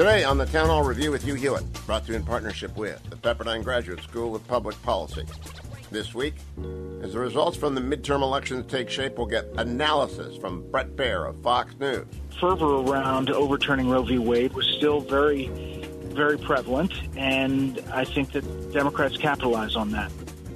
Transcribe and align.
Today 0.00 0.24
on 0.24 0.38
the 0.38 0.46
Town 0.46 0.68
Hall 0.68 0.82
Review 0.82 1.10
with 1.10 1.22
Hugh 1.22 1.34
Hewitt, 1.34 1.62
brought 1.84 2.06
to 2.06 2.12
you 2.12 2.16
in 2.16 2.24
partnership 2.24 2.74
with 2.74 2.98
the 3.10 3.16
Pepperdine 3.16 3.62
Graduate 3.62 4.02
School 4.02 4.34
of 4.34 4.48
Public 4.48 4.80
Policy. 4.82 5.26
This 5.90 6.14
week, 6.14 6.36
as 7.02 7.12
the 7.12 7.18
results 7.18 7.58
from 7.58 7.74
the 7.74 7.82
midterm 7.82 8.22
elections 8.22 8.64
take 8.66 8.88
shape, 8.88 9.18
we'll 9.18 9.26
get 9.26 9.44
analysis 9.58 10.38
from 10.38 10.66
Bret 10.70 10.96
Baier 10.96 11.28
of 11.28 11.42
Fox 11.42 11.74
News. 11.78 12.06
Fervor 12.40 12.76
around 12.76 13.28
overturning 13.28 13.90
Roe 13.90 14.02
v. 14.02 14.16
Wade 14.16 14.54
was 14.54 14.66
still 14.78 15.00
very, 15.00 15.48
very 16.04 16.38
prevalent, 16.38 16.94
and 17.18 17.78
I 17.92 18.06
think 18.06 18.32
that 18.32 18.72
Democrats 18.72 19.18
capitalize 19.18 19.76
on 19.76 19.90
that. 19.90 20.10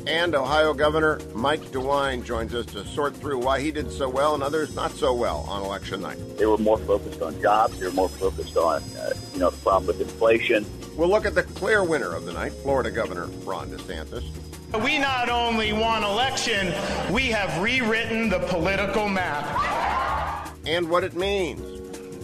And 0.07 0.35
Ohio 0.35 0.75
Governor 0.75 1.19
Mike 1.35 1.63
DeWine 1.73 2.25
joins 2.25 2.55
us 2.55 2.67
to 2.67 2.85
sort 2.85 3.17
through 3.17 3.39
why 3.39 3.61
he 3.61 3.71
did 3.71 3.91
so 3.91 4.07
well 4.09 4.35
and 4.35 4.43
others 4.43 4.75
not 4.75 4.91
so 4.93 5.15
well 5.15 5.47
on 5.49 5.63
election 5.63 6.03
night. 6.03 6.19
They 6.37 6.45
were 6.45 6.59
more 6.59 6.77
focused 6.79 7.23
on 7.23 7.41
jobs. 7.41 7.79
They 7.79 7.87
were 7.87 7.93
more 7.93 8.11
focused 8.11 8.57
on, 8.59 8.83
uh, 8.99 9.15
you 9.33 9.41
know, 9.41 9.49
the 9.49 9.57
problem 9.59 9.87
with 9.87 10.01
inflation. 10.03 10.67
We'll 10.95 11.09
look 11.09 11.25
at 11.25 11.35
the 11.35 11.43
clear 11.43 11.83
winner 11.83 12.15
of 12.15 12.27
the 12.27 12.35
night, 12.35 12.53
Florida 12.53 12.91
Governor 12.91 13.27
Ron 13.45 13.71
DeSantis. 13.71 14.25
We 14.85 14.99
not 14.99 15.31
only 15.31 15.73
won 15.73 16.05
election, 16.05 16.75
we 17.11 17.23
have 17.29 17.63
rewritten 17.63 18.29
the 18.29 18.41
political 18.41 19.09
map. 19.09 20.51
And 20.67 20.91
what 20.91 21.05
it 21.05 21.15
means. 21.15 21.61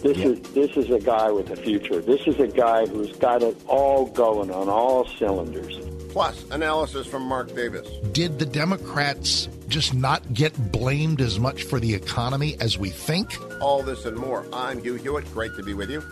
This 0.03 0.17
is 0.17 0.39
this 0.53 0.75
is 0.77 0.89
a 0.89 0.99
guy 0.99 1.31
with 1.31 1.51
a 1.51 1.55
future. 1.55 2.01
This 2.01 2.21
is 2.25 2.39
a 2.39 2.47
guy 2.47 2.87
who's 2.87 3.15
got 3.17 3.43
it 3.43 3.55
all 3.67 4.07
going 4.07 4.49
on 4.49 4.67
all 4.67 5.07
cylinders. 5.07 5.90
Plus, 6.11 6.43
analysis 6.51 7.07
from 7.07 7.23
Mark 7.23 7.55
Davis. 7.55 7.87
Did 8.11 8.37
the 8.37 8.45
Democrats 8.45 9.47
just 9.69 9.93
not 9.93 10.33
get 10.33 10.71
blamed 10.71 11.21
as 11.21 11.39
much 11.39 11.63
for 11.63 11.79
the 11.79 11.93
economy 11.93 12.57
as 12.59 12.77
we 12.77 12.89
think? 12.89 13.33
All 13.61 13.81
this 13.81 14.03
and 14.05 14.17
more. 14.17 14.45
I'm 14.51 14.81
Hugh 14.81 14.95
Hewitt. 14.95 15.31
Great 15.33 15.55
to 15.55 15.63
be 15.63 15.73
with 15.73 15.89
you. 15.89 16.03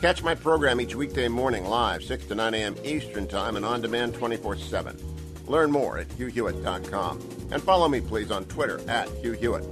Catch 0.00 0.24
my 0.24 0.34
program 0.34 0.80
each 0.80 0.96
weekday 0.96 1.28
morning 1.28 1.66
live, 1.66 2.02
6 2.02 2.26
to 2.26 2.34
9 2.34 2.52
a.m. 2.52 2.74
Eastern 2.82 3.28
Time 3.28 3.56
and 3.56 3.64
on 3.64 3.80
demand 3.80 4.14
24 4.14 4.56
7. 4.56 4.98
Learn 5.46 5.70
more 5.70 5.98
at 5.98 6.08
hughhewitt.com. 6.08 7.20
And 7.52 7.62
follow 7.62 7.88
me, 7.88 8.00
please, 8.00 8.32
on 8.32 8.46
Twitter 8.46 8.80
at 8.90 9.08
Hugh 9.22 9.32
Hewitt. 9.32 9.64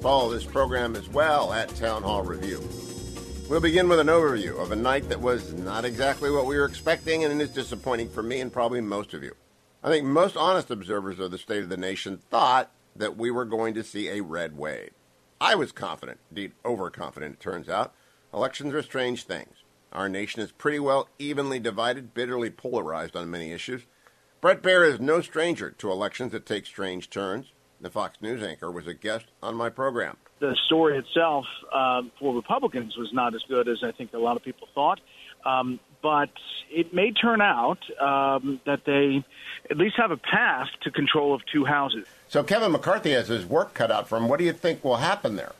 Follow 0.00 0.30
this 0.30 0.44
program 0.44 0.96
as 0.96 1.08
well 1.10 1.52
at 1.52 1.68
Town 1.76 2.02
Hall 2.02 2.22
Review. 2.22 2.58
We'll 3.50 3.60
begin 3.60 3.88
with 3.88 3.98
an 3.98 4.06
overview 4.06 4.62
of 4.62 4.70
a 4.70 4.76
night 4.76 5.08
that 5.08 5.20
was 5.20 5.52
not 5.54 5.84
exactly 5.84 6.30
what 6.30 6.46
we 6.46 6.56
were 6.56 6.66
expecting 6.66 7.24
and 7.24 7.40
it 7.40 7.42
is 7.44 7.50
disappointing 7.50 8.08
for 8.08 8.22
me 8.22 8.40
and 8.40 8.52
probably 8.52 8.80
most 8.80 9.12
of 9.12 9.24
you. 9.24 9.34
I 9.82 9.88
think 9.88 10.06
most 10.06 10.36
honest 10.36 10.70
observers 10.70 11.18
of 11.18 11.32
the 11.32 11.36
state 11.36 11.64
of 11.64 11.68
the 11.68 11.76
nation 11.76 12.20
thought 12.30 12.70
that 12.94 13.16
we 13.16 13.28
were 13.28 13.44
going 13.44 13.74
to 13.74 13.82
see 13.82 14.06
a 14.08 14.22
red 14.22 14.56
wave. 14.56 14.90
I 15.40 15.56
was 15.56 15.72
confident, 15.72 16.20
indeed 16.30 16.52
overconfident, 16.64 17.34
it 17.34 17.40
turns 17.40 17.68
out. 17.68 17.92
Elections 18.32 18.72
are 18.72 18.82
strange 18.82 19.24
things. 19.24 19.64
Our 19.92 20.08
nation 20.08 20.42
is 20.42 20.52
pretty 20.52 20.78
well 20.78 21.08
evenly 21.18 21.58
divided, 21.58 22.14
bitterly 22.14 22.50
polarized 22.50 23.16
on 23.16 23.32
many 23.32 23.50
issues. 23.50 23.82
Bret 24.40 24.62
Baier 24.62 24.88
is 24.88 25.00
no 25.00 25.22
stranger 25.22 25.72
to 25.72 25.90
elections 25.90 26.30
that 26.30 26.46
take 26.46 26.66
strange 26.66 27.10
turns. 27.10 27.46
The 27.80 27.90
Fox 27.90 28.20
News 28.20 28.42
anchor 28.42 28.70
was 28.70 28.86
a 28.86 28.94
guest 28.94 29.26
on 29.42 29.54
my 29.54 29.70
program 29.70 30.16
the 30.40 30.56
story 30.66 30.98
itself 30.98 31.46
um, 31.72 32.10
for 32.18 32.34
Republicans 32.34 32.96
was 32.96 33.12
not 33.12 33.34
as 33.34 33.42
good 33.42 33.68
as 33.68 33.84
I 33.84 33.92
think 33.92 34.12
a 34.12 34.18
lot 34.18 34.36
of 34.36 34.42
people 34.42 34.68
thought. 34.74 35.00
Um, 35.44 35.78
but 36.02 36.30
it 36.70 36.92
may 36.92 37.12
turn 37.12 37.40
out 37.40 37.78
um, 38.00 38.60
that 38.64 38.84
they 38.84 39.22
at 39.70 39.76
least 39.76 39.96
have 39.96 40.10
a 40.10 40.16
path 40.16 40.68
to 40.82 40.90
control 40.90 41.34
of 41.34 41.42
two 41.46 41.64
houses. 41.64 42.06
So 42.28 42.42
Kevin 42.42 42.72
McCarthy 42.72 43.12
has 43.12 43.28
his 43.28 43.46
work 43.46 43.74
cut 43.74 43.90
out 43.90 44.08
for 44.08 44.16
him. 44.16 44.28
What 44.28 44.38
do 44.38 44.44
you 44.44 44.52
think 44.52 44.82
will 44.82 44.96
happen 44.96 45.36
there? 45.36 45.52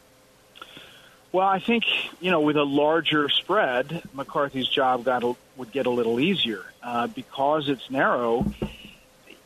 Well, 1.32 1.46
I 1.46 1.60
think 1.60 1.84
you 2.20 2.30
know 2.30 2.40
with 2.40 2.56
a 2.56 2.64
larger 2.64 3.28
spread, 3.28 4.02
McCarthy's 4.12 4.68
job 4.68 5.04
got 5.04 5.22
a, 5.22 5.36
would 5.56 5.70
get 5.70 5.86
a 5.86 5.90
little 5.90 6.18
easier 6.18 6.64
uh, 6.82 7.06
because 7.06 7.68
it's 7.68 7.88
narrow. 7.90 8.52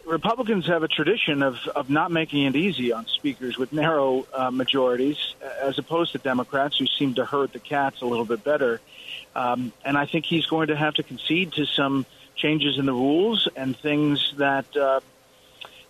Republicans 0.07 0.67
have 0.67 0.83
a 0.83 0.89
tradition 0.89 1.43
of, 1.43 1.57
of 1.75 1.89
not 1.89 2.11
making 2.11 2.45
it 2.45 2.57
easy 2.57 2.93
on 2.93 3.07
speakers 3.07 3.57
with 3.57 3.73
narrow 3.73 4.27
uh, 4.35 4.51
majorities, 4.51 5.35
as 5.63 5.79
opposed 5.79 6.13
to 6.13 6.19
Democrats 6.19 6.77
who 6.79 6.87
seem 6.87 7.15
to 7.15 7.25
herd 7.25 7.53
the 7.53 7.59
cats 7.59 8.03
a 8.03 8.07
little 8.07 8.25
bit 8.25 8.45
better. 8.45 8.81
Um, 9.35 9.73
and 9.85 9.97
I 9.97 10.07
think 10.07 10.27
he's 10.27 10.47
going 10.47 10.69
to 10.69 10.77
have 10.77 10.95
to 10.95 11.03
concede 11.03 11.53
to 11.53 11.65
some 11.65 12.07
changes 12.37 12.79
in 12.79 12.87
the 12.87 12.93
rules 12.93 13.49
and 13.57 13.77
things 13.77 14.35
that 14.37 14.77
uh, 14.77 15.01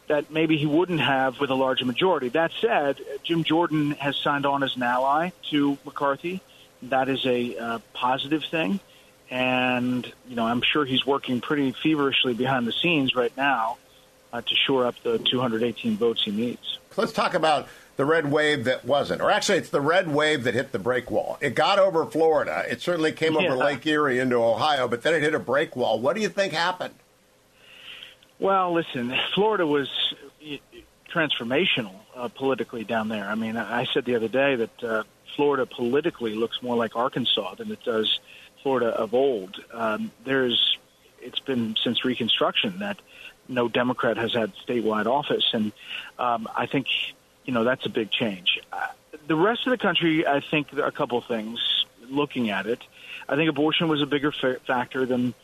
that 0.07 0.31
maybe 0.31 0.59
he 0.59 0.67
wouldn't 0.67 1.01
have 1.01 1.41
with 1.41 1.51
a 1.51 1.55
larger 1.55 1.87
majority. 1.87 2.29
That 2.29 2.53
said, 2.61 3.01
Jim 3.23 3.43
Jordan 3.43 3.93
has 3.93 4.17
signed 4.17 4.45
on 4.45 4.63
as 4.63 4.77
an 4.77 4.83
ally 4.83 5.31
to 5.51 5.79
McCarthy. 5.85 6.43
That 6.83 7.09
is 7.09 7.25
a 7.25 7.57
uh, 7.57 7.79
positive 7.95 8.45
thing. 8.45 8.81
And, 9.31 10.07
you 10.29 10.37
know, 10.37 10.45
I'm 10.45 10.61
sure 10.61 10.85
he's 10.85 11.07
working 11.07 11.41
pretty 11.41 11.73
feverishly 11.73 12.35
behind 12.35 12.67
the 12.67 12.73
scenes 12.73 13.15
right 13.15 13.35
now 13.35 13.79
uh, 14.35 14.41
to 14.41 14.55
shore 14.57 14.85
up 14.85 14.97
the 15.05 15.19
218 15.19 15.97
votes 15.97 16.25
he 16.25 16.33
needs. 16.33 16.79
Let's 16.97 17.13
talk 17.13 17.35
about 17.35 17.69
the 17.97 18.05
red 18.05 18.31
wave 18.31 18.65
that 18.65 18.85
wasn't, 18.85 19.23
or 19.23 19.31
actually, 19.31 19.59
it's 19.59 19.71
the 19.71 19.81
red 19.81 20.13
wave 20.13 20.43
that 20.45 20.55
hit 20.55 20.73
the 20.73 20.81
break 20.81 21.09
wall. 21.09 21.39
It 21.41 21.55
got 21.55 21.79
over 21.79 22.05
Florida. 22.05 22.65
It 22.69 22.81
certainly 22.81 23.13
came 23.13 23.35
yeah. 23.35 23.43
over 23.43 23.57
Lake 23.57 23.87
Erie 23.87 24.19
into 24.19 24.37
Ohio, 24.37 24.89
but 24.89 25.03
then 25.03 25.15
it 25.15 25.23
hit 25.23 25.35
a 25.35 25.39
break 25.39 25.77
wall. 25.77 26.01
What 26.01 26.17
do 26.17 26.23
you 26.23 26.29
think 26.29 26.53
happened? 26.53 26.95
Well, 28.41 28.73
listen, 28.73 29.15
Florida 29.35 29.65
was 29.65 29.89
transformational 31.09 31.95
uh, 32.17 32.27
politically 32.27 32.83
down 32.83 33.09
there. 33.09 33.25
I 33.25 33.37
mean, 33.37 33.57
I 33.57 33.85
said 33.85 34.05
the 34.05 34.17
other 34.17 34.27
day 34.27 34.57
that 34.57 34.83
uh, 34.83 35.03
Florida 35.37 35.65
politically 35.65 36.35
looks 36.35 36.61
more 36.61 36.75
like 36.75 36.97
Arkansas 36.97 37.55
than 37.55 37.71
it 37.71 37.85
does 37.85 38.19
Florida 38.65 38.89
of 38.89 39.15
old. 39.15 39.63
Um, 39.73 40.11
there's, 40.25 40.77
it's 41.21 41.39
been 41.39 41.77
since 41.85 42.05
Reconstruction 42.05 42.81
that 42.81 42.99
no 43.49 43.69
Democrat 43.69 44.17
has 44.17 44.33
had 44.33 44.53
statewide 44.67 45.07
office, 45.07 45.51
and 45.53 45.73
um, 46.19 46.49
I 46.55 46.67
think 46.67 46.87
you 47.45 47.53
know 47.53 47.65
that's 47.65 47.87
a 47.87 47.91
big 47.91 48.11
change. 48.11 48.61
Uh, 48.73 48.87
the 49.27 49.37
rest 49.37 49.67
of 49.67 49.71
the 49.71 49.79
country, 49.79 50.27
I 50.27 50.41
think, 50.41 50.73
a 50.73 50.93
couple 50.93 51.21
things. 51.21 51.61
Looking 52.11 52.51
at 52.51 52.67
it, 52.67 52.81
I 53.29 53.37
think 53.37 53.49
abortion 53.49 53.89
was 53.89 54.03
a 54.03 54.07
bigger 54.07 54.31
fa- 54.31 54.61
factor 54.67 55.07
than 55.07 55.35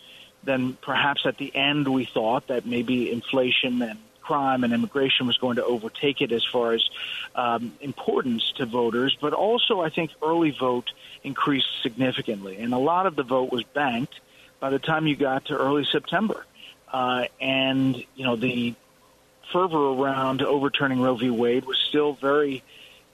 than 0.45 0.75
perhaps 0.75 1.23
at 1.25 1.39
the 1.39 1.55
end 1.55 1.89
we 1.89 2.05
thought 2.05 2.49
that 2.49 2.67
maybe 2.67 3.11
inflation 3.11 3.81
and 3.83 3.99
crime 4.21 4.63
and 4.63 4.73
immigration 4.73 5.27
was 5.27 5.37
going 5.39 5.57
to 5.57 5.65
overtake 5.65 6.21
it 6.21 6.33
as 6.33 6.45
far 6.45 6.73
as 6.73 6.89
um, 7.35 7.73
importance 7.81 8.53
to 8.53 8.65
voters. 8.65 9.17
But 9.21 9.33
also, 9.33 9.81
I 9.81 9.91
think 9.91 10.13
early 10.23 10.51
vote 10.51 10.93
increased 11.25 11.83
significantly, 11.83 12.59
and 12.59 12.73
a 12.73 12.79
lot 12.79 13.07
of 13.07 13.17
the 13.17 13.23
vote 13.23 13.51
was 13.51 13.65
banked 13.65 14.21
by 14.61 14.71
the 14.71 14.79
time 14.79 15.07
you 15.07 15.17
got 15.17 15.47
to 15.47 15.57
early 15.57 15.85
September. 15.85 16.45
Uh, 16.93 17.27
and, 17.41 17.97
you 18.15 18.25
know, 18.25 18.37
the 18.37 18.75
fervor 19.53 19.91
around 19.91 20.43
overturning 20.43 21.01
Roe 21.01 21.15
v. 21.15 21.31
Wade 21.31 21.65
was 21.65 21.79
still 21.79 22.15
very, 22.15 22.63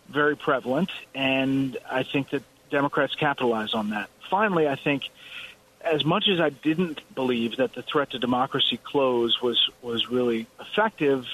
very 0.09 0.37
prevalent. 0.37 0.91
And 1.15 1.77
I 1.91 2.03
think 2.03 2.31
that 2.31 2.43
Democrats 2.71 3.15
capitalize 3.15 3.75
on 3.75 3.91
that. 3.91 4.09
Finally, 4.31 4.69
I 4.69 4.77
think 4.77 5.05
as 5.81 6.05
much 6.05 6.28
as 6.28 6.41
I 6.41 6.51
didn't 6.51 7.01
believe 7.15 7.57
that 7.57 7.75
the 7.75 7.83
threat 7.83 8.11
to 8.11 8.19
democracy 8.19 8.77
close 8.77 9.41
was, 9.41 9.71
was 9.83 10.11
really 10.11 10.47
effective, 10.61 11.27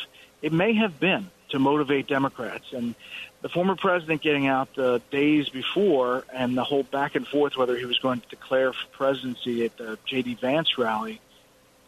it 0.43 0.53
may 0.53 0.75
have 0.75 1.01
been 1.01 1.31
to 1.51 1.59
motivate 1.59 2.07
Democrats. 2.07 2.73
And 2.73 2.95
the 3.41 3.49
former 3.49 3.77
president 3.77 4.21
getting 4.21 4.47
out 4.47 4.75
the 4.75 5.01
days 5.11 5.49
before 5.49 6.25
and 6.33 6.57
the 6.57 6.65
whole 6.65 6.83
back 6.83 7.15
and 7.15 7.27
forth 7.27 7.57
whether 7.57 7.77
he 7.77 7.85
was 7.85 7.99
going 7.99 8.21
to 8.21 8.29
declare 8.29 8.73
for 8.73 8.87
presidency 8.93 9.65
at 9.65 9.77
the 9.77 9.99
J.D. 10.05 10.35
Vance 10.41 10.77
rally 10.77 11.21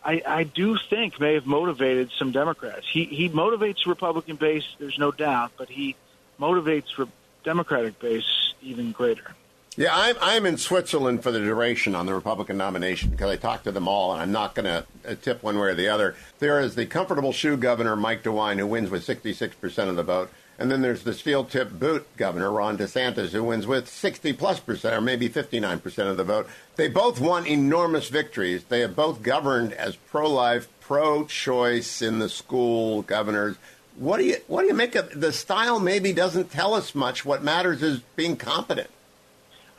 I, 0.05 0.23
I 0.27 0.45
do 0.45 0.77
think 0.91 1.19
may 1.19 1.35
have 1.35 1.47
motivated 1.47 2.11
some 2.19 2.31
Democrats. 2.31 2.87
He 2.91 3.05
he 3.05 3.29
motivates 3.31 3.87
Republican 3.87 4.37
base, 4.37 4.65
there's 4.79 4.99
no 4.99 5.11
doubt, 5.11 5.53
but 5.57 5.69
he 5.69 5.97
motivates 6.39 6.97
re- 6.99 7.07
Democratic 7.43 7.99
base 7.99 8.55
even 8.63 8.93
greater. 8.93 9.35
Yeah, 9.77 9.89
I'm 9.93 10.17
I'm 10.21 10.47
in 10.47 10.59
Switzerland 10.59 11.23
for 11.23 11.33
the 11.33 11.41
duration 11.41 11.95
on 11.95 12.07
the 12.07 12.15
Republican 12.15 12.57
nomination 12.57 13.11
because 13.11 13.31
I 13.31 13.37
talked 13.37 13.65
to 13.65 13.73
them 13.73 13.89
all, 13.89 14.13
and 14.13 14.21
I'm 14.21 14.31
not 14.31 14.55
going 14.55 14.67
to 14.67 14.87
uh, 15.09 15.15
tip 15.21 15.43
one 15.43 15.59
way 15.59 15.69
or 15.69 15.75
the 15.75 15.89
other. 15.89 16.15
There 16.39 16.61
is 16.61 16.75
the 16.75 16.87
comfortable 16.87 17.33
shoe 17.33 17.57
governor 17.57 17.97
Mike 17.97 18.23
DeWine, 18.23 18.59
who 18.59 18.67
wins 18.67 18.91
with 18.91 19.05
66 19.05 19.57
percent 19.57 19.91
of 19.91 19.97
the 19.97 20.03
vote, 20.03 20.31
And 20.59 20.71
then 20.71 20.83
there's 20.83 21.03
the 21.03 21.15
steel 21.15 21.45
tip 21.45 21.73
boot 21.73 22.07
governor, 22.17 22.51
Ron 22.51 22.79
DeSantis, 22.79 23.31
who 23.31 23.43
wins 23.43 23.67
with 23.67 23.89
60 23.89 24.33
plus 24.35 24.61
percent 24.61 24.95
or 24.95 25.01
maybe 25.01 25.29
59 25.29 25.81
percent 25.81 26.09
of 26.09 26.17
the 26.17 26.25
vote. 26.25 26.49
They 26.77 26.89
both 26.89 27.21
won 27.21 27.47
enormous 27.47 28.09
victories. 28.09 28.65
They 28.65 28.81
have 28.81 28.95
both 28.95 29.23
governed 29.23 29.73
as 29.73 29.97
pro 29.97 30.31
life, 30.31 30.69
pro 30.81 31.25
choice 31.25 32.03
in 32.03 32.21
the 32.21 32.29
school 32.29 33.03
governors. 33.03 33.57
What 33.97 34.19
do 34.19 34.25
you 34.25 34.37
what 34.47 34.63
do 34.63 34.69
you 34.69 34.75
make 34.75 34.95
of 34.95 35.21
the 35.21 35.33
style? 35.33 35.81
Maybe 35.81 36.13
doesn't 36.13 36.51
tell 36.51 36.75
us 36.75 36.95
much. 36.95 37.25
What 37.25 37.43
matters 37.43 37.83
is 37.83 38.01
being 38.17 38.37
competent. 38.37 38.91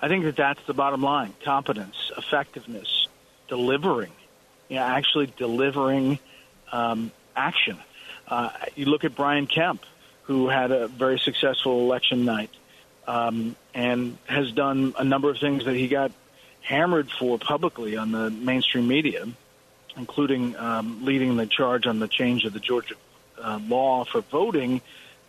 I 0.02 0.08
think 0.08 0.26
that 0.26 0.36
that's 0.36 0.64
the 0.68 0.74
bottom 0.74 1.02
line: 1.02 1.34
competence, 1.44 2.12
effectiveness, 2.18 3.08
delivering. 3.48 4.12
You 4.70 4.78
know, 4.78 4.84
actually 4.84 5.32
delivering 5.38 6.20
um, 6.72 7.12
action. 7.36 7.78
Uh, 8.28 8.50
you 8.76 8.86
look 8.86 9.04
at 9.04 9.16
Brian 9.16 9.48
Kemp, 9.48 9.86
who 10.26 10.48
had 10.48 10.72
a 10.72 10.88
very 10.88 11.20
successful 11.20 11.82
election 11.82 12.26
night 12.26 12.50
um, 13.08 13.56
and 13.74 14.18
has 14.26 14.52
done 14.52 14.94
a 14.98 15.04
number 15.04 15.30
of 15.30 15.38
things 15.38 15.66
that 15.66 15.76
he 15.76 15.88
got 15.88 16.12
hammered 16.62 17.10
for 17.12 17.38
publicly 17.38 17.96
on 17.96 18.12
the 18.12 18.32
mainstream 18.32 18.88
media, 18.88 19.28
including 19.98 20.56
um, 20.56 21.06
leading 21.06 21.36
the 21.36 21.46
charge 21.46 21.86
on 21.86 22.00
the 22.00 22.08
change 22.08 22.46
of 22.46 22.54
the 22.54 22.60
Georgia 22.60 22.96
uh, 23.42 23.60
law 23.68 24.04
for 24.04 24.22
voting 24.22 24.82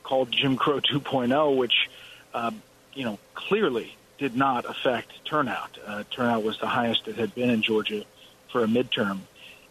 called 0.02 0.31
Jim 0.31 0.56
Crow 0.56 0.81
2.0, 0.93 1.56
which, 1.56 1.90
uh, 2.32 2.50
you 2.94 3.04
know, 3.04 3.19
clearly 3.34 3.94
did 4.19 4.34
not 4.34 4.64
affect 4.64 5.12
turnout. 5.26 5.76
Uh, 5.84 6.04
turnout 6.10 6.42
was 6.42 6.58
the 6.58 6.66
highest 6.66 7.06
it 7.06 7.16
had 7.16 7.34
been 7.34 7.50
in 7.50 7.60
Georgia 7.60 8.04
for 8.50 8.64
a 8.64 8.66
midterm. 8.66 9.20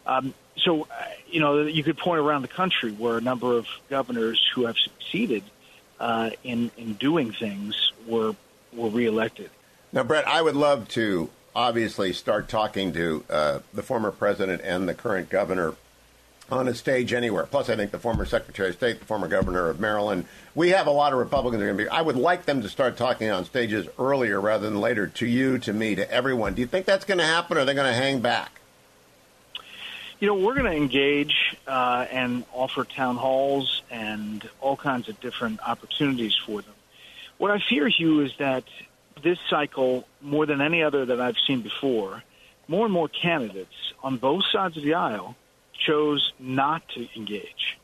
Um, 0.06 0.36
so, 0.58 0.84
uh, 0.84 0.86
you 1.28 1.40
know, 1.40 1.64
you 1.64 1.84
could 1.84 1.98
point 1.98 2.20
around 2.20 2.42
the 2.42 2.48
country 2.48 2.92
where 2.92 3.18
a 3.18 3.22
number 3.22 3.58
of 3.58 3.68
governors 3.90 4.42
who 4.54 4.66
have 4.66 4.78
succeeded 4.78 5.44
uh, 6.00 6.32
in 6.44 6.72
in 6.78 6.94
doing 6.94 7.32
things 7.32 7.92
were 8.08 8.36
were 8.74 8.90
reelected. 8.90 9.50
Now, 9.92 10.04
Bret, 10.04 10.28
I 10.28 10.42
would 10.42 10.56
love 10.56 10.88
to 10.90 11.30
obviously 11.56 12.12
start 12.12 12.50
talking 12.50 12.92
to 12.94 13.24
uh, 13.30 13.60
the 13.74 13.84
former 13.84 14.12
president 14.12 14.62
and 14.64 14.90
the 14.90 14.94
current 14.94 15.30
governor 15.30 15.76
on 16.52 16.68
a 16.68 16.76
stage 16.76 17.14
anywhere. 17.14 17.46
Plus, 17.46 17.70
I 17.70 17.76
think 17.76 17.92
the 17.92 18.00
former 18.00 18.26
Secretary 18.26 18.70
of 18.70 18.76
State, 18.76 19.00
the 19.00 19.06
former 19.06 19.28
governor 19.28 19.70
of 19.70 19.80
Maryland, 19.80 20.26
we 20.54 20.70
have 20.70 20.86
a 20.86 20.92
lot 20.92 21.12
of 21.12 21.20
Republicans 21.20 21.62
are 21.62 21.66
going 21.66 21.78
to 21.78 21.84
be. 21.86 21.90
I 21.90 22.02
would 22.02 22.18
like 22.18 22.46
them 22.46 22.62
to 22.62 22.70
start 22.70 22.98
talking 22.98 23.30
on 23.30 23.46
stages 23.46 23.88
earlier 23.98 24.40
rather 24.40 24.70
than 24.70 24.80
later 24.80 25.08
to 25.08 25.26
you, 25.26 25.58
to 25.60 25.74
me, 25.74 25.96
to 25.96 26.12
everyone. 26.12 26.54
Do 26.54 26.62
you 26.62 26.68
think 26.68 26.86
that's 26.86 27.06
going 27.06 27.18
to 27.18 27.26
happen, 27.26 27.58
or 27.58 27.62
are 27.62 27.66
they 27.66 27.74
going 27.74 27.92
to 27.92 28.00
hang 28.00 28.20
back? 28.20 28.62
You 30.20 30.30
know, 30.30 30.36
we're 30.36 30.54
going 30.54 30.72
to 30.72 30.78
engage 30.78 31.58
uh, 31.68 32.06
and 32.10 32.46
offer 32.54 32.86
town 32.86 33.18
halls 33.18 33.84
and 33.92 34.48
all 34.62 34.78
kinds 34.78 35.10
of 35.10 35.20
different 35.20 35.60
opportunities 35.60 36.36
for 36.36 36.62
them. 36.62 36.74
What 37.38 37.52
I 37.52 37.60
fear, 37.60 37.90
Hugh, 37.90 38.22
is 38.22 38.32
that 38.38 38.64
this 39.22 39.38
cycle, 39.50 40.08
more 40.22 40.46
than 40.46 40.62
any 40.62 40.84
other 40.84 41.06
that 41.06 41.20
I've 41.20 41.38
seen 41.46 41.62
before, 41.62 42.24
more 42.70 42.86
and 42.86 42.94
more 42.94 43.10
candidates 43.10 43.74
on 44.02 44.18
both 44.18 44.46
sides 44.46 44.78
of 44.78 44.84
the 44.84 44.94
aisle 44.94 45.36
chose 45.74 46.32
not 46.40 46.88
to 46.90 47.08
engage. 47.16 47.78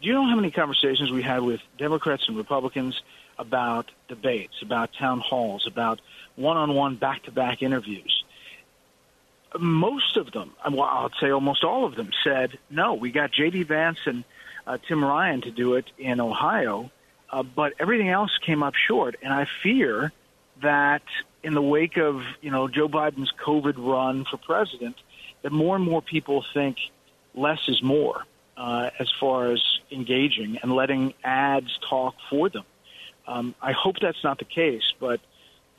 Do 0.00 0.06
you 0.08 0.14
know 0.14 0.26
how 0.26 0.36
many 0.36 0.52
conversations 0.52 1.10
we 1.10 1.22
had 1.22 1.42
with 1.42 1.60
Democrats 1.76 2.28
and 2.28 2.36
Republicans 2.36 3.02
about 3.36 3.90
debates, 4.06 4.62
about 4.62 4.92
town 4.92 5.18
halls, 5.18 5.66
about 5.66 6.00
one 6.36 6.56
on 6.56 6.74
one 6.74 6.94
back 6.94 7.24
to 7.24 7.32
back 7.32 7.62
interviews? 7.62 8.13
Most 9.58 10.16
of 10.16 10.32
them, 10.32 10.52
well, 10.70 10.82
I'd 10.82 11.10
say 11.20 11.30
almost 11.30 11.64
all 11.64 11.84
of 11.84 11.94
them, 11.94 12.10
said 12.22 12.58
no. 12.70 12.94
We 12.94 13.10
got 13.10 13.32
J.D. 13.32 13.64
Vance 13.64 13.98
and 14.06 14.24
uh, 14.66 14.78
Tim 14.86 15.04
Ryan 15.04 15.42
to 15.42 15.50
do 15.50 15.74
it 15.74 15.86
in 15.98 16.20
Ohio, 16.20 16.90
uh, 17.30 17.42
but 17.42 17.74
everything 17.78 18.08
else 18.08 18.30
came 18.44 18.62
up 18.62 18.74
short. 18.74 19.16
And 19.22 19.32
I 19.32 19.46
fear 19.62 20.12
that 20.62 21.02
in 21.42 21.54
the 21.54 21.62
wake 21.62 21.96
of 21.96 22.22
you 22.40 22.50
know 22.50 22.68
Joe 22.68 22.88
Biden's 22.88 23.32
COVID 23.44 23.74
run 23.76 24.24
for 24.24 24.36
president, 24.36 24.96
that 25.42 25.52
more 25.52 25.76
and 25.76 25.84
more 25.84 26.02
people 26.02 26.44
think 26.54 26.78
less 27.34 27.68
is 27.68 27.82
more 27.82 28.24
uh, 28.56 28.90
as 28.98 29.10
far 29.20 29.50
as 29.50 29.62
engaging 29.90 30.58
and 30.62 30.72
letting 30.74 31.14
ads 31.22 31.78
talk 31.88 32.14
for 32.30 32.48
them. 32.48 32.64
Um, 33.26 33.54
I 33.60 33.72
hope 33.72 33.96
that's 34.00 34.22
not 34.22 34.38
the 34.38 34.44
case, 34.44 34.92
but 35.00 35.20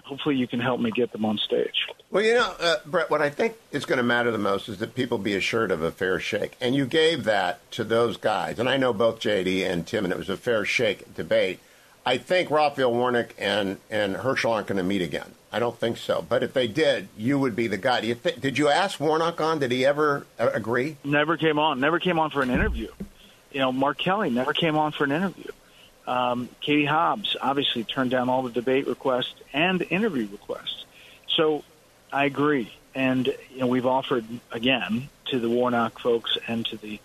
hopefully 0.05 0.35
you 0.35 0.47
can 0.47 0.59
help 0.59 0.79
me 0.79 0.91
get 0.91 1.11
them 1.11 1.25
on 1.25 1.37
stage. 1.37 1.87
Well, 2.11 2.23
you 2.23 2.35
know, 2.35 2.53
uh, 2.59 2.75
Bret, 2.85 3.09
what 3.09 3.21
I 3.21 3.29
think 3.29 3.55
is 3.71 3.85
going 3.85 3.97
to 3.97 4.03
matter 4.03 4.31
the 4.31 4.37
most 4.37 4.69
is 4.69 4.77
that 4.77 4.95
people 4.95 5.17
be 5.17 5.33
assured 5.33 5.71
of 5.71 5.81
a 5.81 5.91
fair 5.91 6.19
shake. 6.19 6.55
And 6.61 6.75
you 6.75 6.85
gave 6.85 7.23
that 7.25 7.69
to 7.71 7.83
those 7.83 8.17
guys. 8.17 8.59
And 8.59 8.69
I 8.69 8.77
know 8.77 8.93
both 8.93 9.19
JD 9.19 9.69
and 9.69 9.85
Tim, 9.85 10.05
and 10.05 10.13
it 10.13 10.17
was 10.17 10.29
a 10.29 10.37
fair 10.37 10.63
shake 10.63 11.15
debate. 11.15 11.59
I 12.05 12.17
think 12.17 12.51
Raphael 12.51 12.93
Warnock 12.93 13.33
and, 13.39 13.79
and 13.89 14.17
Herschel 14.17 14.53
aren't 14.53 14.67
going 14.67 14.77
to 14.77 14.83
meet 14.83 15.01
again. 15.01 15.31
I 15.51 15.59
don't 15.59 15.77
think 15.77 15.97
so. 15.97 16.23
But 16.27 16.43
if 16.43 16.53
they 16.53 16.67
did, 16.67 17.07
you 17.17 17.39
would 17.39 17.55
be 17.55 17.67
the 17.67 17.77
guy. 17.77 17.99
You 18.01 18.15
th- 18.15 18.39
did 18.39 18.57
you 18.57 18.69
ask 18.69 18.99
Warnock 18.99 19.41
on? 19.41 19.59
Did 19.59 19.71
he 19.71 19.85
ever 19.85 20.27
uh, 20.37 20.51
agree? 20.53 20.97
Never 21.03 21.37
came 21.37 21.57
on. 21.57 21.79
Never 21.79 21.99
came 21.99 22.19
on 22.19 22.29
for 22.29 22.43
an 22.43 22.51
interview. 22.51 22.89
You 23.51 23.61
know, 23.61 23.71
Mark 23.71 23.97
Kelly 23.97 24.29
never 24.29 24.53
came 24.53 24.77
on 24.77 24.91
for 24.91 25.05
an 25.05 25.11
interview. 25.11 25.51
Um, 26.07 26.49
Katie 26.61 26.85
Hobbs 26.85 27.35
obviously 27.41 27.83
turned 27.83 28.11
down 28.11 28.29
all 28.29 28.43
the 28.43 28.51
debate 28.51 28.87
requests 28.87 29.35
and 29.53 29.81
interview 29.89 30.27
requests. 30.31 30.85
So 31.27 31.63
I 32.11 32.25
agree. 32.25 32.71
And 32.93 33.27
you 33.51 33.59
know, 33.59 33.67
we've 33.67 33.85
offered 33.85 34.25
again 34.51 35.09
to 35.25 35.39
the 35.39 35.49
Warnock 35.49 35.99
folks 35.99 36.37
and 36.47 36.65
to 36.67 36.77
the 36.77 36.99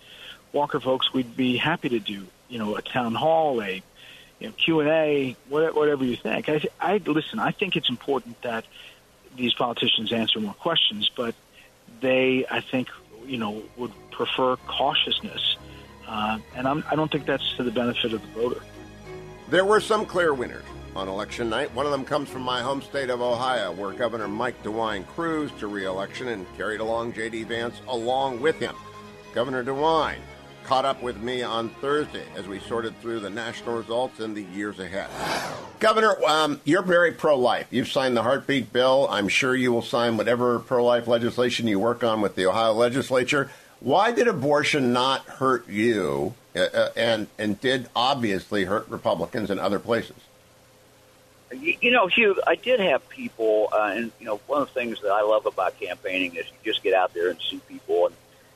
Walker 0.52 0.80
folks, 0.80 1.12
we'd 1.12 1.36
be 1.36 1.56
happy 1.56 1.88
to 1.90 2.00
do 2.00 2.26
you 2.48 2.58
know 2.58 2.76
a 2.76 2.82
town 2.82 3.14
hall, 3.14 3.62
a 3.62 3.82
you 4.40 4.46
know, 4.48 4.52
Q 4.52 4.80
and 4.80 4.88
A, 4.88 5.36
whatever 5.48 6.04
you 6.04 6.16
think. 6.16 6.48
I, 6.48 6.62
I 6.80 6.96
listen. 6.98 7.38
I 7.38 7.50
think 7.50 7.76
it's 7.76 7.90
important 7.90 8.40
that 8.42 8.64
these 9.36 9.54
politicians 9.54 10.12
answer 10.12 10.40
more 10.40 10.54
questions, 10.54 11.10
but 11.14 11.34
they, 12.00 12.46
I 12.50 12.60
think, 12.60 12.88
you 13.26 13.36
know, 13.36 13.62
would 13.76 13.92
prefer 14.10 14.56
cautiousness, 14.56 15.56
uh, 16.08 16.38
and 16.56 16.66
I'm, 16.66 16.84
I 16.90 16.96
don't 16.96 17.10
think 17.10 17.26
that's 17.26 17.56
to 17.56 17.62
the 17.62 17.70
benefit 17.70 18.12
of 18.12 18.22
the 18.22 18.28
voter. 18.28 18.60
There 19.50 19.64
were 19.64 19.80
some 19.80 20.06
clear 20.06 20.32
winners 20.32 20.62
on 20.94 21.08
election 21.08 21.50
night. 21.50 21.74
One 21.74 21.84
of 21.84 21.90
them 21.90 22.04
comes 22.04 22.28
from 22.28 22.42
my 22.42 22.62
home 22.62 22.80
state 22.80 23.10
of 23.10 23.20
Ohio, 23.20 23.72
where 23.72 23.92
Governor 23.92 24.28
Mike 24.28 24.62
DeWine 24.62 25.04
cruised 25.08 25.58
to 25.58 25.66
reelection 25.66 26.28
and 26.28 26.46
carried 26.56 26.78
along 26.78 27.14
J.D. 27.14 27.42
Vance 27.42 27.80
along 27.88 28.40
with 28.40 28.60
him. 28.60 28.76
Governor 29.34 29.64
DeWine 29.64 30.20
caught 30.62 30.84
up 30.84 31.02
with 31.02 31.16
me 31.16 31.42
on 31.42 31.68
Thursday 31.80 32.22
as 32.36 32.46
we 32.46 32.60
sorted 32.60 32.96
through 33.00 33.18
the 33.18 33.28
national 33.28 33.76
results 33.76 34.20
and 34.20 34.36
the 34.36 34.44
years 34.44 34.78
ahead. 34.78 35.10
Governor, 35.80 36.14
um, 36.28 36.60
you're 36.62 36.82
very 36.82 37.10
pro 37.10 37.36
life. 37.36 37.66
You've 37.72 37.90
signed 37.90 38.16
the 38.16 38.22
heartbeat 38.22 38.72
bill. 38.72 39.08
I'm 39.10 39.26
sure 39.26 39.56
you 39.56 39.72
will 39.72 39.82
sign 39.82 40.16
whatever 40.16 40.60
pro 40.60 40.84
life 40.84 41.08
legislation 41.08 41.66
you 41.66 41.80
work 41.80 42.04
on 42.04 42.20
with 42.20 42.36
the 42.36 42.46
Ohio 42.46 42.72
legislature. 42.72 43.50
Why 43.80 44.12
did 44.12 44.28
abortion 44.28 44.92
not 44.92 45.24
hurt 45.24 45.68
you 45.68 46.34
and 46.54 47.28
and 47.38 47.60
did 47.60 47.88
obviously 47.94 48.64
hurt 48.64 48.88
Republicans 48.88 49.50
in 49.50 49.58
other 49.58 49.78
places. 49.78 50.16
You, 51.52 51.90
know, 51.90 52.06
Hugh, 52.06 52.40
I 52.46 52.54
did 52.54 52.78
have 52.78 53.08
people, 53.08 53.70
uh, 53.72 53.92
and 53.96 54.12
you 54.20 54.26
know, 54.26 54.36
one 54.46 54.62
of 54.62 54.68
the 54.68 54.74
things 54.74 55.00
that 55.02 55.10
I 55.10 55.22
love 55.22 55.46
about 55.46 55.80
campaigning 55.80 56.36
is 56.36 56.46
you 56.46 56.72
just 56.72 56.80
get 56.80 56.94
out 56.94 57.12
there 57.12 57.28
and 57.28 57.40
see 57.40 57.60
people. 57.68 58.06
And 58.06 58.14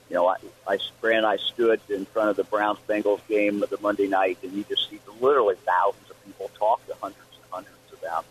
you 0.08 0.14
know, 0.14 0.28
I, 0.28 0.36
I 0.68 0.78
Brand 1.00 1.26
I 1.26 1.38
stood 1.38 1.80
in 1.88 2.04
front 2.06 2.30
of 2.30 2.36
the 2.36 2.44
Browns 2.44 2.78
Bengals 2.88 3.20
game 3.26 3.60
the 3.60 3.78
Monday 3.80 4.06
night, 4.06 4.38
and 4.44 4.52
you 4.52 4.64
just 4.68 4.88
see 4.88 5.00
literally 5.20 5.56
thousands 5.66 6.08
of 6.08 6.24
people 6.24 6.50
talk 6.56 6.86
to 6.86 6.94
hundreds 7.00 7.26
and 7.34 7.44
hundreds 7.50 7.92
of 7.92 8.00
them, 8.00 8.22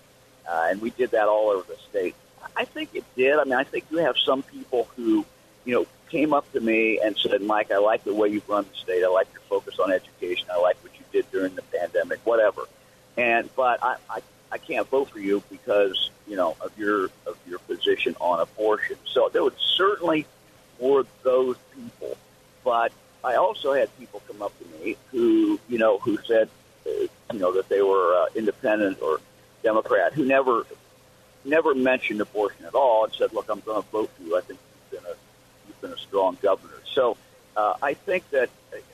uh, 0.50 0.68
and 0.70 0.82
we 0.82 0.92
did 0.92 1.12
that 1.12 1.28
all 1.28 1.50
over 1.50 1.66
the 1.68 1.78
state. 1.90 2.16
I 2.56 2.66
think 2.66 2.92
it 2.94 3.04
did. 3.16 3.38
I 3.38 3.44
mean, 3.44 3.54
I 3.54 3.64
think 3.64 3.86
you 3.90 3.98
have 3.98 4.18
some 4.18 4.44
people 4.44 4.88
who, 4.96 5.26
you 5.66 5.76
know, 5.76 5.86
came 6.14 6.32
up 6.32 6.50
to 6.54 6.60
me 6.60 7.00
and 7.04 7.18
said, 7.18 7.42
Mike, 7.42 7.72
I 7.72 7.80
like 7.80 8.04
the 8.04 8.14
way 8.14 8.30
you've 8.30 8.48
run 8.48 8.66
the 8.72 8.78
state. 8.78 9.04
I 9.04 9.08
like 9.08 9.28
your 9.34 9.42
focus 9.50 9.80
on 9.80 9.92
education. 9.92 10.48
I 10.54 10.60
like 10.60 10.78
what 10.84 10.94
you 10.94 11.04
did 11.12 11.30
during 11.32 11.56
the 11.56 11.64
pandemic, 11.64 12.20
whatever. 12.24 12.62
And 13.18 13.50
but 13.56 13.84
I, 13.84 13.96
I, 14.08 14.22
I 14.52 14.58
can't 14.60 14.88
vote 14.88 15.10
for 15.10 15.20
you 15.20 15.42
because 15.50 16.12
you 16.28 16.36
know 16.36 16.56
of 16.62 16.78
your 16.78 17.06
of 17.26 17.36
your 17.48 17.58
position 17.60 18.16
on 18.22 18.40
abortion. 18.40 18.98
So 19.06 19.30
there 19.34 19.44
was 19.44 19.54
certainly 19.58 20.28
were 20.78 21.06
those 21.24 21.58
people, 21.76 22.16
but 22.64 22.92
I 23.24 23.36
also 23.36 23.74
had 23.74 23.90
people 23.98 24.22
come 24.28 24.44
up 24.44 24.54
to 24.60 24.66
me 24.78 24.98
who 25.12 25.60
you 25.68 25.80
know 25.80 25.98
who 25.98 26.20
said 26.28 26.48
uh, 26.86 26.90
you 27.34 27.40
know 27.40 27.54
that 27.54 27.70
they 27.70 27.82
were 27.82 28.16
uh, 28.22 28.26
independent 28.36 29.02
or 29.02 29.20
Democrat 29.64 30.14
who 30.14 30.26
never 30.26 30.64
never 31.44 31.74
mentioned 31.74 32.22
abortion 32.22 32.66
at 32.66 32.76
all 32.76 33.04
and 33.06 33.14
said, 33.14 33.34
look, 33.34 33.50
I'm 33.50 33.60
going 33.62 33.82
to 33.82 33.90
vote 33.90 34.10
for 34.16 34.24
you. 34.24 34.38
I 34.38 34.42
think 34.42 34.60
you've 34.92 35.04
been 35.04 35.12
a 35.12 35.16
been 35.82 35.92
a 35.92 35.98
strong 35.98 36.38
governor. 36.42 36.82
So 36.94 37.18
uh, 37.56 37.76
I 37.82 37.94
think 37.94 38.30
that 38.32 38.50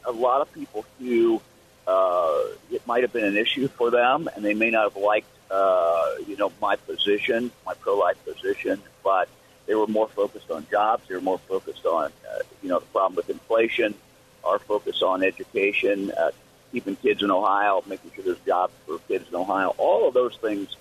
a 0.05 0.11
lot 0.11 0.41
of 0.41 0.51
people 0.53 0.85
who 0.99 1.41
uh, 1.87 2.43
it 2.71 2.85
might 2.85 3.03
have 3.03 3.13
been 3.13 3.25
an 3.25 3.37
issue 3.37 3.67
for 3.67 3.89
them, 3.89 4.29
and 4.35 4.45
they 4.45 4.53
may 4.53 4.69
not 4.69 4.91
have 4.91 5.01
liked, 5.01 5.27
uh, 5.49 6.15
you 6.27 6.37
know, 6.37 6.51
my 6.61 6.75
position, 6.75 7.51
my 7.65 7.73
pro-life 7.73 8.17
position, 8.25 8.81
but 9.03 9.27
they 9.65 9.75
were 9.75 9.87
more 9.87 10.07
focused 10.07 10.51
on 10.51 10.65
jobs. 10.69 11.07
They 11.07 11.15
were 11.15 11.21
more 11.21 11.39
focused 11.39 11.85
on, 11.85 12.05
uh, 12.05 12.39
you 12.61 12.69
know, 12.69 12.79
the 12.79 12.85
problem 12.87 13.15
with 13.15 13.29
inflation, 13.29 13.95
our 14.43 14.59
focus 14.59 15.01
on 15.01 15.23
education. 15.23 16.11
Uh, 16.11 16.31
keeping 16.71 16.95
kids 16.95 17.23
in 17.23 17.31
Ohio, 17.31 17.83
making 17.87 18.11
sure 18.13 18.23
there's 18.23 18.39
jobs 18.45 18.73
for 18.85 18.99
kids 19.07 19.27
in 19.29 19.35
Ohio. 19.35 19.73
All 19.77 20.07
of 20.07 20.13
those 20.13 20.35
things, 20.37 20.75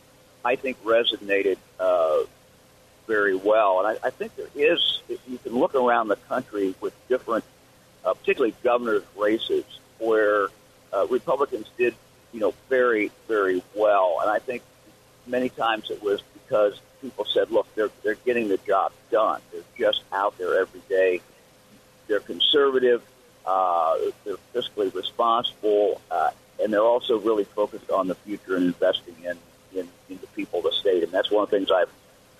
I 0.44 0.56
think, 0.56 0.82
resonated 0.84 1.56
uh, 1.80 2.24
very 3.08 3.34
well. 3.34 3.80
And 3.80 3.88
I, 3.88 4.06
I 4.06 4.10
think 4.10 4.36
there 4.36 4.46
is, 4.54 5.02
if 5.08 5.18
you 5.26 5.38
can 5.38 5.58
look 5.58 5.74
around 5.74 6.08
the 6.08 6.16
country 6.28 6.74
with 6.80 6.94
different, 7.08 7.44
uh, 8.04 8.14
particularly 8.14 8.54
governor's 8.62 9.02
races, 9.16 9.64
where 9.98 10.48
uh, 10.92 11.06
Republicans 11.10 11.66
did, 11.76 11.94
you 12.32 12.40
know, 12.40 12.54
very, 12.68 13.10
very 13.26 13.62
well. 13.74 14.18
And 14.20 14.30
I 14.30 14.38
think 14.38 14.62
many 15.26 15.48
times 15.48 15.90
it 15.90 16.02
was 16.02 16.22
because 16.34 16.80
people 17.00 17.24
said, 17.24 17.50
look, 17.50 17.66
they're, 17.74 17.90
they're 18.04 18.14
getting 18.14 18.48
the 18.48 18.58
job 18.58 18.92
done. 19.10 19.40
They're 19.50 19.62
just 19.76 20.02
out 20.12 20.36
there 20.38 20.60
every 20.60 20.82
day. 20.88 21.20
They're 22.06 22.20
conservative. 22.20 23.02
Uh, 23.46 23.96
they're 24.24 24.36
fiscally 24.54 24.94
responsible. 24.94 26.00
Uh, 26.10 26.30
and 26.62 26.72
they're 26.72 26.82
also 26.82 27.18
really 27.18 27.44
focused 27.44 27.90
on 27.90 28.08
the 28.08 28.14
future 28.14 28.56
and 28.56 28.66
investing 28.66 29.16
in, 29.24 29.38
in, 29.74 29.88
in 30.10 30.18
the 30.20 30.26
people 30.28 30.58
of 30.58 30.66
the 30.66 30.72
state. 30.72 31.02
And 31.02 31.12
that's 31.12 31.30
one 31.30 31.44
of 31.44 31.50
the 31.50 31.58
things 31.58 31.70
I've 31.70 31.90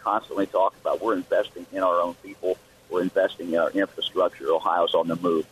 constantly 0.03 0.47
talk 0.47 0.75
about. 0.81 1.01
We're 1.01 1.15
investing 1.15 1.67
in 1.73 1.83
our 1.83 2.01
own 2.01 2.15
people. 2.15 2.59
We're 2.91 3.03
investing 3.03 3.53
in 3.53 3.59
our 3.59 3.71
infrastructure. 3.71 4.51
Ohio's 4.51 4.95
on 4.95 5.09
the 5.09 5.17
move. 5.17 5.47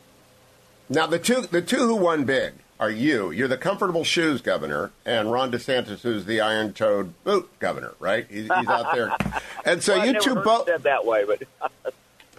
Now, 0.88 1.06
the 1.06 1.18
two, 1.18 1.42
the 1.42 1.62
two 1.62 1.78
who 1.78 1.96
won 1.96 2.24
big 2.24 2.54
are 2.78 2.90
you. 2.90 3.30
You're 3.30 3.48
the 3.48 3.58
comfortable 3.58 4.04
shoes 4.04 4.40
governor, 4.40 4.92
and 5.04 5.32
Ron 5.32 5.50
DeSantis, 5.50 6.00
who's 6.00 6.24
the 6.24 6.40
iron 6.40 6.72
toed 6.72 7.12
boot 7.24 7.50
governor, 7.58 7.94
right? 7.98 8.26
He's, 8.28 8.42
he's 8.42 8.68
out 8.68 8.94
there. 8.94 9.14
And 9.64 9.82
so 9.82 9.96
well, 9.96 10.06
you 10.06 10.20
two 10.20 10.36
both. 10.36 10.66
said 10.66 10.84
that 10.84 11.04
way, 11.04 11.24
but. 11.24 11.42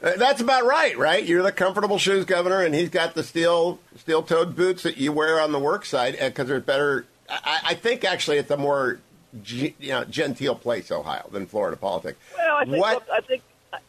Uh, 0.01 0.15
that's 0.15 0.39
about 0.39 0.63
right, 0.63 0.97
right? 0.97 1.25
You're 1.25 1.43
the 1.43 1.51
comfortable 1.51 1.97
shoes 1.97 2.23
governor, 2.23 2.61
and 2.61 2.73
he's 2.73 2.89
got 2.89 3.15
the 3.15 3.23
steel 3.23 3.79
steel 3.97 4.21
toed 4.21 4.55
boots 4.55 4.83
that 4.83 4.97
you 4.97 5.11
wear 5.11 5.41
on 5.41 5.51
the 5.51 5.59
work 5.59 5.83
side 5.85 6.15
because 6.17 6.47
there's 6.47 6.63
better. 6.63 7.05
I, 7.29 7.61
I, 7.65 7.73
think 7.73 8.05
actually 8.05 8.37
it's 8.37 8.49
a 8.51 8.55
more 8.55 8.99
you 9.45 9.73
know, 9.81 10.03
genteel 10.05 10.55
place, 10.55 10.91
Ohio, 10.91 11.27
than 11.31 11.45
Florida 11.45 11.77
politics. 11.77 12.17
Well, 12.37 12.55
I 12.55 12.65
think, 12.65 12.77
what? 12.77 13.07
I 13.11 13.21
think 13.21 13.43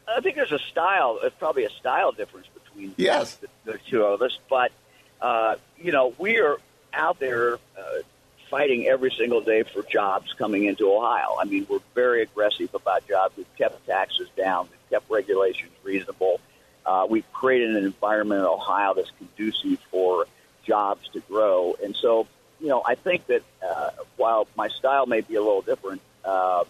I 0.06 0.20
think 0.20 0.36
there's 0.36 0.52
a 0.52 0.58
style. 0.58 1.18
There's 1.20 1.32
probably 1.34 1.64
a 1.64 1.70
style 1.70 2.12
difference 2.12 2.46
between 2.52 2.94
yes. 2.96 3.36
the, 3.36 3.48
the 3.64 3.78
two 3.88 4.02
of 4.02 4.22
us, 4.22 4.38
but 4.48 4.72
uh, 5.20 5.56
you 5.78 5.92
know, 5.92 6.14
we 6.18 6.38
are 6.38 6.58
out 6.92 7.18
there 7.18 7.54
uh, 7.54 7.58
fighting 8.50 8.86
every 8.86 9.10
single 9.10 9.40
day 9.40 9.62
for 9.62 9.82
jobs 9.82 10.32
coming 10.34 10.64
into 10.64 10.90
Ohio. 10.90 11.36
I 11.40 11.44
mean, 11.44 11.66
we're 11.68 11.80
very 11.94 12.22
aggressive 12.22 12.74
about 12.74 13.06
jobs. 13.06 13.36
We've 13.36 13.56
kept 13.56 13.86
taxes 13.86 14.28
down. 14.36 14.68
We've 14.70 14.90
kept 14.90 15.10
regulations 15.10 15.72
reasonable. 15.84 16.40
Uh, 16.86 17.06
we've 17.08 17.30
created 17.32 17.76
an 17.76 17.84
environment 17.84 18.40
in 18.40 18.46
Ohio 18.46 18.94
that's 18.94 19.12
conducive 19.18 19.78
for 19.90 20.26
jobs 20.64 21.08
to 21.10 21.20
grow. 21.20 21.76
And 21.82 21.94
so, 21.94 22.26
you 22.60 22.68
know, 22.68 22.82
I 22.84 22.94
think 22.94 23.26
that 23.26 23.42
uh, 23.66 23.90
while 24.16 24.46
my 24.56 24.68
style 24.68 25.06
may 25.06 25.20
be 25.20 25.36
a 25.36 25.42
little 25.42 25.62
different, 25.62 26.00
uh, 26.24 26.64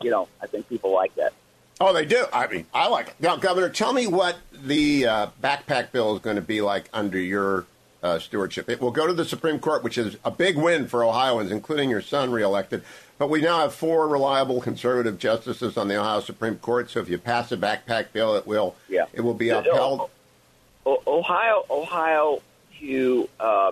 you 0.00 0.10
know, 0.10 0.28
I 0.40 0.46
think 0.46 0.68
people 0.68 0.92
like 0.92 1.14
that. 1.16 1.32
Oh, 1.80 1.92
they 1.92 2.04
do. 2.04 2.24
I 2.32 2.46
mean, 2.46 2.66
I 2.72 2.88
like 2.88 3.08
it. 3.08 3.14
Now, 3.18 3.36
Governor, 3.36 3.68
tell 3.68 3.92
me 3.92 4.06
what 4.06 4.36
the 4.52 5.06
uh, 5.06 5.26
backpack 5.42 5.90
bill 5.90 6.14
is 6.14 6.22
going 6.22 6.36
to 6.36 6.42
be 6.42 6.60
like 6.60 6.88
under 6.92 7.18
your 7.18 7.66
uh, 8.02 8.18
stewardship. 8.18 8.68
It 8.68 8.80
will 8.80 8.90
go 8.90 9.06
to 9.06 9.12
the 9.12 9.24
Supreme 9.24 9.58
Court, 9.58 9.82
which 9.82 9.98
is 9.98 10.16
a 10.24 10.30
big 10.30 10.56
win 10.56 10.86
for 10.86 11.04
Ohioans, 11.04 11.50
including 11.50 11.90
your 11.90 12.00
son 12.00 12.30
reelected. 12.30 12.82
But 13.18 13.30
we 13.30 13.40
now 13.40 13.60
have 13.60 13.74
four 13.74 14.08
reliable 14.08 14.60
conservative 14.60 15.18
justices 15.18 15.76
on 15.76 15.88
the 15.88 15.96
Ohio 15.96 16.20
Supreme 16.20 16.56
Court. 16.56 16.90
So 16.90 17.00
if 17.00 17.08
you 17.08 17.18
pass 17.18 17.52
a 17.52 17.56
backpack 17.56 18.12
bill, 18.12 18.36
it 18.36 18.46
will 18.46 18.74
yeah. 18.88 19.06
it 19.12 19.20
will 19.20 19.34
be 19.34 19.50
upheld. 19.50 20.10
Ohio, 20.84 21.64
Ohio, 21.70 22.42
Hugh, 22.70 23.28
uh, 23.38 23.70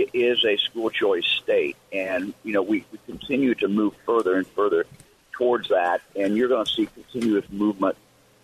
is 0.00 0.44
a 0.44 0.56
school 0.56 0.90
choice 0.90 1.26
state, 1.26 1.76
and 1.92 2.34
you 2.42 2.52
know 2.52 2.62
we, 2.62 2.84
we 2.92 2.98
continue 3.06 3.54
to 3.56 3.68
move 3.68 3.94
further 4.06 4.34
and 4.34 4.46
further 4.46 4.86
towards 5.32 5.68
that, 5.68 6.00
and 6.16 6.36
you're 6.36 6.48
going 6.48 6.64
to 6.64 6.70
see 6.70 6.86
continuous 6.86 7.44
movement. 7.50 7.96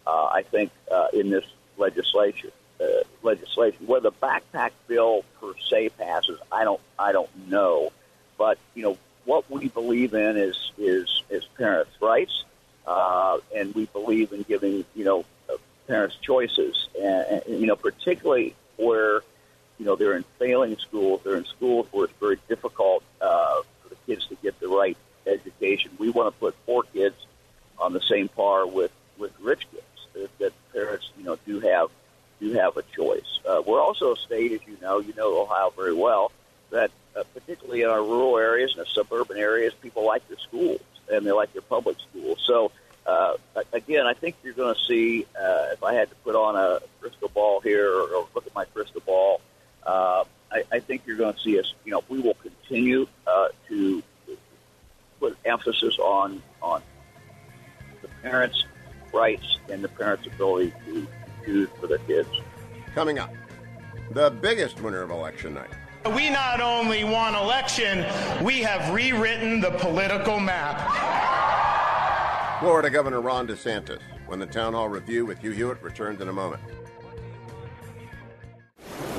Uh, 0.07 0.27
I 0.27 0.43
think 0.43 0.71
uh, 0.91 1.09
in 1.13 1.31
this 1.31 1.45
legislature, 1.77 2.51
uh, 2.81 2.85
legislation. 3.23 3.87
Whether 3.87 4.11
the 4.11 4.17
backpack 4.17 4.71
bill 4.89 5.25
per 5.41 5.53
se 5.69 5.91
passes, 5.91 6.39
I 6.51 6.65
don't, 6.65 6.81
I 6.99 7.13
don't 7.13 7.49
know. 7.49 7.93
But 8.39 8.59
you 8.75 8.83
know 8.83 8.99
what 9.25 9.51
we 9.51 9.69
believe 9.69 10.15
in 10.15 10.37
is 10.37 10.73
is 10.79 11.23
is 11.29 11.45
parents' 11.57 11.93
rights, 12.01 12.45
uh, 12.87 13.39
and 13.55 13.75
we 13.75 13.87
believe 13.87 14.33
in 14.33 14.43
giving 14.43 14.85
you 14.95 15.05
know 15.05 15.25
parents 15.91 16.17
choices, 16.23 16.89
and, 17.01 17.43
and 17.47 17.61
you 17.61 17.67
know 17.67 17.77
particularly 17.77 18.55
where 18.77 19.21
you 19.79 19.85
know 19.85 19.97
they're 19.97 20.17
in 20.17 20.25
failing 20.39 20.77
schools 20.79 21.10
the 64.31 64.37
biggest 64.37 64.81
winner 64.81 65.03
of 65.03 65.11
election 65.11 65.55
night. 65.55 65.71
We 66.15 66.31
not 66.31 66.61
only 66.61 67.03
won 67.03 67.35
election, 67.35 68.07
we 68.45 68.61
have 68.61 68.95
rewritten 68.95 69.61
the 69.61 69.73
political 69.73 70.39
map. 70.39 70.79
Florida 72.61 72.91
Governor 72.91 73.21
Ron 73.21 73.49
DeSantis, 73.49 74.01
when 74.27 74.39
the 74.39 74.47
Town 74.47 74.73
Hall 74.73 74.89
Review 74.89 75.27
with 75.27 75.41
Hugh 75.41 75.51
Hewitt 75.51 75.83
returns 75.83 76.21
in 76.21 76.29
a 76.29 76.33
moment. 76.33 76.63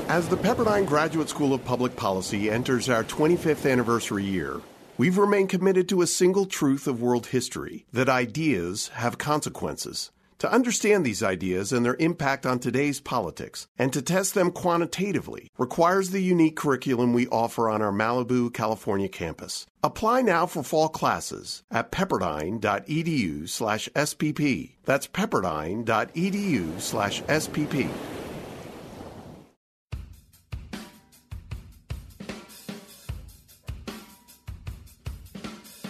As 0.07 0.29
the 0.29 0.37
Pepperdine 0.37 0.85
Graduate 0.85 1.29
School 1.29 1.53
of 1.53 1.63
Public 1.65 1.95
Policy 1.95 2.49
enters 2.49 2.89
our 2.89 3.03
25th 3.03 3.69
anniversary 3.69 4.23
year, 4.23 4.61
we've 4.97 5.17
remained 5.17 5.49
committed 5.49 5.89
to 5.89 6.01
a 6.01 6.07
single 6.07 6.45
truth 6.45 6.87
of 6.87 7.01
world 7.01 7.27
history 7.27 7.85
that 7.91 8.09
ideas 8.09 8.89
have 8.89 9.17
consequences. 9.17 10.11
To 10.41 10.51
understand 10.51 11.05
these 11.05 11.21
ideas 11.21 11.71
and 11.71 11.85
their 11.85 11.95
impact 11.99 12.47
on 12.47 12.57
today's 12.57 12.99
politics 12.99 13.67
and 13.77 13.93
to 13.93 14.01
test 14.01 14.33
them 14.33 14.49
quantitatively 14.49 15.51
requires 15.59 16.09
the 16.09 16.19
unique 16.19 16.55
curriculum 16.55 17.13
we 17.13 17.27
offer 17.27 17.69
on 17.69 17.83
our 17.83 17.91
Malibu, 17.91 18.51
California 18.51 19.07
campus. 19.07 19.67
Apply 19.83 20.23
now 20.23 20.47
for 20.47 20.63
fall 20.63 20.89
classes 20.89 21.61
at 21.69 21.91
pepperdine.edu 21.91 23.47
slash 23.47 23.87
SPP. 23.89 24.71
That's 24.83 25.05
pepperdine.edu 25.05 26.81
slash 26.81 27.21
SPP. 27.21 27.87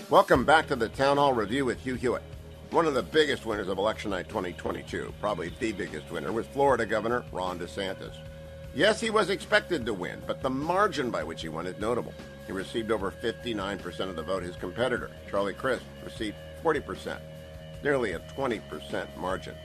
Welcome 0.10 0.44
back 0.44 0.68
to 0.68 0.76
the 0.76 0.90
Town 0.90 1.16
Hall 1.16 1.32
Review 1.32 1.64
with 1.64 1.80
Hugh 1.80 1.96
Hewitt. 1.96 2.24
One 2.72 2.86
of 2.86 2.94
the 2.94 3.04
biggest 3.04 3.46
winners 3.46 3.68
of 3.68 3.80
election 3.80 4.12
night 4.12 4.30
2022, 4.30 5.14
probably 5.20 5.52
the 5.60 5.74
biggest 5.74 6.10
winner, 6.10 6.32
was 6.32 6.48
Florida 6.48 6.86
Governor 6.86 7.26
Ron 7.34 7.60
DeSantis. 7.60 8.16
Yes, 8.74 9.02
he 9.02 9.10
was 9.10 9.30
expected 9.30 9.86
to 9.86 9.94
win, 9.94 10.22
but 10.26 10.42
the 10.42 10.50
margin 10.50 11.12
by 11.12 11.22
which 11.22 11.42
he 11.42 11.50
won 11.50 11.68
is 11.68 11.78
notable. 11.82 12.14
He 12.48 12.54
received 12.54 12.90
over 12.90 13.12
59% 13.12 14.00
of 14.08 14.16
the 14.16 14.24
vote. 14.24 14.44
His 14.44 14.56
competitor, 14.56 15.12
Charlie 15.30 15.54
Crist, 15.54 15.84
received 16.06 16.38
40%, 16.64 17.20
nearly 17.84 18.14
a 18.14 18.20
20% 18.20 19.18
margin. 19.18 19.56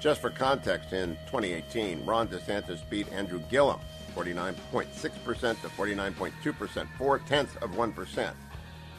Just 0.00 0.22
for 0.22 0.30
context, 0.30 0.94
in 0.94 1.18
2018, 1.26 2.02
Ron 2.06 2.28
DeSantis 2.28 2.80
beat 2.88 3.12
Andrew 3.12 3.42
Gillum 3.50 3.80
49.6% 4.16 5.60
to 5.60 5.68
49.2%, 5.68 6.88
four 6.96 7.18
tenths 7.18 7.56
of 7.56 7.72
1%. 7.72 8.32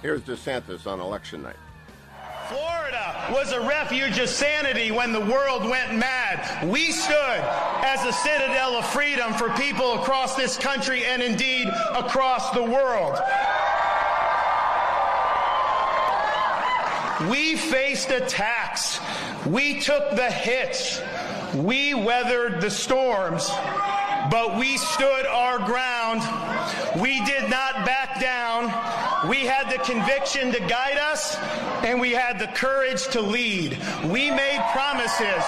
Here's 0.04 0.22
DeSantis 0.22 0.86
on 0.86 1.00
election 1.00 1.42
night. 1.42 1.56
Florida 2.50 3.28
was 3.32 3.52
a 3.52 3.62
refuge 3.62 4.18
of 4.18 4.28
sanity 4.28 4.90
when 4.90 5.14
the 5.14 5.20
world 5.20 5.64
went 5.64 5.94
mad. 5.94 6.68
We 6.68 6.92
stood 6.92 7.14
as 7.14 8.04
a 8.06 8.12
citadel 8.12 8.76
of 8.76 8.88
freedom 8.88 9.34
for 9.34 9.52
people 9.52 10.02
across 10.02 10.36
this 10.36 10.58
country 10.58 11.06
and 11.06 11.22
indeed 11.22 11.68
across 11.94 12.50
the 12.50 12.64
world. 12.64 13.20
We 17.30 17.56
faced 17.56 18.10
attacks. 18.10 19.00
We 19.46 19.80
took 19.80 20.16
the 20.16 20.32
hits. 20.32 21.00
We 21.54 21.94
weathered 21.94 22.62
the 22.62 22.72
storms. 22.72 23.48
But 24.30 24.58
we 24.58 24.78
stood 24.78 25.26
our 25.26 25.60
ground. 25.60 26.22
We 27.02 27.24
did 27.26 27.50
not 27.50 27.86
back 27.86 28.20
down. 28.20 28.66
We 29.30 29.46
had 29.46 29.70
the 29.70 29.82
conviction 29.84 30.52
to 30.52 30.60
guide 30.60 30.98
us, 30.98 31.38
and 31.84 32.00
we 32.00 32.12
had 32.12 32.40
the 32.40 32.48
courage 32.48 33.08
to 33.10 33.22
lead. 33.22 33.78
We 34.06 34.32
made 34.32 34.62
promises. 34.72 35.44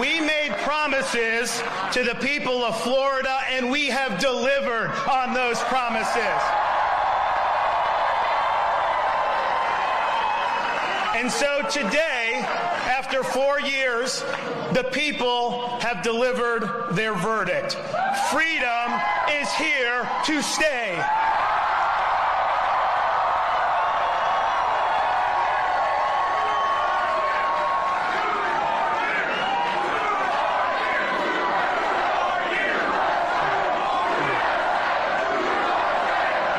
We 0.00 0.20
made 0.20 0.50
promises 0.58 1.62
to 1.92 2.02
the 2.02 2.16
people 2.20 2.64
of 2.64 2.80
Florida, 2.80 3.38
and 3.50 3.70
we 3.70 3.86
have 3.86 4.20
delivered 4.20 4.90
on 5.08 5.32
those 5.32 5.58
promises. 5.60 6.65
And 11.16 11.32
so 11.32 11.62
today, 11.70 12.42
after 12.44 13.22
four 13.22 13.58
years, 13.58 14.20
the 14.74 14.84
people 14.92 15.66
have 15.80 16.02
delivered 16.02 16.94
their 16.94 17.14
verdict. 17.14 17.74
Freedom 18.30 18.92
is 19.30 19.50
here 19.54 20.06
to 20.26 20.42
stay. 20.42 21.02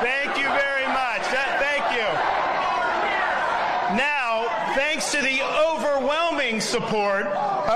Thank 0.02 0.38
you 0.38 0.48
very 0.50 0.88
much. 0.88 1.24
That- 1.32 1.58
thank 1.60 1.86
you. 1.98 2.08
Now, 3.98 4.46
thanks 4.76 5.12
to 5.12 5.22
the 5.22 5.42
overwhelming 5.44 6.62
support 6.62 7.26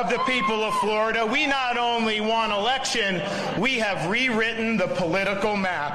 of 0.01 0.09
the 0.09 0.17
people 0.19 0.63
of 0.63 0.73
Florida, 0.79 1.23
we 1.23 1.45
not 1.45 1.77
only 1.77 2.21
won 2.21 2.51
election, 2.51 3.21
we 3.59 3.75
have 3.75 4.09
rewritten 4.09 4.75
the 4.75 4.87
political 4.87 5.55
map. 5.55 5.93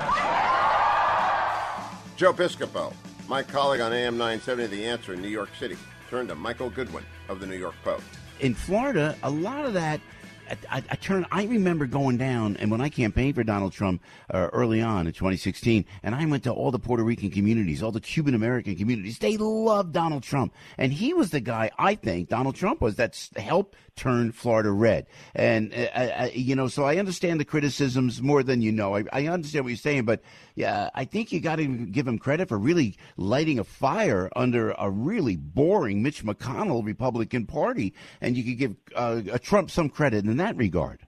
Joe 2.17 2.33
Piscopo, 2.33 2.95
my 3.29 3.43
colleague 3.43 3.81
on 3.81 3.93
AM 3.93 4.17
970 4.17 4.69
The 4.69 4.85
Answer 4.87 5.15
in 5.15 5.21
New 5.21 5.29
York 5.29 5.49
City, 5.59 5.77
turned 6.09 6.29
to 6.29 6.37
Michael 6.37 6.71
Goodwin 6.71 7.05
of 7.29 7.41
the 7.41 7.47
New 7.47 7.57
York 7.57 7.75
Post. 7.83 8.05
in 8.39 8.55
Florida, 8.55 9.17
a 9.25 9.31
lot 9.31 9.65
of 9.65 9.75
that. 9.75 10.01
I, 10.49 10.79
I, 10.79 10.83
I 10.91 10.97
turn. 10.97 11.27
I 11.31 11.45
remember 11.45 11.87
going 11.87 12.17
down, 12.17 12.57
and 12.59 12.71
when 12.71 12.81
I 12.81 12.89
campaigned 12.89 13.35
for 13.35 13.45
Donald 13.45 13.73
Trump 13.73 14.03
uh, 14.33 14.49
early 14.53 14.81
on 14.81 15.07
in 15.07 15.13
2016, 15.13 15.85
and 16.03 16.15
I 16.15 16.25
went 16.27 16.45
to 16.45 16.53
all 16.53 16.71
the 16.71 16.79
Puerto 16.79 17.03
Rican 17.03 17.31
communities, 17.31 17.83
all 17.83 17.93
the 17.93 18.01
Cuban 18.01 18.35
American 18.35 18.77
communities. 18.77 19.19
They 19.19 19.37
loved 19.37 19.93
Donald 19.93 20.23
Trump, 20.23 20.55
and 20.79 20.93
he 20.93 21.15
was 21.15 21.31
the 21.31 21.41
guy. 21.41 21.71
I 21.79 21.95
think 21.95 22.29
Donald 22.29 22.57
Trump 22.57 22.81
was 22.81 22.97
that 22.97 23.29
helped 23.37 23.77
turn 23.97 24.31
Florida 24.31 24.71
red. 24.71 25.07
And 25.35 25.73
uh, 25.73 25.89
I, 25.95 26.33
you 26.35 26.55
know, 26.55 26.69
so 26.69 26.85
I 26.85 26.97
understand 26.97 27.41
the 27.41 27.45
criticisms 27.45 28.23
more 28.23 28.43
than 28.43 28.61
you 28.61 28.71
know. 28.71 28.95
I, 28.95 29.05
I 29.13 29.27
understand 29.27 29.65
what 29.65 29.71
you're 29.71 29.79
saying, 29.79 30.05
but 30.05 30.23
yeah, 30.55 30.91
I 30.95 31.05
think 31.05 31.33
you 31.33 31.41
got 31.41 31.57
to 31.57 31.67
give 31.67 32.07
him 32.07 32.19
credit 32.19 32.49
for 32.49 32.59
really 32.59 32.97
lighting 33.17 33.59
a 33.59 33.65
fire 33.65 34.31
under 34.37 34.73
a 34.73 34.91
really 34.91 35.37
boring 35.37 36.03
Mitch 36.03 36.25
McConnell 36.25 36.85
Republican 36.85 37.47
Party, 37.47 37.95
and 38.21 38.37
you 38.37 38.45
could 38.45 38.59
give 38.59 38.77
uh, 38.95 39.39
Trump 39.43 39.71
some 39.71 39.89
credit 39.89 40.25
in 40.37 40.45
that 40.45 40.57
regard. 40.57 41.01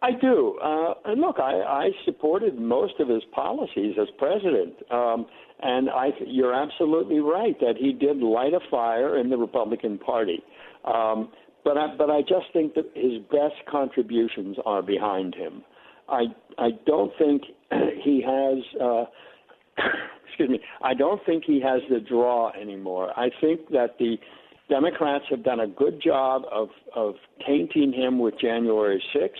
I 0.00 0.12
do. 0.12 0.58
Uh, 0.62 0.94
and 1.06 1.20
look, 1.20 1.36
I, 1.40 1.62
I 1.62 1.90
supported 2.04 2.58
most 2.58 2.94
of 3.00 3.08
his 3.08 3.22
policies 3.34 3.96
as 4.00 4.06
president. 4.18 4.74
Um, 4.90 5.26
and 5.60 5.90
I, 5.90 6.10
you're 6.26 6.54
absolutely 6.54 7.18
right 7.18 7.58
that 7.60 7.74
he 7.76 7.92
did 7.92 8.18
light 8.18 8.52
a 8.52 8.60
fire 8.70 9.18
in 9.18 9.30
the 9.30 9.36
Republican 9.36 9.98
Party. 9.98 10.42
Um, 10.84 11.30
but 11.64 11.76
I, 11.76 11.96
but 11.96 12.10
I 12.10 12.20
just 12.20 12.52
think 12.52 12.74
that 12.74 12.84
his 12.94 13.22
best 13.32 13.66
contributions 13.68 14.58
are 14.66 14.82
behind 14.82 15.34
him. 15.34 15.64
I 16.08 16.24
I 16.58 16.68
don't 16.86 17.10
think 17.18 17.42
he 18.04 18.22
has. 18.22 18.58
Uh, 18.80 19.04
excuse 20.28 20.50
me. 20.50 20.60
I 20.82 20.92
don't 20.92 21.24
think 21.24 21.44
he 21.46 21.60
has 21.62 21.80
the 21.88 22.00
draw 22.00 22.50
anymore. 22.50 23.18
I 23.18 23.30
think 23.40 23.70
that 23.70 23.96
the 23.98 24.18
Democrats 24.68 25.24
have 25.30 25.44
done 25.44 25.60
a 25.60 25.66
good 25.66 26.00
job 26.02 26.42
of 26.50 26.68
of 26.94 27.14
tainting 27.46 27.92
him 27.92 28.18
with 28.18 28.34
January 28.40 29.02
6th. 29.14 29.30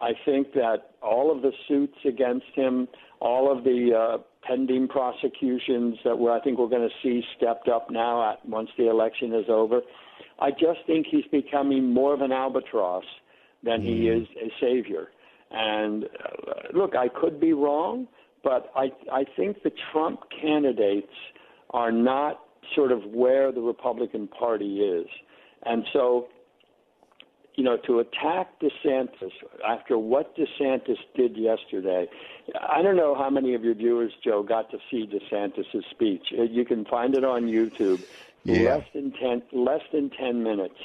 I 0.00 0.12
think 0.24 0.52
that 0.52 0.90
all 1.02 1.34
of 1.34 1.42
the 1.42 1.52
suits 1.68 1.96
against 2.04 2.46
him, 2.54 2.86
all 3.20 3.50
of 3.50 3.64
the 3.64 3.92
uh, 3.96 4.18
pending 4.42 4.88
prosecutions 4.88 5.96
that 6.04 6.18
we're, 6.18 6.36
I 6.36 6.40
think 6.40 6.58
we're 6.58 6.68
going 6.68 6.88
to 6.88 6.94
see 7.02 7.22
stepped 7.36 7.68
up 7.68 7.90
now 7.90 8.32
at, 8.32 8.46
once 8.46 8.68
the 8.76 8.90
election 8.90 9.32
is 9.32 9.46
over. 9.48 9.80
I 10.38 10.50
just 10.50 10.80
think 10.86 11.06
he's 11.10 11.24
becoming 11.30 11.94
more 11.94 12.12
of 12.12 12.20
an 12.20 12.32
albatross 12.32 13.04
than 13.62 13.80
he 13.80 14.08
is 14.08 14.26
a 14.36 14.50
savior. 14.60 15.08
And 15.50 16.04
uh, 16.04 16.78
look, 16.78 16.94
I 16.94 17.08
could 17.08 17.40
be 17.40 17.52
wrong, 17.52 18.06
but 18.44 18.70
I 18.74 18.88
I 19.12 19.24
think 19.36 19.62
the 19.62 19.72
Trump 19.92 20.20
candidates 20.42 21.12
are 21.70 21.92
not 21.92 22.40
sort 22.74 22.92
of 22.92 23.04
where 23.04 23.52
the 23.52 23.60
Republican 23.60 24.28
Party 24.28 24.80
is, 24.80 25.06
and 25.64 25.84
so 25.92 26.28
you 27.56 27.64
know, 27.64 27.78
to 27.86 28.00
attack 28.00 28.60
DeSantis 28.60 29.32
after 29.66 29.96
what 29.96 30.36
DeSantis 30.36 30.98
did 31.14 31.38
yesterday, 31.38 32.06
I 32.60 32.82
don't 32.82 32.96
know 32.96 33.14
how 33.14 33.30
many 33.30 33.54
of 33.54 33.64
your 33.64 33.74
viewers, 33.74 34.12
Joe, 34.22 34.42
got 34.42 34.70
to 34.72 34.78
see 34.90 35.06
DeSantis' 35.06 35.88
speech. 35.90 36.34
Uh, 36.38 36.42
You 36.42 36.66
can 36.66 36.84
find 36.84 37.14
it 37.16 37.24
on 37.24 37.46
YouTube. 37.46 38.04
Yeah. 38.44 38.76
Less 38.76 38.84
than 38.94 39.10
ten, 39.12 39.42
less 39.52 39.80
than 39.92 40.10
ten 40.10 40.42
minutes. 40.42 40.76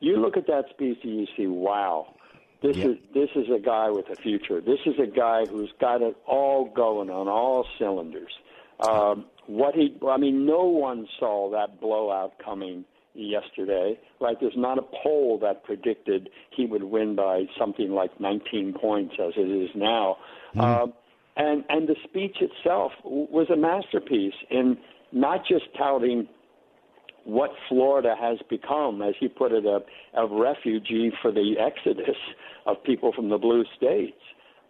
You 0.00 0.16
look 0.16 0.36
at 0.36 0.46
that 0.46 0.66
speech 0.70 0.98
and 1.02 1.18
you 1.20 1.26
see, 1.36 1.46
wow, 1.46 2.14
this 2.62 2.76
is 2.76 2.96
this 3.12 3.28
is 3.34 3.50
a 3.50 3.58
guy 3.58 3.90
with 3.90 4.08
a 4.08 4.16
future. 4.16 4.60
This 4.60 4.78
is 4.86 4.94
a 4.98 5.06
guy 5.06 5.44
who's 5.44 5.72
got 5.78 6.00
it 6.02 6.16
all 6.26 6.64
going 6.66 7.10
on 7.10 7.28
all 7.28 7.66
cylinders. 7.78 8.32
Um, 8.80 9.26
what 9.46 9.74
he, 9.74 9.96
I 10.08 10.16
mean, 10.16 10.46
no 10.46 10.64
one 10.64 11.06
saw 11.18 11.50
that 11.50 11.80
blowout 11.80 12.32
coming 12.44 12.84
yesterday, 13.14 13.98
right? 14.20 14.36
There's 14.40 14.56
not 14.56 14.78
a 14.78 14.82
poll 15.02 15.38
that 15.42 15.64
predicted 15.64 16.30
he 16.50 16.66
would 16.66 16.84
win 16.84 17.14
by 17.14 17.44
something 17.58 17.90
like 17.90 18.18
19 18.20 18.74
points 18.80 19.14
as 19.18 19.32
it 19.36 19.48
is 19.48 19.70
now. 19.74 20.16
Um, 20.58 20.92
and 21.36 21.64
and 21.68 21.88
the 21.88 21.96
speech 22.04 22.36
itself 22.40 22.92
was 23.04 23.48
a 23.50 23.56
masterpiece 23.56 24.34
in 24.50 24.76
not 25.12 25.46
just 25.46 25.64
touting 25.78 26.28
what 27.24 27.50
Florida 27.68 28.14
has 28.20 28.38
become, 28.50 29.00
as 29.00 29.14
he 29.20 29.28
put 29.28 29.52
it, 29.52 29.64
a, 29.64 29.80
a 30.20 30.26
refugee 30.26 31.12
for 31.22 31.30
the 31.30 31.54
exodus 31.58 32.16
of 32.66 32.82
people 32.84 33.12
from 33.12 33.28
the 33.28 33.38
blue 33.38 33.64
states, 33.76 34.20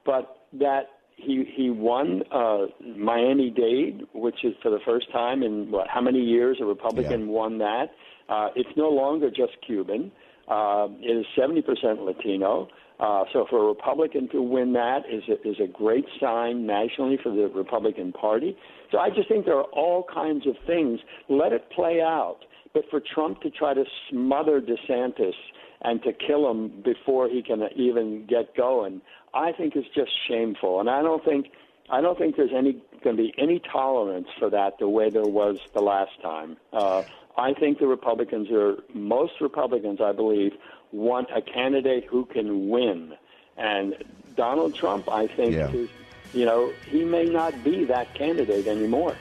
but 0.05 0.37
that 0.53 0.89
he 1.25 1.45
he 1.55 1.71
won 1.71 2.23
uh, 2.31 2.67
Miami 2.97 3.51
Dade, 3.51 4.03
which 4.15 4.45
is 4.45 4.55
for 4.63 4.71
the 4.71 4.81
first 4.85 5.11
time 5.13 5.43
in 5.43 5.71
what 5.71 5.89
how 5.89 6.01
many 6.01 6.21
years 6.21 6.59
a 6.61 6.65
Republican 6.65 7.29
won 7.29 7.59
that. 7.59 7.87
Uh, 8.29 8.49
it's 8.57 8.77
no 8.77 8.89
longer 8.89 9.31
just 9.31 9.53
Cuban. 9.67 10.11
Uh, 10.49 10.89
it 11.01 11.17
is 11.17 11.27
70% 11.39 12.05
Latino. 12.05 12.69
Uh, 12.99 13.25
so 13.33 13.47
for 13.49 13.65
a 13.65 13.67
Republican 13.67 14.29
to 14.29 14.43
win 14.43 14.73
that 14.73 15.01
is 15.11 15.23
a, 15.29 15.49
is 15.49 15.57
a 15.63 15.67
great 15.67 16.05
sign 16.21 16.67
nationally 16.67 17.19
for 17.23 17.31
the 17.35 17.49
Republican 17.55 18.13
Party. 18.13 18.57
So 18.91 18.99
I 18.99 19.09
just 19.11 19.29
think 19.29 19.45
there 19.45 19.57
are 19.57 19.71
all 19.73 20.05
kinds 20.13 20.47
of 20.47 20.55
things. 20.67 21.01
Let 21.29 21.53
it 21.53 21.69
play 21.75 22.01
out. 22.01 22.39
But 22.75 22.85
for 22.91 23.01
Trump 23.01 23.41
to 23.43 23.51
try 23.51 23.75
to 23.75 23.85
smother 24.11 24.61
DeSantis 24.61 25.35
and 25.83 26.03
to 26.03 26.13
kill 26.13 26.51
him 26.51 26.69
before 26.85 27.29
he 27.29 27.43
can 27.43 27.63
even 27.77 28.27
get 28.27 28.55
going, 28.57 29.01
I 29.35 29.53
think 29.53 29.77
is 29.77 29.85
just 29.95 30.13
shameful. 30.29 30.81
And 30.81 30.89
I 30.89 31.03
don't 31.03 31.25
think 31.25 31.47
I 31.91 32.01
don't 32.01 32.17
think 32.17 32.37
there's 32.37 32.53
any 32.57 32.81
going 33.05 33.17
to 33.17 33.23
be 33.23 33.35
any 33.37 33.61
tolerance 33.61 34.29
for 34.39 34.49
that 34.51 34.79
the 34.79 34.89
way 34.89 35.11
there 35.11 35.27
was 35.27 35.59
the 35.75 35.81
last 35.81 36.13
time. 36.23 36.57
Uh, 36.73 37.03
I 37.37 37.53
think 37.55 37.79
the 37.81 37.87
Republicans 37.87 38.49
are 38.51 38.77
most 38.95 39.33
Republicans, 39.41 40.01
I 40.01 40.13
believe, 40.13 40.53
want 40.93 41.29
a 41.35 41.43
candidate 41.43 42.05
who 42.05 42.25
can 42.27 42.69
win, 42.69 43.15
and 43.57 43.95
Donald 44.37 44.75
Trump, 44.77 45.09
I 45.11 45.27
think, 45.27 45.55
Yeah. 45.55 45.71
is, 45.73 45.89
you 46.33 46.45
know, 46.45 46.73
he 46.89 47.05
may 47.05 47.25
not 47.25 47.65
be 47.65 47.85
that 47.87 48.15
candidate 48.15 48.67
anymore. 48.67 49.17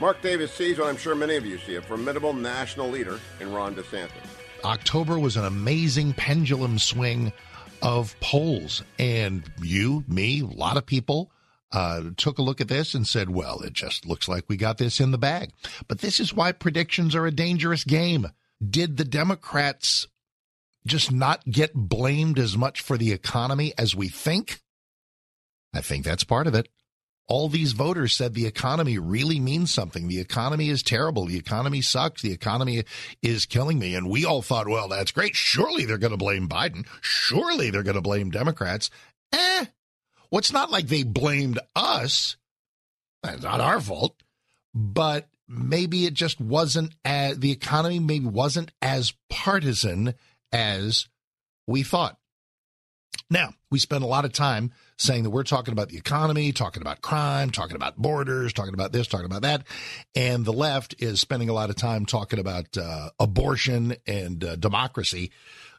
Mark 0.00 0.20
Davis 0.20 0.52
sees 0.52 0.78
what 0.78 0.88
I'm 0.88 0.96
sure 0.96 1.14
many 1.14 1.36
of 1.36 1.46
you 1.46 1.56
see 1.58 1.76
a 1.76 1.82
formidable 1.82 2.32
national 2.32 2.88
leader 2.88 3.18
in 3.40 3.52
Ron 3.52 3.74
DeSantis. 3.74 4.35
October 4.64 5.18
was 5.18 5.36
an 5.36 5.44
amazing 5.44 6.12
pendulum 6.12 6.78
swing 6.78 7.32
of 7.82 8.18
polls. 8.20 8.82
And 8.98 9.42
you, 9.62 10.04
me, 10.08 10.40
a 10.40 10.46
lot 10.46 10.76
of 10.76 10.86
people 10.86 11.30
uh, 11.72 12.02
took 12.16 12.38
a 12.38 12.42
look 12.42 12.60
at 12.60 12.68
this 12.68 12.94
and 12.94 13.06
said, 13.06 13.30
well, 13.30 13.60
it 13.60 13.72
just 13.72 14.06
looks 14.06 14.28
like 14.28 14.44
we 14.48 14.56
got 14.56 14.78
this 14.78 15.00
in 15.00 15.10
the 15.10 15.18
bag. 15.18 15.50
But 15.88 16.00
this 16.00 16.20
is 16.20 16.34
why 16.34 16.52
predictions 16.52 17.14
are 17.14 17.26
a 17.26 17.32
dangerous 17.32 17.84
game. 17.84 18.28
Did 18.66 18.96
the 18.96 19.04
Democrats 19.04 20.06
just 20.86 21.12
not 21.12 21.44
get 21.44 21.74
blamed 21.74 22.38
as 22.38 22.56
much 22.56 22.80
for 22.80 22.96
the 22.96 23.12
economy 23.12 23.72
as 23.76 23.94
we 23.94 24.08
think? 24.08 24.60
I 25.74 25.80
think 25.80 26.04
that's 26.04 26.24
part 26.24 26.46
of 26.46 26.54
it. 26.54 26.68
All 27.28 27.48
these 27.48 27.72
voters 27.72 28.14
said 28.14 28.34
the 28.34 28.46
economy 28.46 28.98
really 28.98 29.40
means 29.40 29.72
something. 29.72 30.06
The 30.06 30.20
economy 30.20 30.68
is 30.68 30.82
terrible. 30.82 31.26
The 31.26 31.36
economy 31.36 31.82
sucks. 31.82 32.22
The 32.22 32.32
economy 32.32 32.84
is 33.20 33.46
killing 33.46 33.78
me. 33.78 33.94
And 33.94 34.08
we 34.08 34.24
all 34.24 34.42
thought, 34.42 34.68
well, 34.68 34.88
that's 34.88 35.10
great. 35.10 35.34
Surely 35.34 35.84
they're 35.84 35.98
going 35.98 36.12
to 36.12 36.16
blame 36.16 36.48
Biden. 36.48 36.86
Surely 37.00 37.70
they're 37.70 37.82
going 37.82 37.96
to 37.96 38.00
blame 38.00 38.30
Democrats. 38.30 38.90
Eh. 39.32 39.66
Well, 40.30 40.38
it's 40.38 40.52
not 40.52 40.70
like 40.70 40.86
they 40.86 41.02
blamed 41.02 41.58
us. 41.74 42.36
It's 43.24 43.42
not 43.42 43.60
our 43.60 43.80
fault. 43.80 44.14
But 44.72 45.28
maybe 45.48 46.06
it 46.06 46.14
just 46.14 46.40
wasn't 46.40 46.94
as, 47.04 47.38
the 47.38 47.50
economy 47.50 47.98
maybe 47.98 48.26
wasn't 48.26 48.70
as 48.80 49.14
partisan 49.28 50.14
as 50.52 51.08
we 51.66 51.82
thought. 51.82 52.18
Now, 53.30 53.54
we 53.70 53.80
spend 53.80 54.04
a 54.04 54.08
lot 54.08 54.24
of 54.24 54.32
time 54.32 54.72
saying 54.98 55.24
that 55.24 55.30
we're 55.30 55.42
talking 55.42 55.72
about 55.72 55.88
the 55.88 55.96
economy, 55.96 56.52
talking 56.52 56.82
about 56.82 57.02
crime, 57.02 57.50
talking 57.50 57.76
about 57.76 57.96
borders, 57.96 58.52
talking 58.52 58.74
about 58.74 58.92
this, 58.92 59.06
talking 59.06 59.26
about 59.26 59.42
that. 59.42 59.64
And 60.14 60.44
the 60.44 60.52
left 60.52 60.94
is 60.98 61.20
spending 61.20 61.48
a 61.48 61.52
lot 61.52 61.70
of 61.70 61.76
time 61.76 62.06
talking 62.06 62.38
about 62.38 62.76
uh, 62.76 63.10
abortion 63.20 63.96
and 64.06 64.42
uh, 64.42 64.56
democracy 64.56 65.32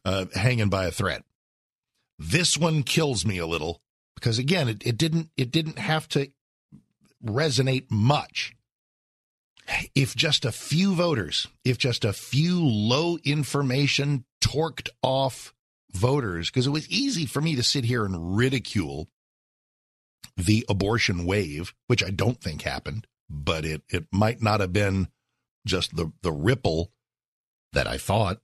uh, 0.05 0.25
hanging 0.33 0.69
by 0.69 0.85
a 0.85 0.91
thread. 0.91 1.23
This 2.19 2.57
one 2.57 2.83
kills 2.83 3.25
me 3.25 3.37
a 3.37 3.47
little 3.47 3.81
because 4.15 4.39
again, 4.39 4.67
it, 4.67 4.85
it 4.85 4.97
didn't 4.97 5.29
it 5.37 5.51
didn't 5.51 5.79
have 5.79 6.07
to 6.09 6.31
resonate 7.23 7.89
much. 7.89 8.55
If 9.93 10.15
just 10.15 10.45
a 10.45 10.51
few 10.51 10.95
voters, 10.95 11.47
if 11.65 11.77
just 11.77 12.05
a 12.05 12.13
few 12.13 12.65
low 12.65 13.17
information, 13.25 14.23
torqued 14.41 14.89
off 15.01 15.53
voters 15.97 16.49
because 16.49 16.67
it 16.67 16.71
was 16.71 16.89
easy 16.89 17.25
for 17.25 17.41
me 17.41 17.55
to 17.55 17.63
sit 17.63 17.83
here 17.83 18.05
and 18.05 18.37
ridicule 18.37 19.09
the 20.37 20.65
abortion 20.69 21.25
wave, 21.25 21.73
which 21.87 22.03
I 22.03 22.11
don't 22.11 22.39
think 22.39 22.61
happened, 22.61 23.07
but 23.29 23.65
it, 23.65 23.81
it 23.89 24.05
might 24.11 24.41
not 24.41 24.59
have 24.59 24.71
been 24.71 25.07
just 25.65 25.95
the, 25.95 26.11
the 26.21 26.31
ripple 26.31 26.91
that 27.73 27.87
I 27.87 27.97
thought. 27.97 28.39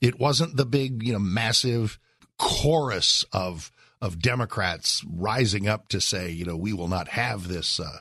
It 0.00 0.18
wasn't 0.18 0.56
the 0.56 0.64
big, 0.64 1.02
you 1.02 1.12
know, 1.12 1.18
massive 1.18 1.98
chorus 2.38 3.24
of 3.32 3.70
of 4.00 4.20
Democrats 4.20 5.04
rising 5.08 5.66
up 5.66 5.88
to 5.88 6.00
say, 6.00 6.30
you 6.30 6.44
know, 6.44 6.56
we 6.56 6.72
will 6.72 6.86
not 6.86 7.08
have 7.08 7.48
this 7.48 7.80
uh, 7.80 7.98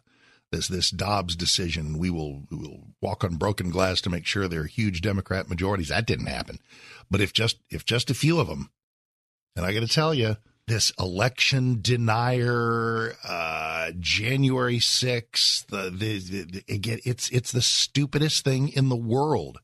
this 0.52 0.68
this 0.68 0.92
Dobbs 0.92 1.36
decision. 1.36 1.98
We 1.98 2.10
will 2.10 2.44
we 2.50 2.58
will 2.58 2.84
walk 3.02 3.24
on 3.24 3.36
broken 3.36 3.70
glass 3.70 4.02
to 4.02 4.10
make 4.10 4.26
sure 4.26 4.48
there 4.48 4.62
are 4.62 4.66
huge 4.66 5.02
Democrat 5.02 5.50
majorities. 5.50 5.90
That 5.90 6.06
didn't 6.06 6.28
happen. 6.28 6.60
But 7.10 7.22
if 7.22 7.34
just 7.34 7.58
if 7.70 7.84
just 7.84 8.10
a 8.10 8.16
few 8.16 8.40
of 8.40 8.48
them, 8.48 8.70
and 9.58 9.66
I 9.66 9.74
got 9.74 9.80
to 9.80 9.88
tell 9.88 10.14
you, 10.14 10.38
this 10.68 10.92
election 11.00 11.80
denier, 11.82 13.16
uh, 13.24 13.92
January 14.00 14.78
6th, 14.78 15.66
the, 15.68 15.90
the, 15.90 16.20
the, 16.20 16.64
again, 16.70 17.00
it's, 17.04 17.30
it's 17.30 17.52
the 17.52 17.62
stupidest 17.62 18.44
thing 18.44 18.70
in 18.70 18.90
the 18.90 18.96
world. 18.96 19.60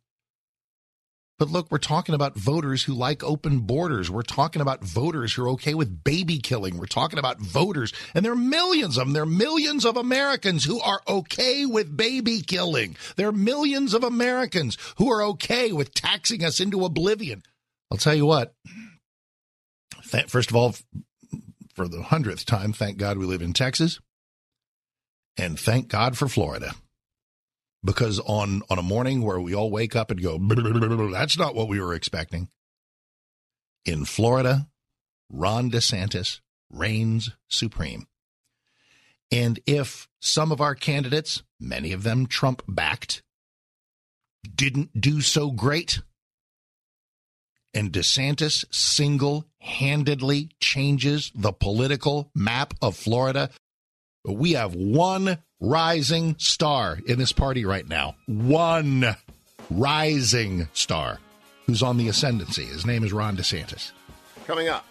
But 1.37 1.49
look, 1.49 1.69
we're 1.69 1.77
talking 1.77 2.15
about 2.15 2.37
voters 2.37 2.83
who 2.83 2.93
like 2.93 3.23
open 3.23 3.61
borders. 3.61 4.09
We're 4.09 4.21
talking 4.23 4.61
about 4.61 4.83
voters 4.83 5.33
who 5.33 5.43
are 5.43 5.49
okay 5.49 5.73
with 5.73 6.03
baby 6.03 6.39
killing. 6.39 6.77
We're 6.77 6.85
talking 6.85 7.19
about 7.19 7.39
voters, 7.39 7.93
and 8.15 8.25
there 8.25 8.31
are 8.31 8.35
millions 8.35 8.97
of 8.97 9.05
them. 9.05 9.13
There 9.13 9.23
are 9.23 9.27
millions 9.27 9.85
of 9.85 9.97
Americans 9.97 10.63
who 10.63 10.79
are 10.79 11.01
okay 11.07 11.65
with 11.65 11.97
baby 11.97 12.41
killing. 12.41 12.95
There 13.15 13.27
are 13.27 13.33
millions 13.33 13.93
of 13.93 14.03
Americans 14.03 14.77
who 14.97 15.11
are 15.11 15.21
okay 15.23 15.71
with 15.71 15.93
taxing 15.93 16.43
us 16.43 16.59
into 16.59 16.85
oblivion. 16.85 17.43
I'll 17.91 17.97
tell 17.97 18.15
you 18.15 18.25
what, 18.25 18.55
first 20.27 20.49
of 20.49 20.55
all, 20.55 20.75
for 21.73 21.87
the 21.87 22.03
hundredth 22.03 22.45
time, 22.45 22.73
thank 22.73 22.97
God 22.97 23.17
we 23.17 23.25
live 23.25 23.41
in 23.41 23.53
Texas. 23.53 23.99
And 25.37 25.59
thank 25.59 25.87
God 25.87 26.17
for 26.17 26.27
Florida. 26.27 26.73
Because 27.83 28.19
on, 28.19 28.61
on 28.69 28.77
a 28.77 28.83
morning 28.83 29.23
where 29.23 29.39
we 29.39 29.55
all 29.55 29.71
wake 29.71 29.95
up 29.95 30.11
and 30.11 30.21
go, 30.21 30.37
that's 31.11 31.37
not 31.37 31.55
what 31.55 31.67
we 31.67 31.79
were 31.79 31.93
expecting. 31.93 32.49
In 33.85 34.05
Florida, 34.05 34.67
Ron 35.29 35.69
DeSantis 35.69 36.39
reigns 36.69 37.31
supreme. 37.49 38.07
And 39.31 39.59
if 39.65 40.07
some 40.21 40.51
of 40.51 40.61
our 40.61 40.75
candidates, 40.75 41.43
many 41.59 41.91
of 41.91 42.03
them 42.03 42.27
Trump 42.27 42.61
backed, 42.67 43.23
didn't 44.55 44.99
do 44.99 45.21
so 45.21 45.51
great, 45.51 46.01
and 47.73 47.91
DeSantis 47.91 48.65
single 48.71 49.45
handedly 49.63 50.49
changes 50.59 51.31
the 51.33 51.53
political 51.53 52.29
map 52.35 52.73
of 52.81 52.95
Florida. 52.95 53.49
We 54.25 54.53
have 54.53 54.75
one 54.75 55.37
rising 55.59 56.35
star 56.37 56.99
in 57.07 57.17
this 57.17 57.31
party 57.31 57.63
right 57.65 57.87
now. 57.87 58.15
One 58.27 59.15
rising 59.71 60.67
star 60.73 61.19
who's 61.65 61.81
on 61.81 61.97
the 61.97 62.09
ascendancy. 62.09 62.65
His 62.65 62.85
name 62.85 63.03
is 63.03 63.13
Ron 63.13 63.37
DeSantis. 63.37 63.91
Coming 64.45 64.67
up, 64.67 64.85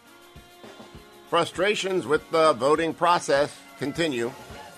frustrations 1.28 2.06
with 2.06 2.28
the 2.30 2.54
voting 2.54 2.94
process 2.94 3.54
continue. 3.78 4.32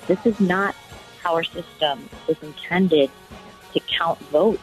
This 0.09 0.26
is 0.26 0.40
not 0.40 0.74
how 1.22 1.35
our 1.35 1.44
system 1.44 2.09
is 2.26 2.37
intended 2.42 3.11
to 3.72 3.80
count 3.80 4.18
votes 4.30 4.62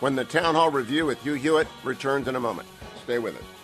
when 0.00 0.14
the 0.14 0.24
Town 0.24 0.54
Hall 0.54 0.70
Review 0.70 1.06
with 1.06 1.20
Hugh 1.22 1.34
Hewitt 1.34 1.66
returns 1.82 2.28
in 2.28 2.36
a 2.36 2.40
moment. 2.40 2.68
Stay 3.02 3.18
with 3.18 3.36
us. 3.36 3.57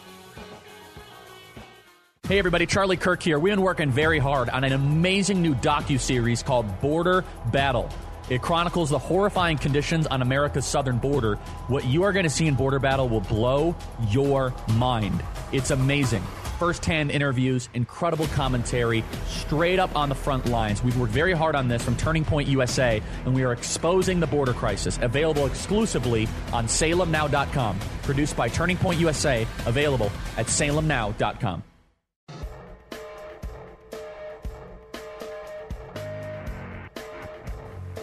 Hey 2.27 2.39
everybody, 2.39 2.65
Charlie 2.65 2.97
Kirk 2.97 3.23
here. 3.23 3.39
We've 3.39 3.53
been 3.53 3.61
working 3.61 3.91
very 3.91 4.19
hard 4.19 4.49
on 4.49 4.65
an 4.65 4.73
amazing 4.73 5.43
new 5.43 5.55
docu-series 5.55 6.43
called 6.43 6.81
Border 6.81 7.23
Battle. 7.53 7.91
It 8.31 8.41
chronicles 8.41 8.89
the 8.89 8.99
horrifying 8.99 9.59
conditions 9.59 10.07
on 10.07 10.23
America's 10.23 10.65
southern 10.65 10.97
border. 10.97 11.35
What 11.69 11.85
you 11.85 12.05
are 12.05 12.13
going 12.13 12.25
to 12.25 12.31
see 12.31 12.47
in 12.47 12.55
Border 12.55 12.79
Battle 12.79 13.11
will 13.11 13.21
blow 13.21 13.77
your 14.09 14.55
mind. 14.73 15.23
It's 15.53 15.71
amazing 15.71 16.23
First-hand 16.59 17.11
interviews, 17.11 17.69
incredible 17.75 18.27
commentary, 18.29 19.05
straight 19.27 19.79
up 19.79 19.95
on 19.97 20.09
the 20.09 20.15
front 20.15 20.47
lines. 20.47 20.83
We've 20.83 20.97
worked 20.99 21.13
very 21.13 21.33
hard 21.33 21.57
on 21.57 21.69
this 21.69 21.83
from 21.83 21.97
Turning 21.97 22.25
Point 22.25 22.49
USA, 22.49 23.03
and 23.25 23.35
we 23.35 23.43
are 23.43 23.53
exposing 23.53 24.21
the 24.21 24.27
border 24.27 24.53
crisis. 24.53 24.99
Available 25.03 25.47
exclusively 25.47 26.29
on 26.53 26.67
salemnow.com. 26.67 27.79
Produced 28.03 28.37
by 28.37 28.49
Turning 28.49 28.77
Point 28.77 29.01
USA, 29.01 29.47
available 29.67 30.11
at 30.37 30.47
salemnow.com. 30.47 31.63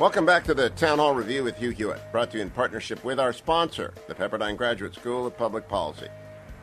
Welcome 0.01 0.25
back 0.25 0.43
to 0.45 0.55
the 0.55 0.71
Town 0.71 0.97
Hall 0.97 1.13
Review 1.13 1.43
with 1.43 1.57
Hugh 1.57 1.69
Hewitt, 1.69 2.01
brought 2.11 2.31
to 2.31 2.37
you 2.37 2.41
in 2.41 2.49
partnership 2.49 3.03
with 3.03 3.19
our 3.19 3.31
sponsor, 3.31 3.93
the 4.07 4.15
Pepperdine 4.15 4.57
Graduate 4.57 4.95
School 4.95 5.27
of 5.27 5.37
Public 5.37 5.67
Policy. 5.67 6.07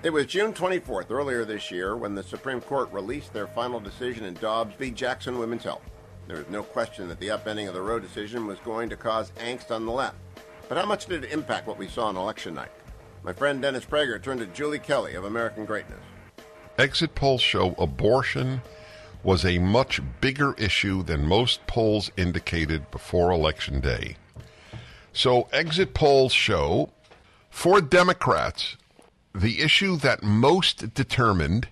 It 0.02 0.10
was 0.12 0.26
June 0.26 0.52
24th 0.52 1.12
earlier 1.12 1.44
this 1.44 1.70
year 1.70 1.96
when 1.96 2.16
the 2.16 2.22
Supreme 2.24 2.60
Court 2.60 2.92
released 2.92 3.32
their 3.32 3.46
final 3.46 3.78
decision 3.78 4.24
in 4.24 4.34
Dobbs 4.34 4.74
v. 4.74 4.90
Jackson 4.90 5.38
Women's 5.38 5.62
Health. 5.62 5.84
There 6.26 6.38
was 6.38 6.48
no 6.50 6.64
question 6.64 7.06
that 7.06 7.20
the 7.20 7.28
upending 7.28 7.68
of 7.68 7.74
the 7.74 7.80
Roe 7.80 8.00
decision 8.00 8.44
was 8.44 8.58
going 8.58 8.88
to 8.88 8.96
cause 8.96 9.30
angst 9.38 9.70
on 9.70 9.86
the 9.86 9.92
left. 9.92 10.16
But 10.68 10.76
how 10.76 10.86
much 10.86 11.06
did 11.06 11.22
it 11.22 11.30
impact 11.30 11.68
what 11.68 11.78
we 11.78 11.86
saw 11.86 12.06
on 12.06 12.16
election 12.16 12.54
night? 12.54 12.72
My 13.22 13.32
friend 13.32 13.62
Dennis 13.62 13.84
Prager 13.84 14.20
turned 14.20 14.40
to 14.40 14.46
Julie 14.46 14.80
Kelly 14.80 15.14
of 15.14 15.26
American 15.26 15.64
Greatness. 15.64 16.00
Exit 16.76 17.14
polls 17.14 17.40
show 17.40 17.76
abortion 17.78 18.62
was 19.28 19.44
a 19.44 19.58
much 19.58 20.00
bigger 20.22 20.54
issue 20.54 21.02
than 21.02 21.28
most 21.28 21.66
polls 21.66 22.10
indicated 22.16 22.90
before 22.90 23.30
Election 23.30 23.78
Day. 23.78 24.16
So, 25.12 25.48
exit 25.52 25.92
polls 25.92 26.32
show 26.32 26.88
for 27.50 27.82
Democrats, 27.82 28.78
the 29.34 29.60
issue 29.60 29.98
that 29.98 30.22
most 30.22 30.94
determined 30.94 31.68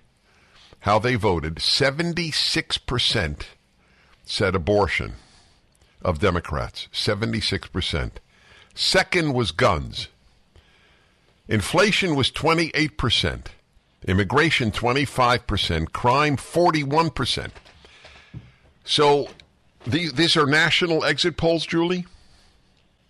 how 0.81 0.99
they 0.99 1.15
voted, 1.15 1.55
76% 1.55 3.41
said 4.23 4.53
abortion 4.53 5.13
of 6.03 6.19
Democrats. 6.19 6.87
76%. 6.93 8.11
Second 8.75 9.33
was 9.33 9.49
guns. 9.49 10.09
Inflation 11.47 12.15
was 12.15 12.29
28%. 12.29 13.47
Immigration 14.05 14.71
25%. 14.71 15.91
Crime 15.91 16.37
41%. 16.37 17.51
So 18.83 19.27
these 19.85 20.13
these 20.13 20.37
are 20.37 20.45
national 20.45 21.03
exit 21.03 21.37
polls, 21.37 21.65
Julie? 21.65 22.05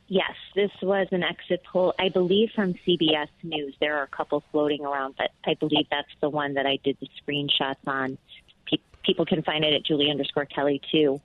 Yes, 0.07 0.33
this 0.55 0.71
was 0.81 1.07
an 1.11 1.21
exit 1.21 1.63
poll, 1.65 1.93
I 1.99 2.09
believe, 2.09 2.51
from 2.55 2.73
CBS 2.85 3.27
News. 3.43 3.75
There 3.79 3.97
are 3.97 4.03
a 4.03 4.07
couple 4.07 4.41
floating 4.51 4.85
around, 4.85 5.15
but 5.17 5.31
I 5.45 5.55
believe 5.55 5.85
that's 5.91 6.07
the 6.21 6.29
one 6.29 6.53
that 6.53 6.65
I 6.65 6.79
did 6.83 6.97
the 7.01 7.09
screenshots 7.21 7.85
on. 7.85 8.17
Pe- 8.65 8.77
people 9.03 9.25
can 9.25 9.43
find 9.43 9.65
it 9.65 9.73
at 9.73 9.83
Julie 9.83 10.09
underscore 10.09 10.45
Kelly 10.45 10.81
too. 10.91 11.19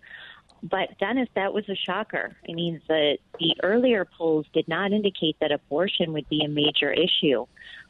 But 0.64 0.98
Dennis, 0.98 1.29
that 1.35 1.53
was 1.53 1.68
a 1.68 1.75
shocker. 1.75 2.37
I 2.48 2.53
mean, 2.53 2.81
the 2.88 3.18
the 3.38 3.57
earlier 3.62 4.05
polls 4.05 4.46
did 4.53 4.68
not 4.68 4.92
indicate 4.92 5.37
that 5.40 5.53
abortion 5.53 6.12
would 6.12 6.29
be 6.29 6.44
a 6.44 6.48
major 6.48 6.92
issue, 6.92 7.46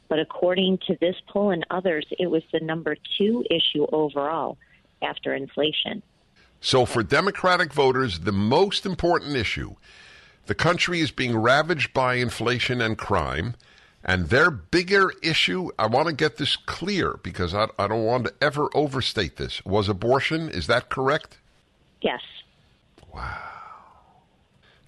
but 0.09 0.19
according 0.19 0.79
to 0.87 0.97
this 0.99 1.15
poll 1.27 1.51
and 1.51 1.65
others, 1.71 2.05
it 2.19 2.27
was 2.27 2.43
the 2.51 2.59
number 2.59 2.95
two 3.17 3.45
issue 3.49 3.85
overall 3.91 4.57
after 5.01 5.33
inflation. 5.33 6.01
So, 6.61 6.85
for 6.85 7.03
Democratic 7.03 7.73
voters, 7.73 8.19
the 8.19 8.31
most 8.31 8.85
important 8.85 9.35
issue 9.35 9.75
the 10.45 10.55
country 10.55 10.99
is 10.99 11.11
being 11.11 11.37
ravaged 11.37 11.93
by 11.93 12.15
inflation 12.15 12.81
and 12.81 12.97
crime. 12.97 13.55
And 14.05 14.27
their 14.27 14.51
bigger 14.51 15.13
issue, 15.21 15.69
I 15.79 15.87
want 15.87 16.09
to 16.09 16.13
get 16.13 16.35
this 16.35 16.57
clear 16.57 17.17
because 17.23 17.53
I, 17.53 17.69
I 17.79 17.87
don't 17.87 18.03
want 18.03 18.25
to 18.25 18.33
ever 18.41 18.69
overstate 18.75 19.37
this, 19.37 19.63
was 19.63 19.87
abortion. 19.87 20.49
Is 20.49 20.67
that 20.67 20.89
correct? 20.89 21.37
Yes. 22.01 22.19
Wow. 23.13 23.62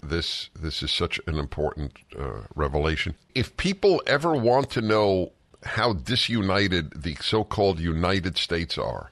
This 0.08 0.50
this 0.54 0.82
is 0.82 0.90
such 0.90 1.20
an 1.26 1.38
important 1.38 1.98
uh, 2.18 2.42
revelation. 2.54 3.14
If 3.34 3.56
people 3.56 4.02
ever 4.06 4.34
want 4.34 4.70
to 4.70 4.80
know 4.80 5.32
how 5.62 5.92
disunited 5.92 7.02
the 7.02 7.16
so-called 7.16 7.80
United 7.80 8.38
States 8.38 8.78
are, 8.78 9.10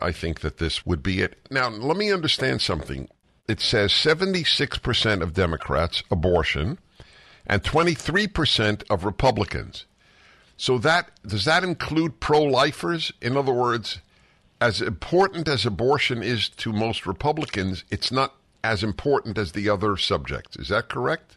I 0.00 0.12
think 0.12 0.40
that 0.40 0.58
this 0.58 0.84
would 0.84 1.02
be 1.02 1.20
it. 1.20 1.38
Now, 1.50 1.68
let 1.68 1.96
me 1.96 2.12
understand 2.12 2.60
something. 2.60 3.08
It 3.48 3.60
says 3.60 3.92
76% 3.92 5.22
of 5.22 5.34
Democrats 5.34 6.02
abortion 6.10 6.78
and 7.46 7.62
23% 7.62 8.84
of 8.88 9.04
Republicans. 9.04 9.86
So 10.56 10.78
that 10.78 11.10
does 11.26 11.46
that 11.46 11.64
include 11.64 12.20
pro-lifers? 12.20 13.12
In 13.20 13.36
other 13.36 13.52
words, 13.52 14.00
as 14.60 14.82
important 14.82 15.48
as 15.48 15.64
abortion 15.64 16.22
is 16.22 16.48
to 16.50 16.72
most 16.72 17.06
Republicans, 17.06 17.84
it's 17.90 18.12
not 18.12 18.34
as 18.62 18.82
important 18.82 19.38
as 19.38 19.52
the 19.52 19.68
other 19.68 19.96
subjects. 19.96 20.56
Is 20.56 20.68
that 20.68 20.88
correct? 20.88 21.36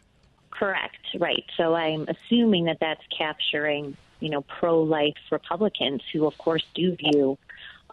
Correct. 0.50 0.96
Right. 1.18 1.44
So 1.56 1.74
I'm 1.74 2.06
assuming 2.08 2.64
that 2.64 2.78
that's 2.80 3.02
capturing, 3.16 3.96
you 4.20 4.30
know, 4.30 4.42
pro-life 4.42 5.16
Republicans 5.30 6.02
who, 6.12 6.26
of 6.26 6.36
course, 6.38 6.64
do 6.74 6.94
view 6.96 7.38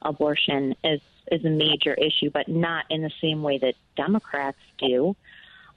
abortion 0.02 0.76
as 0.84 1.00
as 1.32 1.46
a 1.46 1.50
major 1.50 1.94
issue, 1.94 2.30
but 2.30 2.48
not 2.48 2.86
in 2.90 3.02
the 3.02 3.12
same 3.22 3.42
way 3.42 3.58
that 3.58 3.76
Democrats 3.96 4.58
do. 4.78 5.16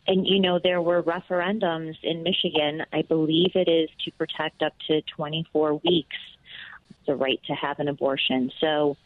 And 0.06 0.26
you 0.26 0.40
know, 0.40 0.58
there 0.58 0.82
were 0.82 1.02
referendums 1.02 1.96
in 2.02 2.22
Michigan. 2.22 2.84
I 2.92 3.02
believe 3.02 3.52
it 3.54 3.68
is 3.68 3.88
to 4.04 4.10
protect 4.12 4.62
up 4.62 4.74
to 4.88 5.00
24 5.02 5.80
weeks 5.84 6.16
the 7.06 7.14
right 7.14 7.40
to 7.46 7.54
have 7.54 7.78
an 7.78 7.88
abortion. 7.88 8.50
So 8.60 8.96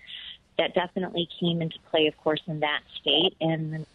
that 0.56 0.74
definitely 0.74 1.28
came 1.38 1.62
into 1.62 1.78
play, 1.90 2.06
of 2.06 2.16
course, 2.16 2.40
in 2.46 2.60
that 2.60 2.80
state, 3.00 3.34
and 3.40 3.86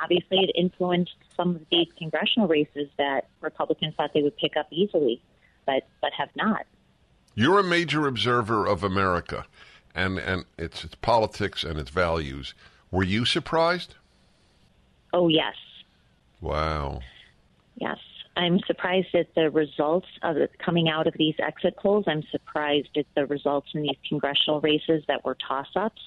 obviously 0.00 0.38
it 0.38 0.52
influenced 0.54 1.14
some 1.36 1.56
of 1.56 1.62
these 1.70 1.88
congressional 1.96 2.48
races 2.48 2.88
that 2.98 3.28
Republicans 3.40 3.94
thought 3.96 4.12
they 4.14 4.22
would 4.22 4.36
pick 4.36 4.56
up 4.56 4.66
easily, 4.70 5.20
but 5.66 5.86
but 6.00 6.12
have 6.16 6.30
not. 6.36 6.66
You're 7.34 7.58
a 7.58 7.64
major 7.64 8.06
observer 8.06 8.66
of 8.66 8.84
America 8.84 9.46
and 9.94 10.18
and 10.18 10.44
its 10.58 10.84
its 10.84 10.94
politics 10.96 11.64
and 11.64 11.78
its 11.78 11.90
values. 11.90 12.54
Were 12.90 13.02
you 13.02 13.24
surprised? 13.24 13.94
Oh 15.12 15.28
yes. 15.28 15.56
Wow. 16.40 17.00
Yes. 17.76 17.98
I'm 18.36 18.58
surprised 18.66 19.14
at 19.14 19.32
the 19.36 19.48
results 19.50 20.08
of 20.22 20.36
it 20.36 20.58
coming 20.58 20.88
out 20.88 21.06
of 21.06 21.14
these 21.16 21.36
exit 21.38 21.76
polls. 21.76 22.04
I'm 22.08 22.24
surprised 22.30 22.96
at 22.96 23.06
the 23.14 23.26
results 23.26 23.68
in 23.74 23.82
these 23.82 23.96
congressional 24.08 24.60
races 24.60 25.04
that 25.06 25.24
were 25.24 25.36
toss 25.36 25.68
ups. 25.76 26.02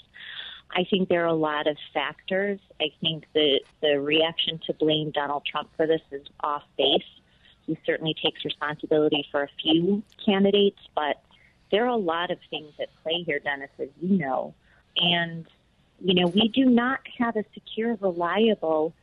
I 0.71 0.83
think 0.83 1.09
there 1.09 1.23
are 1.23 1.27
a 1.27 1.33
lot 1.33 1.67
of 1.67 1.77
factors. 1.93 2.59
I 2.79 2.91
think 3.01 3.25
the 3.33 3.61
the 3.81 3.99
reaction 3.99 4.59
to 4.67 4.73
blame 4.73 5.11
Donald 5.11 5.45
Trump 5.45 5.69
for 5.75 5.87
this 5.87 6.01
is 6.11 6.25
off 6.41 6.63
base. 6.77 7.01
He 7.65 7.77
certainly 7.85 8.13
takes 8.13 8.45
responsibility 8.45 9.25
for 9.31 9.43
a 9.43 9.49
few 9.61 10.03
candidates, 10.25 10.79
but 10.95 11.21
there 11.71 11.83
are 11.83 11.89
a 11.89 11.97
lot 11.97 12.31
of 12.31 12.39
things 12.49 12.71
at 12.79 12.89
play 13.03 13.23
here, 13.23 13.39
Dennis, 13.39 13.69
as 13.79 13.89
you 14.01 14.17
know. 14.17 14.53
And, 14.95 15.45
you 15.99 16.13
know, 16.13 16.27
we 16.27 16.47
do 16.47 16.65
not 16.65 17.01
have 17.17 17.35
a 17.35 17.43
secure, 17.53 17.95
reliable 17.95 18.93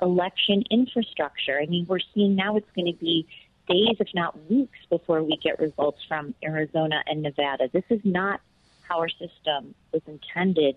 election 0.00 0.64
infrastructure. 0.70 1.58
I 1.60 1.66
mean, 1.66 1.86
we're 1.88 2.00
seeing 2.14 2.36
now 2.36 2.56
it's 2.56 2.70
going 2.76 2.92
to 2.92 2.98
be 2.98 3.26
days, 3.68 3.96
if 3.98 4.08
not 4.14 4.38
weeks, 4.50 4.78
before 4.88 5.22
we 5.22 5.36
get 5.36 5.58
results 5.58 6.00
from 6.06 6.34
Arizona 6.44 7.02
and 7.06 7.22
Nevada. 7.22 7.68
This 7.72 7.84
is 7.90 8.00
not 8.04 8.40
how 8.82 8.98
our 8.98 9.08
system 9.08 9.74
was 9.92 10.02
intended 10.06 10.76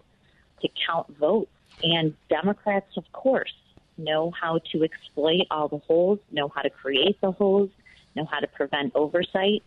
to 0.62 0.70
count 0.86 1.16
votes. 1.18 1.52
And 1.84 2.16
Democrats, 2.30 2.98
of 2.98 3.12
course, 3.12 3.54
know 3.98 4.32
how 4.32 4.60
to 4.72 4.84
exploit 4.84 5.48
all 5.52 5.68
the 5.68 5.78
holes, 5.80 6.20
know 6.32 6.48
how 6.48 6.62
to 6.62 6.70
create 6.70 7.20
the 7.22 7.32
holes, 7.32 7.70
know 8.16 8.26
how 8.26 8.40
to 8.40 8.48
prevent 8.48 8.96
oversight. 8.96 9.64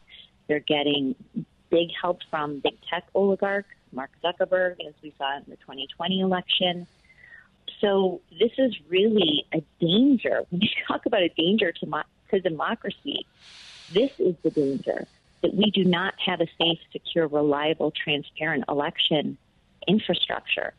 They're 0.47 0.61
getting 0.61 1.15
big 1.71 1.89
help 2.01 2.21
from 2.31 2.61
big 2.61 2.75
tech 2.89 3.05
oligarchs, 3.15 3.69
Mark 3.93 4.11
Zuckerberg, 4.25 4.77
as 4.87 4.95
we 5.03 5.13
saw 5.19 5.37
in 5.37 5.45
the 5.49 5.57
2020 5.57 6.21
election. 6.21 6.87
So 7.81 8.21
this 8.39 8.53
is 8.59 8.75
really 8.89 9.47
a 9.53 9.63
danger. 9.81 10.43
When 10.51 10.63
you 10.63 10.69
talk 10.87 11.07
about 11.07 11.23
a 11.23 11.29
danger 11.29 11.73
to, 11.73 11.87
mo- 11.87 12.03
to 12.31 12.41
democracy, 12.41 13.27
this 13.93 14.11
is 14.19 14.35
the 14.43 14.51
danger 14.51 15.07
that 15.43 15.55
we 15.55 15.71
do 15.71 15.85
not 15.85 16.15
have 16.19 16.41
a 16.41 16.47
safe, 16.59 16.79
secure, 16.93 17.29
reliable, 17.29 17.93
transparent 17.93 18.65
election 18.69 19.39
infrastructure. 19.89 20.75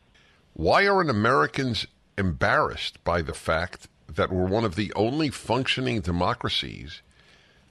Why 0.54 0.86
aren't 0.86 1.10
Americans 1.10 1.86
embarrassed 2.16 3.02
by 3.04 3.22
the 3.22 3.34
fact 3.34 3.88
that 4.14 4.32
we're 4.32 4.46
one 4.46 4.64
of 4.64 4.76
the 4.76 4.92
only 4.94 5.30
functioning 5.30 6.00
democracies 6.00 7.02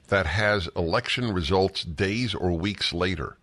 that 0.08 0.26
has 0.26 0.68
election 0.76 1.32
results 1.32 1.82
days 1.84 2.34
or 2.34 2.52
weeks 2.52 2.92
later. 2.92 3.36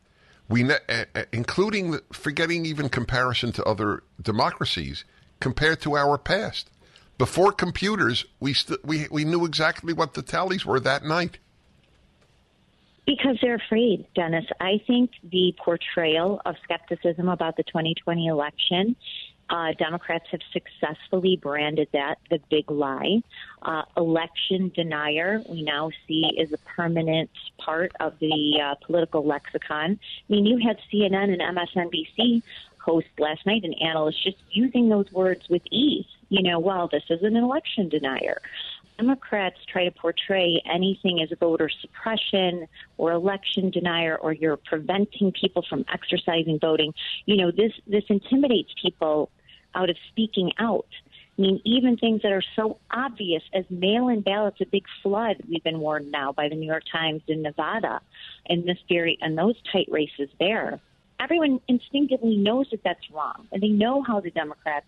We, 0.49 0.63
ne- 0.63 0.75
eh, 0.87 1.05
eh, 1.15 1.25
including 1.31 1.99
forgetting 2.11 2.65
even 2.65 2.89
comparison 2.89 3.51
to 3.53 3.63
other 3.63 4.03
democracies 4.21 5.03
compared 5.39 5.81
to 5.81 5.95
our 5.95 6.17
past. 6.17 6.69
Before 7.17 7.51
computers, 7.51 8.25
we 8.39 8.53
st- 8.53 8.85
we 8.85 9.07
we 9.09 9.25
knew 9.25 9.43
exactly 9.45 9.91
what 9.91 10.13
the 10.13 10.21
tallies 10.21 10.65
were 10.65 10.79
that 10.81 11.03
night. 11.03 11.39
Because 13.07 13.37
they're 13.41 13.55
afraid, 13.55 14.05
Dennis. 14.15 14.45
I 14.59 14.81
think 14.85 15.11
the 15.23 15.55
portrayal 15.63 16.41
of 16.45 16.55
skepticism 16.63 17.29
about 17.29 17.55
the 17.55 17.63
2020 17.63 18.27
election 18.27 18.95
uh, 19.49 19.71
Democrats 19.79 20.25
have 20.31 20.41
successfully 20.51 21.37
branded 21.37 21.87
that 21.93 22.17
the 22.29 22.39
big 22.49 22.69
lie. 22.69 23.21
Uh, 23.61 23.83
election 23.95 24.71
denier, 24.75 25.41
we 25.49 25.63
now 25.63 25.89
see, 26.07 26.29
is 26.37 26.51
a 26.51 26.57
permanent 26.75 27.29
part 27.57 27.91
of 27.99 28.13
the 28.19 28.59
uh, 28.61 28.75
political 28.85 29.25
lexicon. 29.25 29.97
I 30.29 30.33
mean, 30.33 30.45
you 30.45 30.57
had 30.57 30.77
CNN 30.91 31.31
and 31.31 31.57
MSNBC 31.57 32.43
hosts 32.79 33.09
last 33.19 33.45
night 33.45 33.63
and 33.63 33.75
analysts 33.81 34.23
just 34.23 34.37
using 34.51 34.89
those 34.89 35.11
words 35.11 35.47
with 35.49 35.61
ease. 35.71 36.05
You 36.29 36.43
know, 36.43 36.59
well, 36.59 36.89
this 36.91 37.03
is 37.09 37.23
an 37.23 37.37
election 37.37 37.87
denier. 37.87 38.41
Democrats 38.97 39.57
try 39.71 39.85
to 39.85 39.91
portray 39.91 40.61
anything 40.65 41.21
as 41.21 41.29
voter 41.39 41.69
suppression 41.69 42.67
or 42.97 43.11
election 43.11 43.69
denier 43.69 44.15
or 44.15 44.33
you're 44.33 44.57
preventing 44.57 45.31
people 45.31 45.63
from 45.69 45.85
exercising 45.91 46.59
voting. 46.59 46.93
You 47.25 47.37
know, 47.37 47.51
this 47.51 47.73
this 47.85 48.03
intimidates 48.09 48.73
people 48.81 49.29
out 49.75 49.89
of 49.89 49.97
speaking 50.09 50.51
out. 50.57 50.87
I 51.37 51.41
mean, 51.41 51.61
even 51.65 51.97
things 51.97 52.23
that 52.23 52.31
are 52.31 52.43
so 52.55 52.79
obvious 52.89 53.43
as 53.53 53.63
mail 53.69 54.07
in 54.07 54.21
ballots, 54.21 54.59
a 54.59 54.65
big 54.65 54.85
flood, 55.03 55.37
we've 55.47 55.63
been 55.63 55.79
warned 55.79 56.11
now 56.11 56.31
by 56.31 56.49
the 56.49 56.55
New 56.55 56.65
York 56.65 56.83
Times 56.91 57.21
in 57.27 57.43
Nevada 57.43 58.01
and 58.47 58.65
this 58.65 58.79
very 58.89 59.19
and 59.21 59.37
those 59.37 59.55
tight 59.71 59.87
races 59.91 60.29
there. 60.39 60.79
Everyone 61.19 61.59
instinctively 61.67 62.37
knows 62.37 62.69
that 62.71 62.83
that's 62.83 63.11
wrong, 63.11 63.47
and 63.51 63.61
they 63.61 63.69
know 63.69 64.03
how 64.03 64.19
the 64.19 64.31
Democrats 64.31 64.85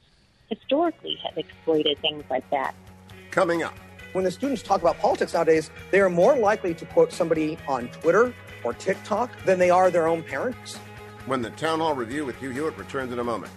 historically 0.50 1.20
have 1.24 1.38
exploited 1.38 1.98
things 2.00 2.24
like 2.30 2.48
that. 2.50 2.74
Coming 3.32 3.62
up. 3.64 3.76
When 4.14 4.24
the 4.24 4.32
students 4.32 4.64
talk 4.64 4.82
about 4.82 4.98
politics 4.98 5.34
nowadays, 5.34 5.70
they 5.92 6.00
are 6.00 6.10
more 6.10 6.36
likely 6.36 6.74
to 6.74 6.86
quote 6.86 7.14
somebody 7.14 7.58
on 7.68 7.90
Twitter 7.90 8.34
or 8.64 8.74
TikTok 8.74 9.32
than 9.46 9.60
they 9.60 9.70
are 9.70 9.92
their 9.92 10.08
own 10.08 10.24
parents. 10.24 10.78
When 11.28 11.42
the 11.42 11.52
Town 11.52 11.80
Hall 11.80 11.94
Review 11.94 12.26
with 12.26 12.38
Hugh 12.38 12.50
Hewitt 12.50 12.78
returns 12.78 13.14
in 13.14 13.20
a 13.20 13.24
moment. 13.24 13.52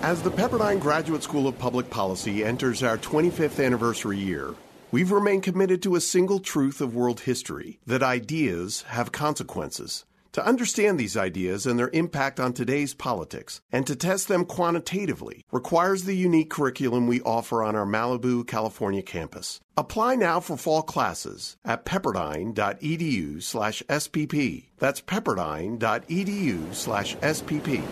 As 0.00 0.22
the 0.22 0.30
Pepperdine 0.30 0.78
Graduate 0.78 1.24
School 1.24 1.48
of 1.48 1.58
Public 1.58 1.90
Policy 1.90 2.44
enters 2.44 2.84
our 2.84 2.96
25th 2.98 3.64
anniversary 3.64 4.16
year, 4.16 4.54
we've 4.92 5.10
remained 5.10 5.42
committed 5.42 5.82
to 5.82 5.96
a 5.96 6.00
single 6.00 6.38
truth 6.38 6.80
of 6.80 6.94
world 6.94 7.20
history 7.20 7.80
that 7.84 8.02
ideas 8.02 8.82
have 8.82 9.10
consequences. 9.10 10.04
To 10.32 10.44
understand 10.46 10.98
these 10.98 11.16
ideas 11.16 11.66
and 11.66 11.78
their 11.78 11.90
impact 11.92 12.38
on 12.38 12.52
today's 12.52 12.94
politics 12.94 13.60
and 13.72 13.86
to 13.86 13.96
test 13.96 14.28
them 14.28 14.44
quantitatively 14.44 15.44
requires 15.50 16.04
the 16.04 16.14
unique 16.14 16.50
curriculum 16.50 17.06
we 17.06 17.22
offer 17.22 17.62
on 17.62 17.74
our 17.74 17.86
Malibu, 17.86 18.46
California 18.46 19.02
campus. 19.02 19.60
Apply 19.76 20.16
now 20.16 20.40
for 20.40 20.56
fall 20.56 20.82
classes 20.82 21.56
at 21.64 21.84
pepperdine.edu 21.84 23.42
slash 23.42 23.82
SPP. 23.88 24.66
That's 24.78 25.00
pepperdine.edu 25.00 26.74
slash 26.74 27.16
SPP. 27.16 27.82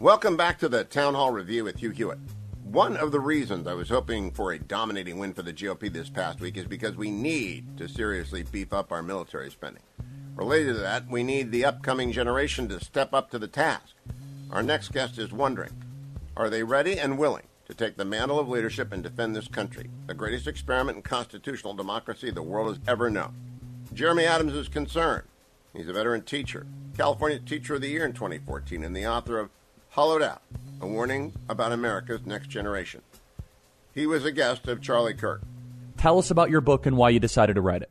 Welcome 0.00 0.38
back 0.38 0.58
to 0.60 0.68
the 0.68 0.82
Town 0.84 1.14
Hall 1.14 1.30
Review 1.30 1.64
with 1.64 1.76
Hugh 1.76 1.90
Hewitt. 1.90 2.18
One 2.70 2.96
of 2.96 3.10
the 3.10 3.18
reasons 3.18 3.66
I 3.66 3.74
was 3.74 3.88
hoping 3.88 4.30
for 4.30 4.52
a 4.52 4.58
dominating 4.60 5.18
win 5.18 5.34
for 5.34 5.42
the 5.42 5.52
GOP 5.52 5.92
this 5.92 6.08
past 6.08 6.38
week 6.38 6.56
is 6.56 6.66
because 6.66 6.94
we 6.94 7.10
need 7.10 7.76
to 7.78 7.88
seriously 7.88 8.44
beef 8.44 8.72
up 8.72 8.92
our 8.92 9.02
military 9.02 9.50
spending. 9.50 9.82
Related 10.36 10.74
to 10.74 10.78
that, 10.78 11.10
we 11.10 11.24
need 11.24 11.50
the 11.50 11.64
upcoming 11.64 12.12
generation 12.12 12.68
to 12.68 12.78
step 12.78 13.12
up 13.12 13.28
to 13.32 13.40
the 13.40 13.48
task. 13.48 13.96
Our 14.52 14.62
next 14.62 14.92
guest 14.92 15.18
is 15.18 15.32
wondering 15.32 15.72
are 16.36 16.48
they 16.48 16.62
ready 16.62 16.96
and 16.96 17.18
willing 17.18 17.48
to 17.66 17.74
take 17.74 17.96
the 17.96 18.04
mantle 18.04 18.38
of 18.38 18.48
leadership 18.48 18.92
and 18.92 19.02
defend 19.02 19.34
this 19.34 19.48
country, 19.48 19.90
the 20.06 20.14
greatest 20.14 20.46
experiment 20.46 20.94
in 20.94 21.02
constitutional 21.02 21.74
democracy 21.74 22.30
the 22.30 22.40
world 22.40 22.68
has 22.68 22.78
ever 22.86 23.10
known? 23.10 23.34
Jeremy 23.92 24.26
Adams 24.26 24.54
is 24.54 24.68
concerned. 24.68 25.24
He's 25.72 25.88
a 25.88 25.92
veteran 25.92 26.22
teacher, 26.22 26.68
California 26.96 27.40
Teacher 27.40 27.74
of 27.74 27.80
the 27.80 27.88
Year 27.88 28.06
in 28.06 28.12
2014, 28.12 28.84
and 28.84 28.94
the 28.94 29.08
author 29.08 29.40
of 29.40 29.50
Hollowed 29.90 30.22
Out, 30.22 30.40
a 30.80 30.86
warning 30.86 31.32
about 31.48 31.72
America's 31.72 32.24
next 32.24 32.48
generation. 32.48 33.02
He 33.92 34.06
was 34.06 34.24
a 34.24 34.30
guest 34.30 34.68
of 34.68 34.80
Charlie 34.80 35.14
Kirk. 35.14 35.42
Tell 35.96 36.16
us 36.16 36.30
about 36.30 36.48
your 36.48 36.60
book 36.60 36.86
and 36.86 36.96
why 36.96 37.10
you 37.10 37.18
decided 37.18 37.54
to 37.54 37.60
write 37.60 37.82
it. 37.82 37.90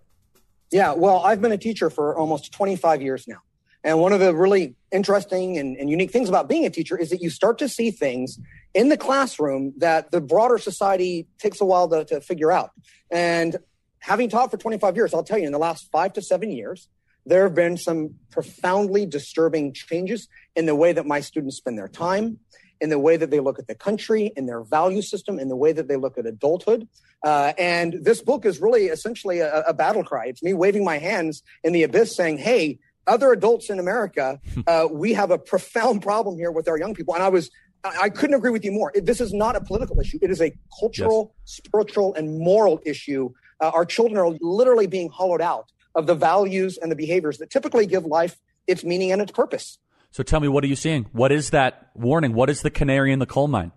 Yeah, 0.71 0.93
well, 0.93 1.19
I've 1.19 1.41
been 1.41 1.51
a 1.51 1.57
teacher 1.57 1.89
for 1.89 2.17
almost 2.17 2.53
25 2.53 3.01
years 3.01 3.27
now. 3.27 3.39
And 3.83 3.99
one 3.99 4.13
of 4.13 4.21
the 4.21 4.33
really 4.33 4.75
interesting 4.93 5.57
and, 5.57 5.75
and, 5.75 5.89
unique 5.89 6.11
things 6.11 6.29
about 6.29 6.47
being 6.47 6.65
a 6.65 6.69
teacher 6.69 6.97
is 6.97 7.09
that 7.09 7.21
you 7.21 7.29
start 7.29 7.57
to 7.59 7.67
see 7.67 7.91
things 7.91 8.39
in 8.73 8.87
the 8.87 8.97
classroom 8.97 9.73
that 9.77 10.11
the 10.11 10.21
broader 10.21 10.57
society 10.57 11.27
takes 11.37 11.59
a 11.59 11.65
while 11.65 11.89
to, 11.89 12.05
to 12.05 12.21
figure 12.21 12.51
out. 12.51 12.71
And 13.11 13.57
having 13.99 14.29
taught 14.29 14.51
for 14.51 14.57
25 14.57 14.95
years, 14.95 15.13
I'll 15.13 15.23
tell 15.23 15.37
you, 15.37 15.47
in 15.47 15.51
the 15.51 15.59
last 15.59 15.89
five 15.91 16.13
to 16.13 16.21
seven 16.21 16.49
years, 16.49 16.87
there 17.29 17.43
have 17.43 17.55
been 17.55 17.77
some 17.77 18.15
profoundly 18.31 19.05
disturbing 19.05 19.73
changes 19.73 20.27
in 20.55 20.65
the 20.65 20.75
way 20.75 20.91
that 20.91 21.05
my 21.05 21.21
students 21.21 21.57
spend 21.57 21.77
their 21.77 21.87
time, 21.87 22.39
in 22.81 22.89
the 22.89 22.99
way 22.99 23.17
that 23.17 23.29
they 23.29 23.39
look 23.39 23.59
at 23.59 23.67
the 23.67 23.75
country, 23.75 24.31
in 24.35 24.45
their 24.45 24.63
value 24.63 25.01
system, 25.01 25.37
in 25.39 25.47
the 25.47 25.55
way 25.55 25.71
that 25.71 25.87
they 25.87 25.95
look 25.95 26.17
at 26.17 26.25
adulthood. 26.25 26.87
Uh, 27.23 27.53
and 27.57 27.97
this 28.01 28.21
book 28.21 28.45
is 28.45 28.59
really 28.59 28.85
essentially 28.85 29.39
a, 29.39 29.61
a, 29.61 29.73
battle 29.73 30.03
cry. 30.03 30.25
It's 30.25 30.41
me 30.41 30.53
waving 30.53 30.85
my 30.85 30.97
hands 30.97 31.43
in 31.63 31.73
the 31.73 31.83
abyss 31.83 32.15
saying, 32.15 32.37
hey, 32.37 32.79
other 33.07 33.31
adults 33.31 33.69
in 33.69 33.79
America, 33.79 34.39
uh, 34.67 34.87
we 34.89 35.13
have 35.13 35.29
a 35.29 35.37
profound 35.37 36.01
problem 36.01 36.37
here 36.37 36.51
with 36.51 36.67
our 36.67 36.79
young 36.79 36.93
people. 36.93 37.13
And 37.13 37.21
I 37.21 37.29
was, 37.29 37.51
I 37.83 38.09
couldn't 38.09 38.35
agree 38.35 38.51
with 38.51 38.63
you 38.63 38.71
more. 38.71 38.91
This 38.95 39.19
is 39.19 39.33
not 39.33 39.55
a 39.55 39.61
political 39.61 39.99
issue. 39.99 40.17
It 40.21 40.31
is 40.31 40.41
a 40.41 40.53
cultural, 40.79 41.35
yes. 41.45 41.61
spiritual, 41.63 42.13
and 42.15 42.39
moral 42.39 42.79
issue. 42.85 43.33
Uh, 43.61 43.71
our 43.73 43.85
children 43.85 44.17
are 44.17 44.35
literally 44.41 44.87
being 44.87 45.09
hollowed 45.09 45.41
out 45.41 45.69
of 45.95 46.07
the 46.07 46.15
values 46.15 46.77
and 46.77 46.91
the 46.91 46.95
behaviors 46.95 47.37
that 47.39 47.49
typically 47.49 47.85
give 47.85 48.05
life 48.05 48.39
its 48.67 48.83
meaning 48.83 49.11
and 49.11 49.21
its 49.21 49.31
purpose. 49.31 49.79
So 50.11 50.23
tell 50.23 50.39
me, 50.39 50.47
what 50.47 50.63
are 50.63 50.67
you 50.67 50.75
seeing? 50.75 51.05
What 51.11 51.31
is 51.31 51.51
that 51.51 51.89
warning? 51.93 52.33
What 52.33 52.49
is 52.49 52.61
the 52.61 52.71
canary 52.71 53.11
in 53.11 53.19
the 53.19 53.25
coal 53.25 53.47
mine? 53.47 53.71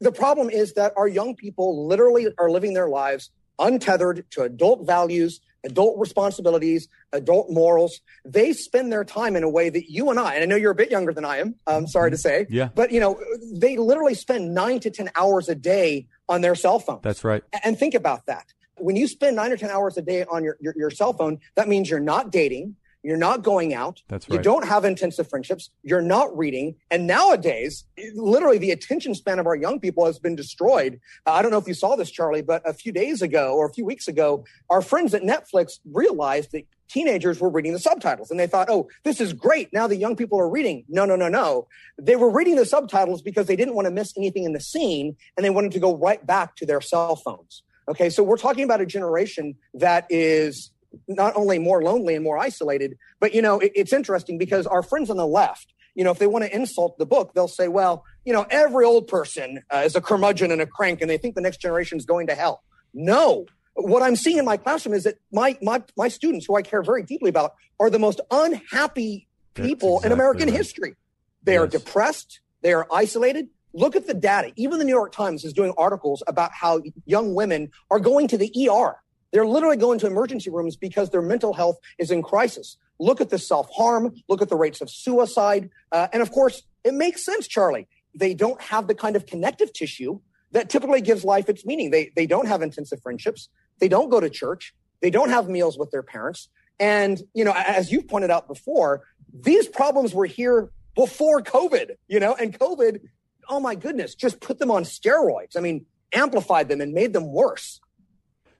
The 0.00 0.12
problem 0.12 0.50
is 0.50 0.74
that 0.74 0.92
our 0.96 1.08
young 1.08 1.34
people 1.34 1.86
literally 1.86 2.28
are 2.38 2.50
living 2.50 2.74
their 2.74 2.88
lives 2.88 3.30
untethered 3.58 4.24
to 4.30 4.42
adult 4.42 4.86
values, 4.86 5.40
adult 5.64 5.98
responsibilities, 5.98 6.88
adult 7.12 7.50
morals. 7.50 8.00
They 8.24 8.52
spend 8.52 8.92
their 8.92 9.04
time 9.04 9.34
in 9.34 9.42
a 9.42 9.48
way 9.48 9.68
that 9.68 9.90
you 9.90 10.10
and 10.10 10.18
I, 10.20 10.34
and 10.34 10.42
I 10.42 10.46
know 10.46 10.54
you're 10.54 10.70
a 10.70 10.76
bit 10.76 10.92
younger 10.92 11.12
than 11.12 11.24
I 11.24 11.38
am, 11.38 11.56
I'm 11.66 11.88
sorry 11.88 12.12
to 12.12 12.16
say, 12.16 12.46
yeah. 12.48 12.68
but 12.74 12.92
you 12.92 13.00
know, 13.00 13.20
they 13.52 13.76
literally 13.76 14.14
spend 14.14 14.54
nine 14.54 14.78
to 14.80 14.90
10 14.90 15.10
hours 15.16 15.48
a 15.48 15.56
day 15.56 16.06
on 16.28 16.40
their 16.40 16.54
cell 16.54 16.78
phone. 16.78 17.00
That's 17.02 17.24
right. 17.24 17.42
And 17.64 17.76
think 17.76 17.94
about 17.94 18.26
that. 18.26 18.46
When 18.80 18.96
you 18.96 19.06
spend 19.06 19.36
nine 19.36 19.52
or 19.52 19.56
10 19.56 19.70
hours 19.70 19.96
a 19.96 20.02
day 20.02 20.24
on 20.24 20.44
your, 20.44 20.56
your, 20.60 20.74
your 20.76 20.90
cell 20.90 21.12
phone, 21.12 21.40
that 21.54 21.68
means 21.68 21.90
you're 21.90 22.00
not 22.00 22.30
dating. 22.30 22.76
You're 23.04 23.16
not 23.16 23.42
going 23.42 23.74
out. 23.74 24.02
That's 24.08 24.28
right. 24.28 24.36
You 24.36 24.42
don't 24.42 24.66
have 24.66 24.84
intensive 24.84 25.28
friendships. 25.30 25.70
You're 25.82 26.02
not 26.02 26.36
reading. 26.36 26.74
And 26.90 27.06
nowadays, 27.06 27.84
literally, 28.14 28.58
the 28.58 28.72
attention 28.72 29.14
span 29.14 29.38
of 29.38 29.46
our 29.46 29.54
young 29.54 29.78
people 29.78 30.04
has 30.04 30.18
been 30.18 30.34
destroyed. 30.34 31.00
Uh, 31.24 31.32
I 31.32 31.42
don't 31.42 31.52
know 31.52 31.58
if 31.58 31.68
you 31.68 31.74
saw 31.74 31.94
this, 31.94 32.10
Charlie, 32.10 32.42
but 32.42 32.68
a 32.68 32.74
few 32.74 32.90
days 32.90 33.22
ago 33.22 33.54
or 33.54 33.66
a 33.66 33.72
few 33.72 33.84
weeks 33.84 34.08
ago, 34.08 34.44
our 34.68 34.82
friends 34.82 35.14
at 35.14 35.22
Netflix 35.22 35.78
realized 35.84 36.50
that 36.52 36.66
teenagers 36.88 37.40
were 37.40 37.50
reading 37.50 37.72
the 37.72 37.78
subtitles 37.78 38.30
and 38.30 38.40
they 38.40 38.46
thought, 38.46 38.68
oh, 38.68 38.88
this 39.04 39.20
is 39.20 39.32
great. 39.32 39.72
Now 39.72 39.86
the 39.86 39.96
young 39.96 40.16
people 40.16 40.40
are 40.40 40.48
reading. 40.48 40.84
No, 40.88 41.04
no, 41.04 41.16
no, 41.16 41.28
no. 41.28 41.68
They 41.98 42.16
were 42.16 42.30
reading 42.30 42.56
the 42.56 42.66
subtitles 42.66 43.22
because 43.22 43.46
they 43.46 43.56
didn't 43.56 43.74
want 43.74 43.86
to 43.86 43.90
miss 43.90 44.12
anything 44.16 44.44
in 44.44 44.54
the 44.54 44.60
scene 44.60 45.16
and 45.36 45.44
they 45.44 45.50
wanted 45.50 45.72
to 45.72 45.80
go 45.80 45.96
right 45.96 46.26
back 46.26 46.56
to 46.56 46.66
their 46.66 46.80
cell 46.80 47.14
phones. 47.16 47.62
Okay. 47.88 48.10
So 48.10 48.22
we're 48.22 48.36
talking 48.36 48.64
about 48.64 48.80
a 48.80 48.86
generation 48.86 49.56
that 49.74 50.06
is 50.10 50.70
not 51.06 51.36
only 51.36 51.58
more 51.58 51.82
lonely 51.82 52.14
and 52.14 52.24
more 52.24 52.38
isolated, 52.38 52.96
but 53.20 53.34
you 53.34 53.42
know, 53.42 53.58
it, 53.58 53.72
it's 53.74 53.92
interesting 53.92 54.38
because 54.38 54.66
our 54.66 54.82
friends 54.82 55.10
on 55.10 55.16
the 55.16 55.26
left, 55.26 55.72
you 55.94 56.04
know, 56.04 56.10
if 56.10 56.18
they 56.18 56.26
want 56.26 56.44
to 56.44 56.54
insult 56.54 56.98
the 56.98 57.06
book, 57.06 57.32
they'll 57.34 57.48
say, 57.48 57.68
well, 57.68 58.04
you 58.24 58.32
know, 58.32 58.46
every 58.50 58.84
old 58.84 59.08
person 59.08 59.62
uh, 59.72 59.82
is 59.84 59.96
a 59.96 60.00
curmudgeon 60.00 60.52
and 60.52 60.60
a 60.60 60.66
crank, 60.66 61.00
and 61.00 61.10
they 61.10 61.18
think 61.18 61.34
the 61.34 61.40
next 61.40 61.60
generation 61.60 61.98
is 61.98 62.04
going 62.04 62.26
to 62.28 62.34
hell. 62.34 62.62
No. 62.94 63.46
What 63.74 64.02
I'm 64.02 64.16
seeing 64.16 64.38
in 64.38 64.44
my 64.44 64.56
classroom 64.56 64.94
is 64.94 65.04
that 65.04 65.16
my 65.32 65.56
my 65.62 65.82
my 65.96 66.08
students, 66.08 66.46
who 66.46 66.56
I 66.56 66.62
care 66.62 66.82
very 66.82 67.02
deeply 67.02 67.30
about, 67.30 67.52
are 67.80 67.90
the 67.90 67.98
most 67.98 68.20
unhappy 68.30 69.28
people 69.54 69.96
exactly 69.96 70.06
in 70.06 70.12
American 70.12 70.48
right. 70.48 70.56
history. 70.56 70.96
They 71.42 71.54
yes. 71.54 71.62
are 71.62 71.66
depressed. 71.66 72.40
They 72.62 72.72
are 72.72 72.86
isolated. 72.92 73.48
Look 73.72 73.96
at 73.96 74.06
the 74.06 74.14
data. 74.14 74.52
Even 74.56 74.78
the 74.78 74.84
New 74.84 74.94
York 74.94 75.12
Times 75.12 75.44
is 75.44 75.52
doing 75.52 75.72
articles 75.76 76.22
about 76.26 76.52
how 76.52 76.82
young 77.04 77.34
women 77.34 77.70
are 77.90 78.00
going 78.00 78.28
to 78.28 78.38
the 78.38 78.68
ER 78.70 78.96
they're 79.32 79.46
literally 79.46 79.76
going 79.76 79.98
to 80.00 80.06
emergency 80.06 80.50
rooms 80.50 80.76
because 80.76 81.10
their 81.10 81.22
mental 81.22 81.52
health 81.52 81.78
is 81.98 82.10
in 82.10 82.22
crisis. 82.22 82.76
Look 82.98 83.20
at 83.20 83.30
the 83.30 83.38
self 83.38 83.68
harm, 83.70 84.14
look 84.28 84.42
at 84.42 84.48
the 84.48 84.56
rates 84.56 84.80
of 84.80 84.90
suicide. 84.90 85.70
Uh, 85.92 86.08
and 86.12 86.22
of 86.22 86.30
course, 86.30 86.62
it 86.84 86.94
makes 86.94 87.24
sense, 87.24 87.46
Charlie. 87.46 87.86
They 88.14 88.34
don't 88.34 88.60
have 88.60 88.88
the 88.88 88.94
kind 88.94 89.16
of 89.16 89.26
connective 89.26 89.72
tissue 89.72 90.20
that 90.52 90.70
typically 90.70 91.02
gives 91.02 91.24
life 91.24 91.48
its 91.48 91.66
meaning. 91.66 91.90
They, 91.90 92.10
they 92.16 92.26
don't 92.26 92.46
have 92.46 92.62
intensive 92.62 93.02
friendships. 93.02 93.48
They 93.78 93.88
don't 93.88 94.08
go 94.08 94.18
to 94.18 94.30
church. 94.30 94.74
They 95.00 95.10
don't 95.10 95.28
have 95.28 95.48
meals 95.48 95.78
with 95.78 95.90
their 95.90 96.02
parents. 96.02 96.48
And, 96.80 97.20
you 97.34 97.44
know, 97.44 97.52
as 97.54 97.92
you've 97.92 98.08
pointed 98.08 98.30
out 98.30 98.48
before, 98.48 99.02
these 99.32 99.68
problems 99.68 100.14
were 100.14 100.26
here 100.26 100.70
before 100.94 101.42
COVID, 101.42 101.96
you 102.08 102.18
know, 102.18 102.34
and 102.34 102.58
COVID, 102.58 103.00
oh 103.48 103.60
my 103.60 103.74
goodness, 103.74 104.14
just 104.14 104.40
put 104.40 104.58
them 104.58 104.70
on 104.70 104.84
steroids. 104.84 105.56
I 105.56 105.60
mean, 105.60 105.86
amplified 106.12 106.68
them 106.68 106.80
and 106.80 106.92
made 106.92 107.12
them 107.12 107.32
worse. 107.32 107.80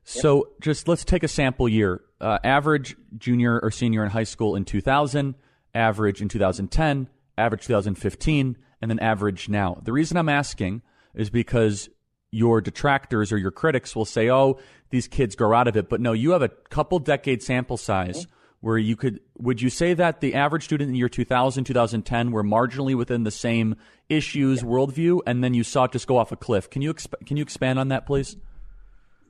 So 0.05 0.53
just 0.61 0.89
let's 0.89 1.05
take 1.05 1.23
a 1.23 1.29
sample 1.29 1.69
year. 1.69 2.01
Uh, 2.21 2.39
average 2.43 2.97
junior 3.19 3.61
or 3.61 3.71
senior 3.71 4.03
in 4.03 4.11
high 4.11 4.25
school 4.25 4.57
in 4.57 4.65
2000, 4.65 5.35
average 5.75 6.23
in 6.23 6.29
2010, 6.29 7.09
average 7.37 7.67
2015, 7.67 8.57
and 8.81 8.91
then 8.91 8.99
average 9.01 9.49
now. 9.49 9.81
The 9.83 9.93
reason 9.93 10.17
I'm 10.17 10.29
asking 10.29 10.83
is 11.15 11.31
because 11.31 11.91
your 12.31 12.61
detractors 12.61 13.33
or 13.33 13.39
your 13.39 13.51
critics 13.51 13.95
will 13.95 14.05
say, 14.05 14.31
"Oh, 14.31 14.59
these 14.91 15.09
kids 15.09 15.37
grow 15.37 15.55
out 15.55 15.69
of 15.69 15.77
it," 15.77 15.89
but 15.89 16.01
no, 16.01 16.13
you 16.13 16.31
have 16.31 16.43
a 16.43 16.49
couple 16.49 16.99
decade 16.99 17.43
sample 17.43 17.77
size 17.77 18.27
mm-hmm. 18.27 18.38
Where 18.61 18.79
you 18.79 18.97
could. 18.97 19.21
Would 19.39 19.63
you 19.63 19.71
say 19.71 19.95
that 19.95 20.21
the 20.21 20.35
average 20.35 20.65
student 20.65 20.89
in 20.89 20.93
the 20.93 20.99
year 20.99 21.09
2000, 21.09 21.65
2010 21.65 22.31
were 22.31 22.43
marginally 22.43 22.97
within 22.97 23.25
the 23.25 23.31
same 23.31 23.77
issues, 24.09 24.63
yeah. 24.63 24.69
worldview, 24.69 25.21
and 25.27 25.43
then 25.43 25.55
you 25.55 25.65
saw 25.65 25.85
it 25.85 25.93
just 25.93 26.07
go 26.07 26.17
off 26.17 26.33
a 26.33 26.37
cliff? 26.37 26.69
Can 26.71 26.83
you 26.83 26.93
exp- 26.93 27.27
can 27.27 27.37
you 27.37 27.43
expand 27.43 27.79
on 27.79 27.89
that, 27.89 28.07
please? 28.07 28.37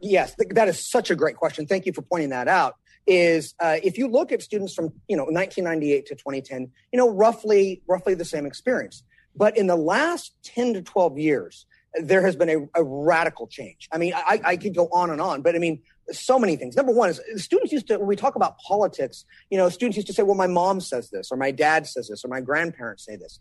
yes, 0.01 0.35
th- 0.35 0.51
that 0.51 0.69
is 0.69 0.89
such 0.91 1.11
a 1.11 1.17
great 1.17 1.37
question. 1.37 1.67
Thank 1.67 1.87
you 1.87 1.93
for 1.93 2.03
pointing 2.03 2.31
that 2.31 2.49
out. 2.49 2.77
Is 3.07 3.55
uh, 3.59 3.77
if 3.83 3.97
you 3.97 4.07
look 4.07 4.33
at 4.33 4.43
students 4.43 4.75
from 4.75 4.93
you 5.09 5.17
know 5.17 5.25
1998 5.25 6.07
to 6.07 6.15
2010, 6.15 6.71
you 6.93 6.99
know 6.99 7.11
roughly 7.11 7.83
roughly 7.87 8.15
the 8.15 8.25
same 8.25 8.45
experience. 8.45 9.03
But 9.35 9.57
in 9.57 9.67
the 9.67 9.77
last 9.77 10.35
10 10.43 10.75
to 10.75 10.83
12 10.83 11.17
years, 11.17 11.65
there 11.95 12.23
has 12.23 12.37
been 12.37 12.51
a, 12.51 12.81
a 12.81 12.85
radical 12.85 13.47
change. 13.47 13.89
I 13.93 13.99
mean, 13.99 14.13
I, 14.15 14.41
I 14.45 14.57
could 14.57 14.75
go 14.75 14.89
on 14.93 15.11
and 15.11 15.21
on, 15.21 15.43
but 15.43 15.55
I 15.55 15.59
mean, 15.59 15.83
so 16.11 16.39
many 16.39 16.57
things. 16.57 16.77
Number 16.77 16.93
one 16.93 17.11
is 17.11 17.21
students 17.37 17.73
used 17.73 17.89
to, 17.89 17.99
when 17.99 18.07
we 18.07 18.17
talk 18.17 18.35
about 18.35 18.59
politics, 18.59 19.25
you 19.51 19.59
know, 19.59 19.69
students 19.69 19.97
used 19.97 20.07
to 20.09 20.13
say, 20.13 20.23
well, 20.23 20.37
my 20.37 20.47
mom 20.47 20.81
says 20.81 21.11
this, 21.11 21.31
or 21.31 21.37
my 21.37 21.51
dad 21.51 21.87
says 21.87 22.09
this, 22.09 22.25
or 22.25 22.29
my 22.29 22.41
grandparents 22.41 23.05
say 23.05 23.17
this. 23.17 23.41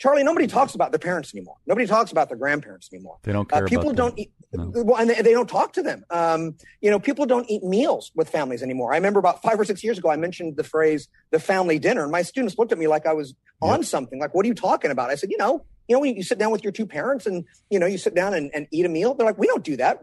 Charlie, 0.00 0.24
nobody 0.24 0.46
talks 0.46 0.74
about 0.74 0.92
their 0.92 0.98
parents 0.98 1.34
anymore. 1.34 1.56
Nobody 1.66 1.86
talks 1.86 2.10
about 2.10 2.28
their 2.28 2.38
grandparents 2.38 2.88
anymore. 2.90 3.18
They 3.22 3.32
don't 3.32 3.46
care. 3.46 3.64
Uh, 3.64 3.68
people 3.68 3.92
don't 3.92 4.18
eat, 4.18 4.32
no. 4.50 4.72
well, 4.74 4.96
and 4.96 5.10
they, 5.10 5.20
they, 5.20 5.32
don't 5.32 5.48
talk 5.48 5.74
to 5.74 5.82
them. 5.82 6.06
Um, 6.08 6.56
you 6.80 6.90
know, 6.90 6.98
people 6.98 7.26
don't 7.26 7.48
eat 7.50 7.62
meals 7.62 8.10
with 8.14 8.30
families 8.30 8.62
anymore. 8.62 8.94
I 8.94 8.96
remember 8.96 9.20
about 9.20 9.42
five 9.42 9.60
or 9.60 9.64
six 9.66 9.84
years 9.84 9.98
ago, 9.98 10.08
I 10.08 10.16
mentioned 10.16 10.56
the 10.56 10.64
phrase 10.64 11.08
"the 11.32 11.38
family 11.38 11.78
dinner," 11.78 12.02
and 12.02 12.10
my 12.10 12.22
students 12.22 12.56
looked 12.56 12.72
at 12.72 12.78
me 12.78 12.86
like 12.86 13.04
I 13.04 13.12
was 13.12 13.34
yep. 13.62 13.72
on 13.72 13.82
something. 13.82 14.18
Like, 14.18 14.34
what 14.34 14.46
are 14.46 14.48
you 14.48 14.54
talking 14.54 14.90
about? 14.90 15.10
I 15.10 15.16
said, 15.16 15.30
you 15.30 15.36
know, 15.36 15.66
you 15.90 15.96
know, 15.96 16.00
when 16.00 16.14
you 16.14 16.22
sit 16.22 16.38
down 16.38 16.52
with 16.52 16.62
your 16.62 16.70
two 16.70 16.86
parents 16.86 17.26
and, 17.26 17.44
you 17.68 17.76
know, 17.76 17.84
you 17.84 17.98
sit 17.98 18.14
down 18.14 18.32
and, 18.32 18.48
and 18.54 18.68
eat 18.70 18.86
a 18.86 18.88
meal, 18.88 19.12
they're 19.12 19.26
like, 19.26 19.38
we 19.38 19.48
don't 19.48 19.64
do 19.64 19.76
that. 19.76 19.98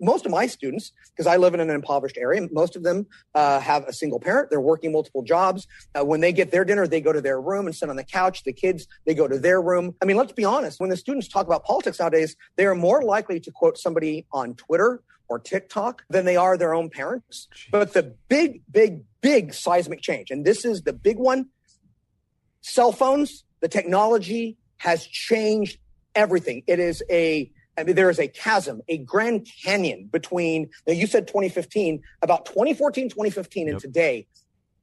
Most 0.00 0.26
of 0.26 0.32
my 0.32 0.48
students, 0.48 0.90
because 1.10 1.28
I 1.28 1.36
live 1.36 1.54
in 1.54 1.60
an 1.60 1.70
impoverished 1.70 2.18
area, 2.18 2.48
most 2.50 2.74
of 2.74 2.82
them 2.82 3.06
uh, 3.32 3.60
have 3.60 3.84
a 3.84 3.92
single 3.92 4.18
parent. 4.18 4.50
They're 4.50 4.60
working 4.60 4.90
multiple 4.90 5.22
jobs. 5.22 5.68
Uh, 5.94 6.04
when 6.04 6.22
they 6.22 6.32
get 6.32 6.50
their 6.50 6.64
dinner, 6.64 6.88
they 6.88 7.00
go 7.00 7.12
to 7.12 7.20
their 7.20 7.40
room 7.40 7.66
and 7.66 7.76
sit 7.76 7.88
on 7.88 7.94
the 7.94 8.02
couch. 8.02 8.42
The 8.42 8.52
kids, 8.52 8.88
they 9.06 9.14
go 9.14 9.28
to 9.28 9.38
their 9.38 9.62
room. 9.62 9.94
I 10.02 10.06
mean, 10.06 10.16
let's 10.16 10.32
be 10.32 10.44
honest. 10.44 10.80
When 10.80 10.90
the 10.90 10.96
students 10.96 11.28
talk 11.28 11.46
about 11.46 11.64
politics 11.64 12.00
nowadays, 12.00 12.34
they 12.56 12.66
are 12.66 12.74
more 12.74 13.04
likely 13.04 13.38
to 13.38 13.52
quote 13.52 13.78
somebody 13.78 14.26
on 14.32 14.56
Twitter 14.56 15.04
or 15.28 15.38
TikTok 15.38 16.02
than 16.10 16.24
they 16.24 16.34
are 16.34 16.58
their 16.58 16.74
own 16.74 16.90
parents. 16.90 17.46
Jeez. 17.54 17.70
But 17.70 17.92
the 17.92 18.16
big, 18.28 18.62
big, 18.68 19.04
big 19.20 19.54
seismic 19.54 20.00
change, 20.00 20.32
and 20.32 20.44
this 20.44 20.64
is 20.64 20.82
the 20.82 20.92
big 20.92 21.16
one 21.16 21.50
cell 22.60 22.90
phones, 22.90 23.44
the 23.60 23.68
technology, 23.68 24.56
has 24.82 25.06
changed 25.06 25.78
everything. 26.16 26.64
It 26.66 26.80
is 26.80 27.02
a 27.08 27.50
I 27.78 27.84
mean, 27.84 27.94
there 27.94 28.10
is 28.10 28.18
a 28.18 28.28
chasm, 28.28 28.82
a 28.88 28.98
grand 28.98 29.48
canyon 29.64 30.10
between, 30.12 30.68
now 30.86 30.92
you 30.92 31.06
said 31.06 31.26
2015, 31.26 32.02
about 32.20 32.44
2014, 32.44 33.08
2015, 33.08 33.70
and 33.70 33.80
today, 33.80 34.26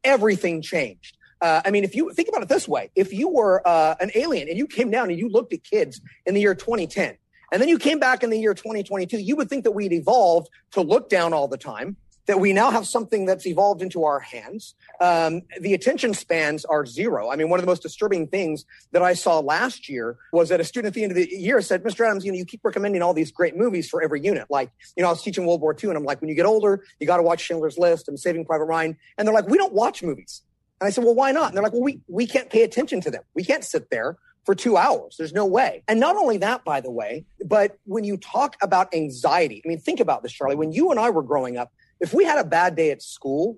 everything 0.03 0.63
changed. 0.63 1.15
Uh, 1.39 1.61
I 1.63 1.69
mean, 1.69 1.83
if 1.83 1.93
you 1.93 2.11
think 2.13 2.29
about 2.29 2.41
it 2.41 2.49
this 2.49 2.67
way, 2.67 2.89
if 2.95 3.13
you 3.13 3.29
were 3.29 3.61
uh, 3.67 3.93
an 3.99 4.09
alien 4.15 4.49
and 4.49 4.57
you 4.57 4.65
came 4.65 4.89
down 4.89 5.11
and 5.11 5.19
you 5.19 5.29
looked 5.29 5.53
at 5.53 5.63
kids 5.63 6.01
in 6.25 6.33
the 6.33 6.41
year 6.41 6.55
2010, 6.55 7.15
and 7.51 7.61
then 7.61 7.69
you 7.69 7.77
came 7.77 7.99
back 7.99 8.23
in 8.23 8.31
the 8.31 8.39
year 8.39 8.55
2022, 8.55 9.19
you 9.19 9.35
would 9.35 9.49
think 9.49 9.65
that 9.65 9.71
we'd 9.71 9.93
evolved 9.93 10.49
to 10.71 10.81
look 10.81 11.09
down 11.09 11.31
all 11.31 11.47
the 11.47 11.57
time, 11.57 11.95
that 12.29 12.39
we 12.39 12.53
now 12.53 12.69
have 12.69 12.85
something 12.85 13.25
that's 13.25 13.47
evolved 13.47 13.81
into 13.81 14.03
our 14.03 14.19
hands. 14.19 14.75
Um, 15.01 15.41
the 15.61 15.73
attention 15.73 16.13
spans 16.13 16.63
are 16.63 16.85
zero. 16.85 17.31
I 17.31 17.35
mean, 17.35 17.49
one 17.49 17.59
of 17.59 17.65
the 17.65 17.69
most 17.71 17.81
disturbing 17.81 18.27
things 18.27 18.65
that 18.91 19.01
I 19.01 19.15
saw 19.15 19.39
last 19.39 19.89
year 19.89 20.15
was 20.31 20.49
that 20.49 20.59
a 20.59 20.63
student 20.63 20.89
at 20.89 20.93
the 20.93 21.01
end 21.01 21.11
of 21.11 21.15
the 21.15 21.27
year 21.27 21.59
said, 21.59 21.83
Mr. 21.83 22.05
Adams, 22.05 22.23
you 22.23 22.31
know, 22.31 22.37
you 22.37 22.45
keep 22.45 22.59
recommending 22.63 23.01
all 23.01 23.15
these 23.15 23.31
great 23.31 23.57
movies 23.57 23.89
for 23.89 24.03
every 24.03 24.21
unit. 24.21 24.45
Like, 24.47 24.69
you 24.95 25.01
know, 25.01 25.09
I 25.09 25.11
was 25.11 25.23
teaching 25.23 25.47
World 25.47 25.61
War 25.61 25.75
II 25.75 25.89
and 25.89 25.97
I'm 25.97 26.03
like, 26.03 26.21
when 26.21 26.29
you 26.29 26.35
get 26.35 26.45
older, 26.45 26.83
you 26.99 27.07
got 27.07 27.17
to 27.17 27.23
watch 27.23 27.41
Schindler's 27.41 27.79
List 27.79 28.07
and 28.07 28.19
Saving 28.19 28.45
Private 28.45 28.65
Ryan. 28.65 28.95
And 29.17 29.27
they're 29.27 29.33
like, 29.33 29.47
we 29.47 29.57
don't 29.57 29.73
watch 29.73 30.03
movies. 30.03 30.43
And 30.79 30.87
I 30.87 30.91
said, 30.91 31.05
well, 31.05 31.15
why 31.15 31.31
not? 31.31 31.47
And 31.47 31.57
they're 31.57 31.63
like, 31.63 31.73
well, 31.73 31.81
we, 31.81 31.99
we 32.07 32.27
can't 32.27 32.51
pay 32.51 32.61
attention 32.61 33.01
to 33.01 33.09
them. 33.09 33.23
We 33.33 33.43
can't 33.43 33.63
sit 33.63 33.89
there 33.89 34.17
for 34.45 34.53
two 34.53 34.77
hours. 34.77 35.15
There's 35.17 35.33
no 35.33 35.47
way. 35.47 35.83
And 35.87 35.99
not 35.99 36.15
only 36.15 36.37
that, 36.37 36.63
by 36.63 36.79
the 36.79 36.91
way, 36.91 37.25
but 37.43 37.77
when 37.85 38.03
you 38.03 38.17
talk 38.17 38.55
about 38.61 38.93
anxiety, 38.93 39.63
I 39.65 39.67
mean, 39.67 39.79
think 39.79 39.99
about 39.99 40.21
this, 40.21 40.31
Charlie. 40.31 40.55
When 40.55 40.71
you 40.71 40.91
and 40.91 40.99
I 40.99 41.09
were 41.09 41.23
growing 41.23 41.57
up, 41.57 41.71
if 41.99 42.13
we 42.13 42.25
had 42.25 42.39
a 42.39 42.43
bad 42.43 42.75
day 42.75 42.91
at 42.91 43.01
school 43.01 43.57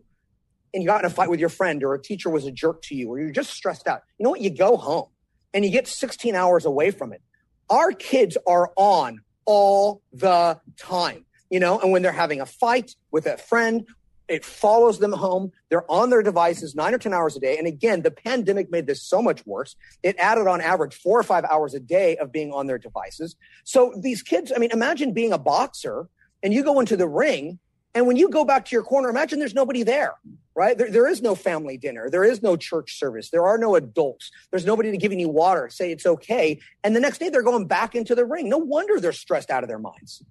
and 0.74 0.82
you 0.82 0.88
got 0.88 1.02
in 1.02 1.06
a 1.06 1.10
fight 1.14 1.30
with 1.30 1.40
your 1.40 1.50
friend 1.50 1.84
or 1.84 1.94
a 1.94 2.02
teacher 2.02 2.30
was 2.30 2.46
a 2.46 2.52
jerk 2.52 2.82
to 2.84 2.96
you 2.96 3.10
or 3.10 3.20
you're 3.20 3.32
just 3.32 3.52
stressed 3.52 3.88
out, 3.88 4.02
you 4.18 4.24
know 4.24 4.32
what? 4.32 4.42
You 4.42 4.50
go 4.50 4.78
home 4.78 5.08
and 5.54 5.66
you 5.66 5.72
get 5.72 5.88
16 5.88 6.36
hours 6.36 6.66
away 6.66 6.92
from 6.92 7.14
it. 7.14 7.22
Our 7.70 7.92
kids 7.92 8.38
are 8.48 8.72
on 8.76 9.22
all 9.46 10.02
the 10.14 10.60
time, 10.78 11.26
you 11.50 11.60
know, 11.60 11.80
and 11.80 11.92
when 11.92 12.02
they're 12.02 12.12
having 12.12 12.42
a 12.42 12.46
fight 12.46 12.96
with 13.12 13.26
a 13.26 13.38
friend, 13.38 13.86
it 14.28 14.46
follows 14.46 15.00
them 15.00 15.12
home. 15.12 15.52
They're 15.70 15.90
on 15.92 16.10
their 16.10 16.24
devices 16.24 16.74
nine 16.74 16.94
or 16.94 16.98
10 16.98 17.14
hours 17.14 17.36
a 17.36 17.40
day. 17.40 17.58
And 17.58 17.68
again, 17.68 18.02
the 18.02 18.12
pandemic 18.12 18.72
made 18.72 18.88
this 18.88 19.04
so 19.04 19.22
much 19.22 19.46
worse. 19.46 19.76
It 20.04 20.16
added 20.18 20.48
on 20.48 20.62
average 20.62 20.96
four 20.96 21.20
or 21.20 21.24
five 21.24 21.44
hours 21.44 21.74
a 21.74 21.82
day 21.82 22.16
of 22.16 22.32
being 22.32 22.54
on 22.54 22.68
their 22.68 22.78
devices. 22.78 23.36
So 23.66 23.94
these 24.00 24.22
kids, 24.22 24.54
I 24.56 24.60
mean, 24.60 24.72
imagine 24.72 25.14
being 25.14 25.34
a 25.34 25.38
boxer 25.38 26.08
and 26.42 26.54
you 26.54 26.64
go 26.64 26.80
into 26.80 26.96
the 26.96 27.10
ring 27.10 27.60
and 27.94 28.08
when 28.08 28.16
you 28.16 28.30
go 28.30 28.46
back 28.46 28.66
to 28.66 28.76
your 28.76 28.84
corner, 28.84 29.10
imagine 29.10 29.40
there's 29.40 29.54
nobody 29.54 29.84
there, 29.84 30.14
right? 30.56 30.78
There, 30.78 30.90
there 30.90 31.08
is 31.08 31.22
no 31.22 31.36
family 31.36 31.78
dinner. 31.78 32.10
There 32.10 32.24
is 32.24 32.42
no 32.42 32.56
church 32.56 32.98
service. 32.98 33.30
There 33.30 33.46
are 33.46 33.58
no 33.58 33.76
adults. 33.76 34.32
There's 34.50 34.66
nobody 34.66 34.92
to 34.92 34.98
giving 34.98 35.20
you 35.20 35.30
water, 35.30 35.70
say 35.70 35.92
it's 35.92 36.06
okay. 36.06 36.60
And 36.84 36.96
the 36.96 37.00
next 37.00 37.18
day 37.18 37.30
they're 37.30 37.44
going 37.44 37.68
back 37.68 37.96
into 37.96 38.16
the 38.16 38.26
ring. 38.26 38.50
No 38.50 38.58
wonder 38.58 39.00
they're 39.00 39.12
stressed 39.12 39.50
out 39.50 39.64
of 39.64 39.70
their 39.70 39.80
minds. 39.80 40.24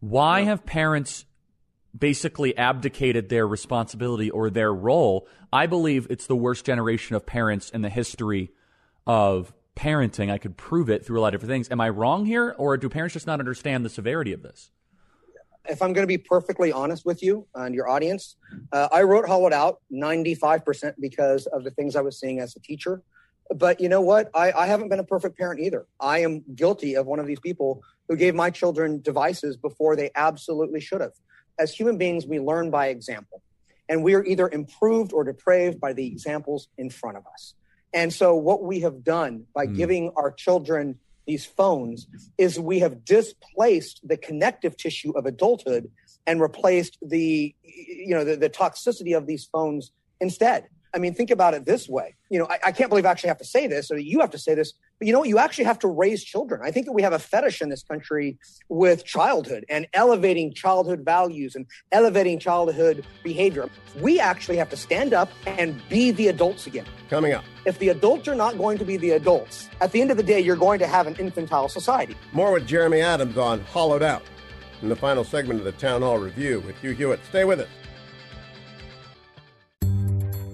Why 0.00 0.42
have 0.42 0.64
parents 0.64 1.24
basically 1.98 2.56
abdicated 2.56 3.28
their 3.28 3.48
responsibility 3.48 4.30
or 4.30 4.50
their 4.50 4.72
role? 4.72 5.26
I 5.52 5.66
believe 5.66 6.06
it's 6.10 6.26
the 6.26 6.36
worst 6.36 6.66
generation 6.66 7.16
of 7.16 7.26
parents 7.26 7.70
in 7.70 7.82
the 7.82 7.88
history 7.88 8.50
of 9.06 9.52
parenting. 9.74 10.30
I 10.30 10.38
could 10.38 10.56
prove 10.56 10.90
it 10.90 11.06
through 11.06 11.18
a 11.18 11.22
lot 11.22 11.28
of 11.28 11.40
different 11.40 11.50
things. 11.50 11.70
Am 11.70 11.80
I 11.80 11.88
wrong 11.88 12.26
here, 12.26 12.54
or 12.58 12.76
do 12.76 12.88
parents 12.88 13.14
just 13.14 13.26
not 13.26 13.40
understand 13.40 13.84
the 13.84 13.88
severity 13.88 14.32
of 14.32 14.42
this? 14.42 14.70
If 15.68 15.82
I'm 15.82 15.92
going 15.92 16.02
to 16.02 16.08
be 16.08 16.18
perfectly 16.18 16.72
honest 16.72 17.04
with 17.04 17.22
you 17.22 17.46
and 17.54 17.74
your 17.74 17.88
audience, 17.88 18.36
uh, 18.72 18.88
I 18.90 19.02
wrote 19.02 19.26
Hollowed 19.26 19.52
Out 19.52 19.80
95% 19.92 20.94
because 20.98 21.46
of 21.46 21.64
the 21.64 21.70
things 21.70 21.94
I 21.94 22.00
was 22.00 22.18
seeing 22.18 22.40
as 22.40 22.56
a 22.56 22.60
teacher. 22.60 23.02
But 23.54 23.80
you 23.80 23.88
know 23.88 24.00
what? 24.00 24.30
I, 24.34 24.52
I 24.52 24.66
haven't 24.66 24.88
been 24.88 24.98
a 24.98 25.04
perfect 25.04 25.38
parent 25.38 25.60
either. 25.60 25.86
I 26.00 26.20
am 26.20 26.44
guilty 26.54 26.96
of 26.96 27.06
one 27.06 27.18
of 27.18 27.26
these 27.26 27.40
people 27.40 27.82
who 28.08 28.16
gave 28.16 28.34
my 28.34 28.50
children 28.50 29.00
devices 29.00 29.56
before 29.56 29.96
they 29.96 30.10
absolutely 30.14 30.80
should 30.80 31.00
have. 31.00 31.12
As 31.58 31.72
human 31.72 31.98
beings, 31.98 32.26
we 32.26 32.40
learn 32.40 32.70
by 32.70 32.88
example, 32.88 33.42
and 33.88 34.04
we 34.04 34.14
are 34.14 34.24
either 34.24 34.48
improved 34.48 35.12
or 35.12 35.24
depraved 35.24 35.80
by 35.80 35.92
the 35.92 36.06
examples 36.06 36.68
in 36.76 36.88
front 36.90 37.16
of 37.16 37.24
us. 37.32 37.54
And 37.92 38.12
so, 38.12 38.36
what 38.36 38.62
we 38.62 38.80
have 38.80 39.02
done 39.02 39.46
by 39.54 39.66
mm. 39.66 39.76
giving 39.76 40.12
our 40.14 40.30
children 40.30 40.98
these 41.28 41.44
phones 41.44 42.08
is 42.38 42.58
we 42.58 42.80
have 42.80 43.04
displaced 43.04 44.00
the 44.02 44.16
connective 44.16 44.76
tissue 44.76 45.12
of 45.12 45.26
adulthood 45.26 45.88
and 46.26 46.40
replaced 46.40 46.98
the 47.02 47.54
you 47.62 48.14
know 48.14 48.24
the, 48.24 48.36
the 48.36 48.50
toxicity 48.50 49.16
of 49.16 49.26
these 49.26 49.44
phones 49.44 49.92
instead 50.20 50.66
I 50.94 50.98
mean, 50.98 51.14
think 51.14 51.30
about 51.30 51.54
it 51.54 51.64
this 51.64 51.88
way. 51.88 52.16
You 52.30 52.38
know, 52.38 52.46
I, 52.48 52.58
I, 52.66 52.72
can't 52.72 52.88
believe 52.88 53.04
I 53.04 53.10
actually 53.10 53.28
have 53.28 53.38
to 53.38 53.44
say 53.44 53.66
this, 53.66 53.90
or 53.90 53.98
you 53.98 54.20
have 54.20 54.30
to 54.30 54.38
say 54.38 54.54
this, 54.54 54.72
but 54.98 55.06
you 55.06 55.12
know? 55.12 55.24
You 55.24 55.38
actually 55.38 55.64
have 55.64 55.78
to 55.80 55.88
raise 55.88 56.24
children. 56.24 56.60
I 56.64 56.70
think 56.70 56.86
that 56.86 56.92
we 56.92 57.02
have 57.02 57.12
a 57.12 57.18
fetish 57.18 57.60
in 57.60 57.68
this 57.68 57.82
country 57.82 58.38
with 58.68 59.04
childhood 59.04 59.64
and 59.68 59.86
elevating 59.94 60.52
childhood 60.52 61.04
values 61.04 61.54
and 61.54 61.66
elevating 61.92 62.38
childhood 62.38 63.04
behavior. 63.22 63.68
We 64.00 64.20
actually 64.20 64.56
have 64.56 64.70
to 64.70 64.76
stand 64.76 65.12
up 65.12 65.30
and 65.46 65.80
be 65.88 66.10
the 66.10 66.28
adults 66.28 66.66
again. 66.66 66.86
Coming 67.10 67.32
up. 67.32 67.44
If 67.64 67.78
the 67.78 67.90
adults 67.90 68.28
are 68.28 68.34
not 68.34 68.58
going 68.58 68.78
to 68.78 68.84
be 68.84 68.96
the 68.96 69.10
adults, 69.10 69.68
at 69.80 69.92
the 69.92 70.00
end 70.00 70.10
of 70.10 70.16
the 70.16 70.22
day, 70.22 70.40
you're 70.40 70.56
going 70.56 70.78
to 70.80 70.86
have 70.86 71.06
an 71.06 71.16
infantile 71.16 71.68
society. 71.68 72.16
More 72.32 72.52
with 72.52 72.66
Jeremy 72.66 73.00
Adams 73.00 73.36
on 73.38 73.60
Hollowed 73.60 74.02
Out 74.02 74.22
in 74.82 74.88
the 74.88 74.96
final 74.96 75.24
segment 75.24 75.60
of 75.60 75.64
the 75.64 75.72
Town 75.72 76.02
Hall 76.02 76.18
Review 76.18 76.60
with 76.60 76.76
Hugh 76.78 76.92
Hewitt. 76.92 77.20
Stay 77.28 77.44
with 77.44 77.60
us. 77.60 77.68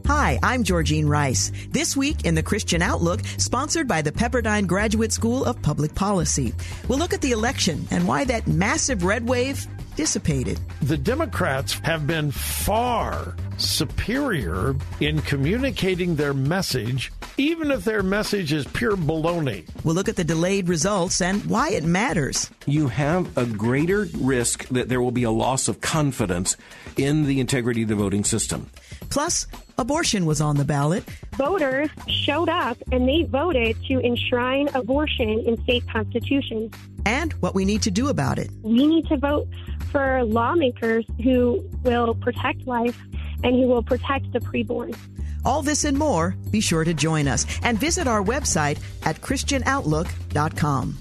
Hi, 0.07 0.39
I'm 0.43 0.65
Georgene 0.65 1.09
Rice. 1.09 1.51
This 1.71 1.97
week 1.97 2.27
in 2.27 2.35
the 2.35 2.43
Christian 2.43 2.83
Outlook, 2.83 3.21
sponsored 3.39 3.89
by 3.89 4.03
the 4.03 4.13
Pepperdine 4.13 4.67
Graduate 4.67 5.13
School 5.13 5.47
of 5.47 5.63
Public 5.63 5.95
Policy, 5.95 6.53
we'll 6.89 6.99
look 6.99 7.15
at 7.15 7.23
the 7.23 7.31
election 7.31 7.89
and 7.91 8.07
why 8.07 8.27
that 8.27 8.47
massive 8.47 9.03
red 9.03 9.27
wave 9.27 9.67
dissipated. 9.97 10.61
The 10.83 10.97
Democrats 10.97 11.75
have 11.81 12.07
been 12.07 12.31
far 12.31 13.37
superior 13.57 14.75
in 15.01 15.21
communicating 15.23 16.17
their 16.17 16.35
message, 16.35 17.13
even 17.37 17.71
if 17.71 17.85
their 17.85 18.03
message 18.03 18.53
is 18.53 18.67
pure 18.67 18.97
baloney. 18.97 19.65
We'll 19.85 19.95
look 19.95 20.09
at 20.09 20.17
the 20.17 20.25
delayed 20.25 20.69
results 20.69 21.21
and 21.21 21.45
why 21.47 21.71
it 21.71 21.85
matters. 21.85 22.51
You 22.67 22.89
have 22.89 23.37
a 23.37 23.47
greater 23.47 24.09
risk 24.19 24.67
that 24.69 24.89
there 24.89 25.01
will 25.01 25.13
be 25.13 25.25
a 25.25 25.31
loss 25.31 25.69
of 25.69 25.81
confidence 25.81 26.57
in 26.97 27.25
the 27.25 27.41
integrity 27.41 27.83
of 27.83 27.89
the 27.89 27.95
voting 27.95 28.25
system. 28.25 28.71
Plus, 29.11 29.47
abortion 29.79 30.27
was 30.27 30.41
on 30.41 30.57
the 30.57 30.65
ballot. 30.65 31.05
Voters 31.37 31.91
showed 32.09 32.49
up 32.49 32.77
and 32.93 33.09
they 33.09 33.23
voted 33.23 33.77
to 33.87 34.01
enshrine 34.01 34.69
abortion 34.75 35.41
in 35.41 35.61
state 35.63 35.89
constitutions. 35.89 36.73
And 37.07 37.33
what 37.35 37.55
we 37.55 37.65
need 37.65 37.83
to 37.83 37.91
do 37.91 38.09
about 38.09 38.39
it. 38.39 38.51
We 38.63 38.87
need 38.87 39.07
to 39.09 39.17
vote 39.17 39.47
for 39.95 40.25
lawmakers 40.25 41.07
who 41.23 41.65
will 41.85 42.17
protect 42.17 42.67
life 42.67 43.01
and 43.45 43.55
who 43.55 43.69
will 43.69 43.83
protect 43.85 44.33
the 44.33 44.41
preborn. 44.41 44.97
All 45.45 45.63
this 45.63 45.85
and 45.85 45.97
more, 45.97 46.35
be 46.51 46.61
sure 46.61 46.83
to 46.83 46.93
join 46.93 47.29
us 47.29 47.47
and 47.63 47.79
visit 47.79 48.09
our 48.09 48.21
website 48.21 48.81
at 49.05 49.21
ChristianOutlook.com. 49.21 50.99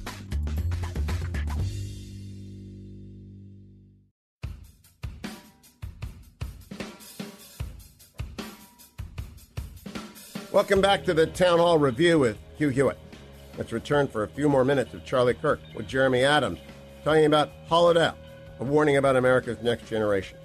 Welcome 10.51 10.81
back 10.81 11.03
to 11.05 11.15
the 11.15 11.25
Town 11.25 11.57
Hall 11.57 11.79
Review 11.79 12.19
with 12.19 12.37
Hugh 12.57 12.69
Hewitt. 12.69 12.99
Let's 13.57 13.71
return 13.71 14.07
for 14.07 14.21
a 14.21 14.27
few 14.27 14.47
more 14.47 14.63
minutes 14.63 14.93
of 14.93 15.03
Charlie 15.03 15.33
Kirk 15.33 15.59
with 15.73 15.87
Jeremy 15.87 16.23
Adams 16.23 16.59
talking 17.03 17.25
about 17.25 17.49
Hollowed 17.67 17.97
Out, 17.97 18.17
a 18.63 18.71
warning 18.71 18.95
about 18.95 19.17
America's 19.17 19.61
next 19.61 19.87
generation. 19.89 20.37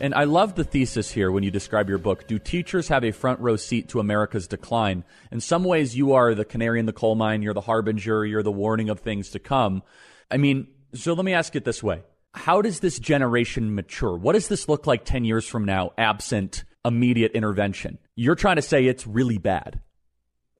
And 0.00 0.14
I 0.14 0.24
love 0.24 0.54
the 0.54 0.62
thesis 0.62 1.10
here 1.10 1.32
when 1.32 1.42
you 1.42 1.50
describe 1.50 1.88
your 1.88 1.98
book. 1.98 2.28
Do 2.28 2.38
teachers 2.38 2.86
have 2.86 3.04
a 3.04 3.10
front 3.10 3.40
row 3.40 3.56
seat 3.56 3.88
to 3.88 3.98
America's 3.98 4.46
decline? 4.46 5.02
In 5.32 5.40
some 5.40 5.64
ways, 5.64 5.96
you 5.96 6.12
are 6.12 6.34
the 6.36 6.44
canary 6.44 6.78
in 6.78 6.86
the 6.86 6.92
coal 6.92 7.16
mine, 7.16 7.42
you're 7.42 7.54
the 7.54 7.60
harbinger, 7.60 8.24
you're 8.24 8.44
the 8.44 8.52
warning 8.52 8.90
of 8.90 9.00
things 9.00 9.30
to 9.30 9.40
come. 9.40 9.82
I 10.30 10.36
mean, 10.36 10.68
so 10.94 11.14
let 11.14 11.24
me 11.24 11.34
ask 11.34 11.56
it 11.56 11.64
this 11.64 11.82
way 11.82 12.02
How 12.32 12.62
does 12.62 12.78
this 12.78 13.00
generation 13.00 13.74
mature? 13.74 14.16
What 14.16 14.34
does 14.34 14.46
this 14.46 14.68
look 14.68 14.86
like 14.86 15.04
10 15.04 15.24
years 15.24 15.44
from 15.44 15.64
now, 15.64 15.90
absent 15.98 16.62
immediate 16.84 17.32
intervention. 17.32 17.98
You're 18.14 18.34
trying 18.34 18.56
to 18.56 18.62
say 18.62 18.86
it's 18.86 19.06
really 19.06 19.38
bad. 19.38 19.80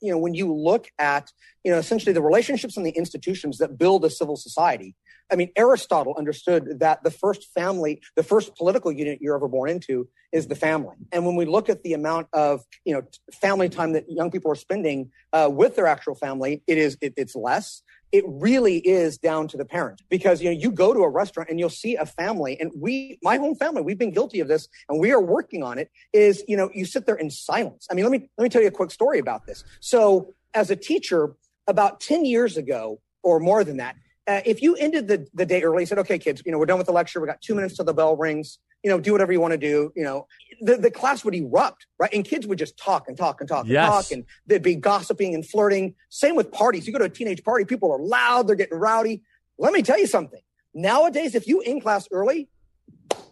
You 0.01 0.12
know, 0.12 0.18
when 0.18 0.34
you 0.34 0.53
look 0.53 0.88
at, 0.99 1.32
you 1.64 1.72
know, 1.72 1.78
essentially 1.78 2.12
the 2.12 2.22
relationships 2.22 2.76
and 2.76 2.86
the 2.86 2.90
institutions 2.90 3.59
that 3.59 3.78
build 3.78 4.05
a 4.05 4.11
civil 4.11 4.36
society, 4.36 4.94
I 5.31 5.37
mean, 5.37 5.51
Aristotle 5.57 6.14
understood 6.16 6.81
that 6.81 7.03
the 7.05 7.11
first 7.11 7.49
family, 7.55 8.01
the 8.16 8.22
first 8.22 8.57
political 8.57 8.91
unit 8.91 9.18
you're 9.20 9.37
ever 9.37 9.49
born 9.49 9.70
into 9.70 10.09
is 10.33 10.47
the 10.47 10.55
family. 10.55 10.97
And 11.12 11.26
when 11.26 11.37
we 11.37 11.45
look 11.45 11.68
at 11.68 11.83
the 11.83 11.93
amount 11.93 12.29
of, 12.33 12.62
you 12.85 12.95
know, 12.95 13.03
family 13.41 13.68
time 13.68 13.93
that 13.93 14.05
young 14.09 14.31
people 14.31 14.51
are 14.51 14.57
spending 14.57 15.11
uh, 15.33 15.49
with 15.51 15.76
their 15.76 15.87
actual 15.87 16.14
family, 16.14 16.62
it 16.66 16.79
is, 16.79 16.97
it, 17.01 17.14
it's 17.16 17.35
less. 17.35 17.83
It 18.11 18.24
really 18.26 18.79
is 18.79 19.18
down 19.18 19.49
to 19.49 19.59
the 19.59 19.66
parent 19.66 20.01
because 20.09 20.41
you 20.41 20.49
know 20.49 20.59
you 20.59 20.70
go 20.70 20.95
to 20.95 21.01
a 21.01 21.11
restaurant 21.11 21.51
and 21.51 21.61
you'll 21.61 21.68
see 21.68 21.95
a 21.95 22.07
family 22.07 22.59
and 22.59 22.72
we 22.74 23.18
my 23.22 23.37
home 23.37 23.55
family 23.55 23.83
we've 23.83 23.99
been 23.99 24.12
guilty 24.12 24.41
of 24.41 24.49
this 24.49 24.66
and 24.89 24.99
we 24.99 25.12
are 25.12 25.20
working 25.20 25.62
on 25.62 25.79
it 25.79 25.91
is 26.14 26.43
you 26.49 26.57
know 26.57 26.70
you 26.72 26.87
sit 26.87 27.05
there 27.05 27.16
in 27.16 27.31
silence. 27.31 27.87
I 27.91 27.95
mean 27.95 28.07
let 28.07 28.12
me 28.12 28.31
let 28.39 28.45
me 28.45 28.49
tell 28.49 28.62
you 28.62 28.68
a 28.68 28.70
quick 28.70 28.93
story 28.93 29.18
about 29.18 29.45
this. 29.45 29.62
So 29.81 30.33
as 30.55 30.70
a 30.70 30.76
teacher 30.76 31.35
about 31.66 32.01
10 32.01 32.24
years 32.24 32.57
ago 32.57 32.99
or 33.22 33.41
more 33.41 33.62
than 33.62 33.76
that 33.76 33.95
uh, 34.29 34.43
if 34.45 34.61
you 34.61 34.76
ended 34.76 35.09
the, 35.09 35.26
the 35.33 35.47
day 35.47 35.62
early, 35.62 35.87
said, 35.87 35.99
okay, 35.99 36.18
kids, 36.18 36.43
you 36.45 36.53
know, 36.53 36.59
we're 36.59 36.66
done 36.66 36.76
with 36.79 36.87
the 36.87 36.93
lecture. 36.93 37.20
We 37.20 37.26
got 37.26 37.41
two 37.41 37.55
minutes 37.55 37.76
till 37.76 37.87
the 37.87 37.95
bell 37.95 38.16
rings. 38.16 38.59
You 38.85 38.91
know, 38.91 39.01
do 39.01 39.11
whatever 39.12 39.33
you 39.33 39.41
want 39.41 39.53
to 39.53 39.59
do. 39.59 39.91
You 39.97 40.05
know, 40.05 40.26
the, 40.61 40.76
the 40.76 40.91
class 40.91 41.24
would 41.24 41.35
erupt, 41.35 41.87
right? 41.99 42.12
And 42.12 42.24
kids 42.24 42.47
would 42.47 42.59
just 42.59 42.76
talk 42.79 43.09
and 43.09 43.16
talk 43.16 43.41
and 43.41 43.49
talk 43.49 43.64
and 43.64 43.72
Yes. 43.72 43.89
talk, 43.89 44.12
and 44.12 44.24
they'd 44.47 44.62
be 44.62 44.76
gossiping 44.76 45.35
and 45.35 45.45
flirting. 45.49 45.95
Same 46.11 46.37
with 46.37 46.53
parties. 46.53 46.87
You 46.87 46.93
go 46.93 46.99
to 47.01 47.07
a 47.07 47.09
teenage 47.09 47.43
party, 47.43 47.64
people 47.64 47.91
are 47.91 47.99
loud, 47.99 48.47
they're 48.47 48.55
getting 48.55 48.79
rowdy. 48.79 49.22
Let 49.59 49.72
me 49.72 49.83
tell 49.83 49.99
you 49.99 50.07
something. 50.07 50.41
Nowadays, 50.74 51.35
if 51.35 51.49
you 51.49 51.61
in 51.62 51.81
class 51.81 52.07
early, 52.12 52.49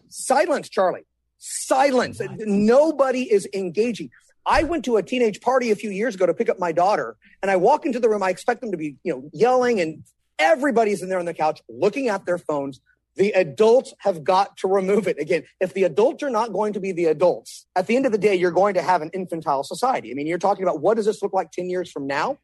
silence, 0.09 0.67
Charlie. 0.67 1.05
Silence. 1.37 2.19
Nobody 2.39 3.31
is 3.31 3.47
engaging. 3.53 4.09
I 4.45 4.63
went 4.63 4.83
to 4.85 4.97
a 4.97 5.03
teenage 5.03 5.39
party 5.41 5.71
a 5.71 5.75
few 5.75 5.91
years 5.91 6.15
ago 6.15 6.25
to 6.25 6.33
pick 6.33 6.49
up 6.49 6.57
my 6.59 6.71
daughter, 6.71 7.15
and 7.41 7.51
I 7.51 7.57
walk 7.57 7.85
into 7.85 7.99
the 7.99 8.09
room. 8.09 8.23
I 8.23 8.31
expect 8.31 8.61
them 8.61 8.71
to 8.71 8.77
be, 8.77 8.95
you 9.03 9.13
know, 9.13 9.29
yelling, 9.33 9.79
and 9.79 10.03
everybody's 10.39 11.01
in 11.01 11.09
there 11.09 11.19
on 11.19 11.25
the 11.25 11.33
couch 11.33 11.61
looking 11.69 12.09
at 12.09 12.25
their 12.25 12.37
phones. 12.37 12.79
The 13.15 13.31
adults 13.31 13.93
have 13.99 14.23
got 14.23 14.57
to 14.57 14.67
remove 14.67 15.07
it. 15.07 15.17
Again, 15.19 15.43
if 15.59 15.73
the 15.73 15.83
adults 15.85 16.21
are 16.21 16.29
not 16.29 16.53
going 16.53 16.73
to 16.73 16.79
be 16.79 16.91
the 16.91 17.05
adults, 17.05 17.65
at 17.75 17.87
the 17.87 17.95
end 17.95 18.05
of 18.05 18.11
the 18.11 18.17
day, 18.19 18.35
you're 18.35 18.51
going 18.51 18.75
to 18.75 18.81
have 18.81 19.01
an 19.01 19.09
infantile 19.11 19.63
society. 19.63 20.11
I 20.11 20.13
mean, 20.13 20.27
you're 20.27 20.37
talking 20.37 20.63
about 20.63 20.81
what 20.81 20.97
does 20.97 21.07
this 21.07 21.23
look 21.23 21.33
like 21.33 21.51
10 21.51 21.69
years 21.69 21.91
from 21.91 22.05
now? 22.05 22.37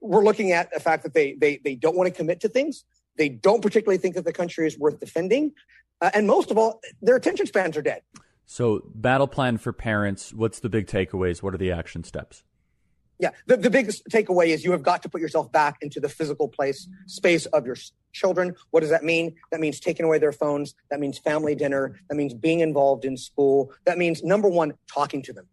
We're 0.00 0.24
looking 0.24 0.52
at 0.52 0.72
the 0.72 0.80
fact 0.80 1.02
that 1.02 1.14
they 1.14 1.34
they 1.34 1.60
they 1.62 1.74
don't 1.74 1.96
want 1.96 2.06
to 2.06 2.14
commit 2.14 2.40
to 2.40 2.48
things. 2.48 2.84
They 3.18 3.28
don't 3.28 3.60
particularly 3.60 3.98
think 3.98 4.14
that 4.14 4.24
the 4.24 4.32
country 4.32 4.66
is 4.66 4.78
worth 4.78 5.00
defending. 5.00 5.52
Uh, 6.00 6.10
and 6.14 6.26
most 6.26 6.50
of 6.50 6.56
all, 6.56 6.80
their 7.02 7.16
attention 7.16 7.46
spans 7.46 7.76
are 7.76 7.82
dead. 7.82 8.02
So, 8.46 8.82
battle 8.94 9.26
plan 9.26 9.58
for 9.58 9.72
parents. 9.74 10.32
What's 10.32 10.60
the 10.60 10.70
big 10.70 10.86
takeaways? 10.86 11.42
What 11.42 11.52
are 11.52 11.58
the 11.58 11.72
action 11.72 12.02
steps? 12.02 12.44
Yeah, 13.18 13.30
the, 13.46 13.56
the 13.56 13.70
biggest 13.70 14.06
takeaway 14.08 14.48
is 14.48 14.64
you 14.64 14.70
have 14.70 14.82
got 14.82 15.02
to 15.02 15.08
put 15.08 15.20
yourself 15.20 15.50
back 15.50 15.78
into 15.80 15.98
the 15.98 16.08
physical 16.08 16.48
place, 16.48 16.88
space 17.06 17.46
of 17.46 17.66
your 17.66 17.76
children. 18.12 18.54
What 18.70 18.80
does 18.80 18.90
that 18.90 19.02
mean? 19.02 19.34
That 19.50 19.60
means 19.60 19.80
taking 19.80 20.06
away 20.06 20.18
their 20.18 20.32
phones. 20.32 20.74
That 20.90 21.00
means 21.00 21.18
family 21.18 21.56
dinner. 21.56 21.98
That 22.08 22.16
means 22.16 22.32
being 22.32 22.60
involved 22.60 23.04
in 23.04 23.16
school. 23.16 23.72
That 23.86 23.98
means, 23.98 24.22
number 24.22 24.48
one, 24.48 24.74
talking 24.92 25.22
to 25.22 25.32
them. 25.32 25.46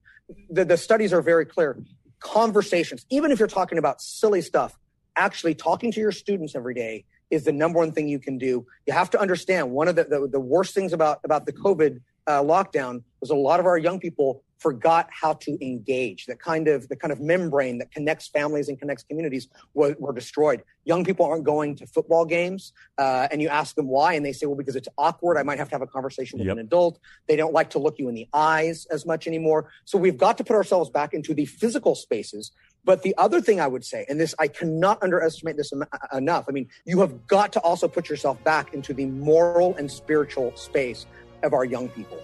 The, 0.49 0.65
the 0.65 0.77
studies 0.77 1.11
are 1.11 1.23
very 1.23 1.45
clear. 1.45 1.77
Conversations, 2.19 3.05
even 3.09 3.31
if 3.31 3.39
you're 3.39 3.47
talking 3.47 3.77
about 3.77 4.01
silly 4.01 4.41
stuff, 4.41 4.77
actually 5.15 5.55
talking 5.55 5.91
to 5.91 5.99
your 5.99 6.11
students 6.11 6.55
every 6.55 6.73
day 6.73 7.05
is 7.31 7.45
the 7.45 7.51
number 7.51 7.79
one 7.79 7.91
thing 7.91 8.07
you 8.07 8.19
can 8.19 8.37
do. 8.37 8.65
You 8.85 8.93
have 8.93 9.09
to 9.11 9.19
understand 9.19 9.71
one 9.71 9.87
of 9.87 9.95
the, 9.95 10.03
the, 10.03 10.27
the 10.31 10.39
worst 10.39 10.75
things 10.75 10.93
about, 10.93 11.19
about 11.23 11.47
the 11.47 11.53
COVID 11.53 11.99
uh, 12.27 12.41
lockdown 12.41 13.03
was 13.21 13.29
a 13.29 13.35
lot 13.35 13.59
of 13.59 13.65
our 13.65 13.77
young 13.77 13.99
people 13.99 14.43
forgot 14.57 15.07
how 15.11 15.33
to 15.33 15.57
engage. 15.65 16.25
That 16.25 16.39
kind 16.39 16.67
of 16.67 16.87
the 16.87 16.95
kind 16.95 17.11
of 17.11 17.19
membrane 17.19 17.77
that 17.79 17.91
connects 17.91 18.27
families 18.27 18.69
and 18.69 18.79
connects 18.79 19.03
communities 19.03 19.47
were, 19.73 19.95
were 19.99 20.13
destroyed. 20.13 20.63
Young 20.85 21.03
people 21.03 21.25
aren't 21.25 21.43
going 21.43 21.75
to 21.77 21.87
football 21.87 22.25
games, 22.25 22.73
uh, 22.97 23.27
and 23.31 23.41
you 23.41 23.49
ask 23.49 23.75
them 23.75 23.87
why, 23.87 24.13
and 24.13 24.25
they 24.25 24.33
say, 24.33 24.45
"Well, 24.45 24.55
because 24.55 24.75
it's 24.75 24.87
awkward. 24.97 25.37
I 25.37 25.43
might 25.43 25.57
have 25.57 25.69
to 25.69 25.75
have 25.75 25.81
a 25.81 25.87
conversation 25.87 26.39
with 26.39 26.47
Yep. 26.47 26.57
an 26.57 26.59
adult. 26.59 26.99
They 27.27 27.35
don't 27.35 27.53
like 27.53 27.69
to 27.71 27.79
look 27.79 27.99
you 27.99 28.07
in 28.07 28.15
the 28.15 28.27
eyes 28.33 28.85
as 28.91 29.05
much 29.05 29.27
anymore." 29.27 29.71
So 29.85 29.97
we've 29.97 30.17
got 30.17 30.37
to 30.37 30.43
put 30.43 30.55
ourselves 30.55 30.89
back 30.89 31.13
into 31.13 31.33
the 31.33 31.45
physical 31.45 31.95
spaces. 31.95 32.51
But 32.83 33.01
the 33.01 33.15
other 33.17 33.41
thing 33.41 33.59
I 33.59 33.67
would 33.67 33.83
say, 33.83 34.05
and 34.07 34.19
this 34.19 34.35
I 34.37 34.47
cannot 34.47 35.01
underestimate 35.01 35.57
this 35.57 35.73
em- 35.73 35.83
enough. 36.13 36.45
I 36.47 36.51
mean, 36.51 36.67
you 36.85 36.99
have 37.01 37.25
got 37.25 37.51
to 37.53 37.59
also 37.61 37.87
put 37.87 38.09
yourself 38.09 38.41
back 38.43 38.73
into 38.73 38.93
the 38.93 39.07
moral 39.07 39.75
and 39.75 39.91
spiritual 39.91 40.55
space 40.55 41.07
of 41.41 41.53
our 41.53 41.65
young 41.65 41.89
people. 41.89 42.19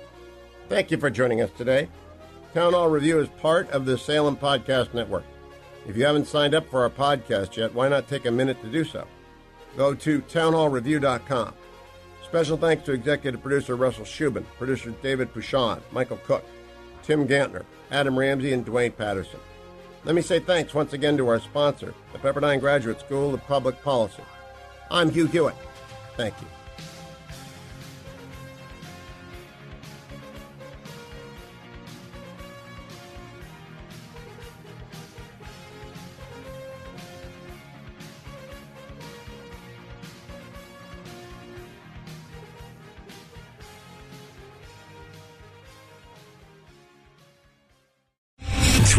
Thank 0.69 0.91
you 0.91 0.97
for 0.97 1.09
joining 1.09 1.41
us 1.41 1.49
today. 1.57 1.89
Town 2.53 2.73
Hall 2.73 2.89
Review 2.89 3.19
is 3.19 3.29
part 3.29 3.69
of 3.71 3.85
the 3.85 3.97
Salem 3.97 4.35
Podcast 4.35 4.93
Network. 4.93 5.23
If 5.87 5.95
you 5.95 6.05
haven't 6.05 6.27
signed 6.27 6.53
up 6.53 6.69
for 6.69 6.81
our 6.83 6.89
podcast 6.89 7.55
yet, 7.55 7.73
why 7.73 7.87
not 7.87 8.09
take 8.09 8.25
a 8.25 8.31
minute 8.31 8.61
to 8.61 8.69
do 8.69 8.83
so? 8.83 9.07
Go 9.77 9.93
to 9.95 10.21
townhallreview.com. 10.23 11.53
Special 12.25 12.57
thanks 12.57 12.83
to 12.83 12.91
executive 12.91 13.41
producer 13.41 13.75
Russell 13.77 14.03
Shubin, 14.03 14.45
producer 14.57 14.93
David 15.01 15.33
Pouchon, 15.33 15.81
Michael 15.91 16.17
Cook, 16.17 16.43
Tim 17.03 17.25
Gantner, 17.25 17.63
Adam 17.89 18.19
Ramsey, 18.19 18.51
and 18.51 18.65
Dwayne 18.65 18.95
Patterson. 18.95 19.39
Let 20.03 20.15
me 20.15 20.21
say 20.21 20.39
thanks 20.39 20.73
once 20.73 20.93
again 20.93 21.15
to 21.17 21.27
our 21.29 21.39
sponsor, 21.39 21.93
the 22.11 22.19
Pepperdine 22.19 22.59
Graduate 22.59 22.99
School 22.99 23.33
of 23.33 23.45
Public 23.47 23.81
Policy. 23.81 24.23
I'm 24.89 25.09
Hugh 25.09 25.27
Hewitt. 25.27 25.55
Thank 26.17 26.33
you. 26.41 26.47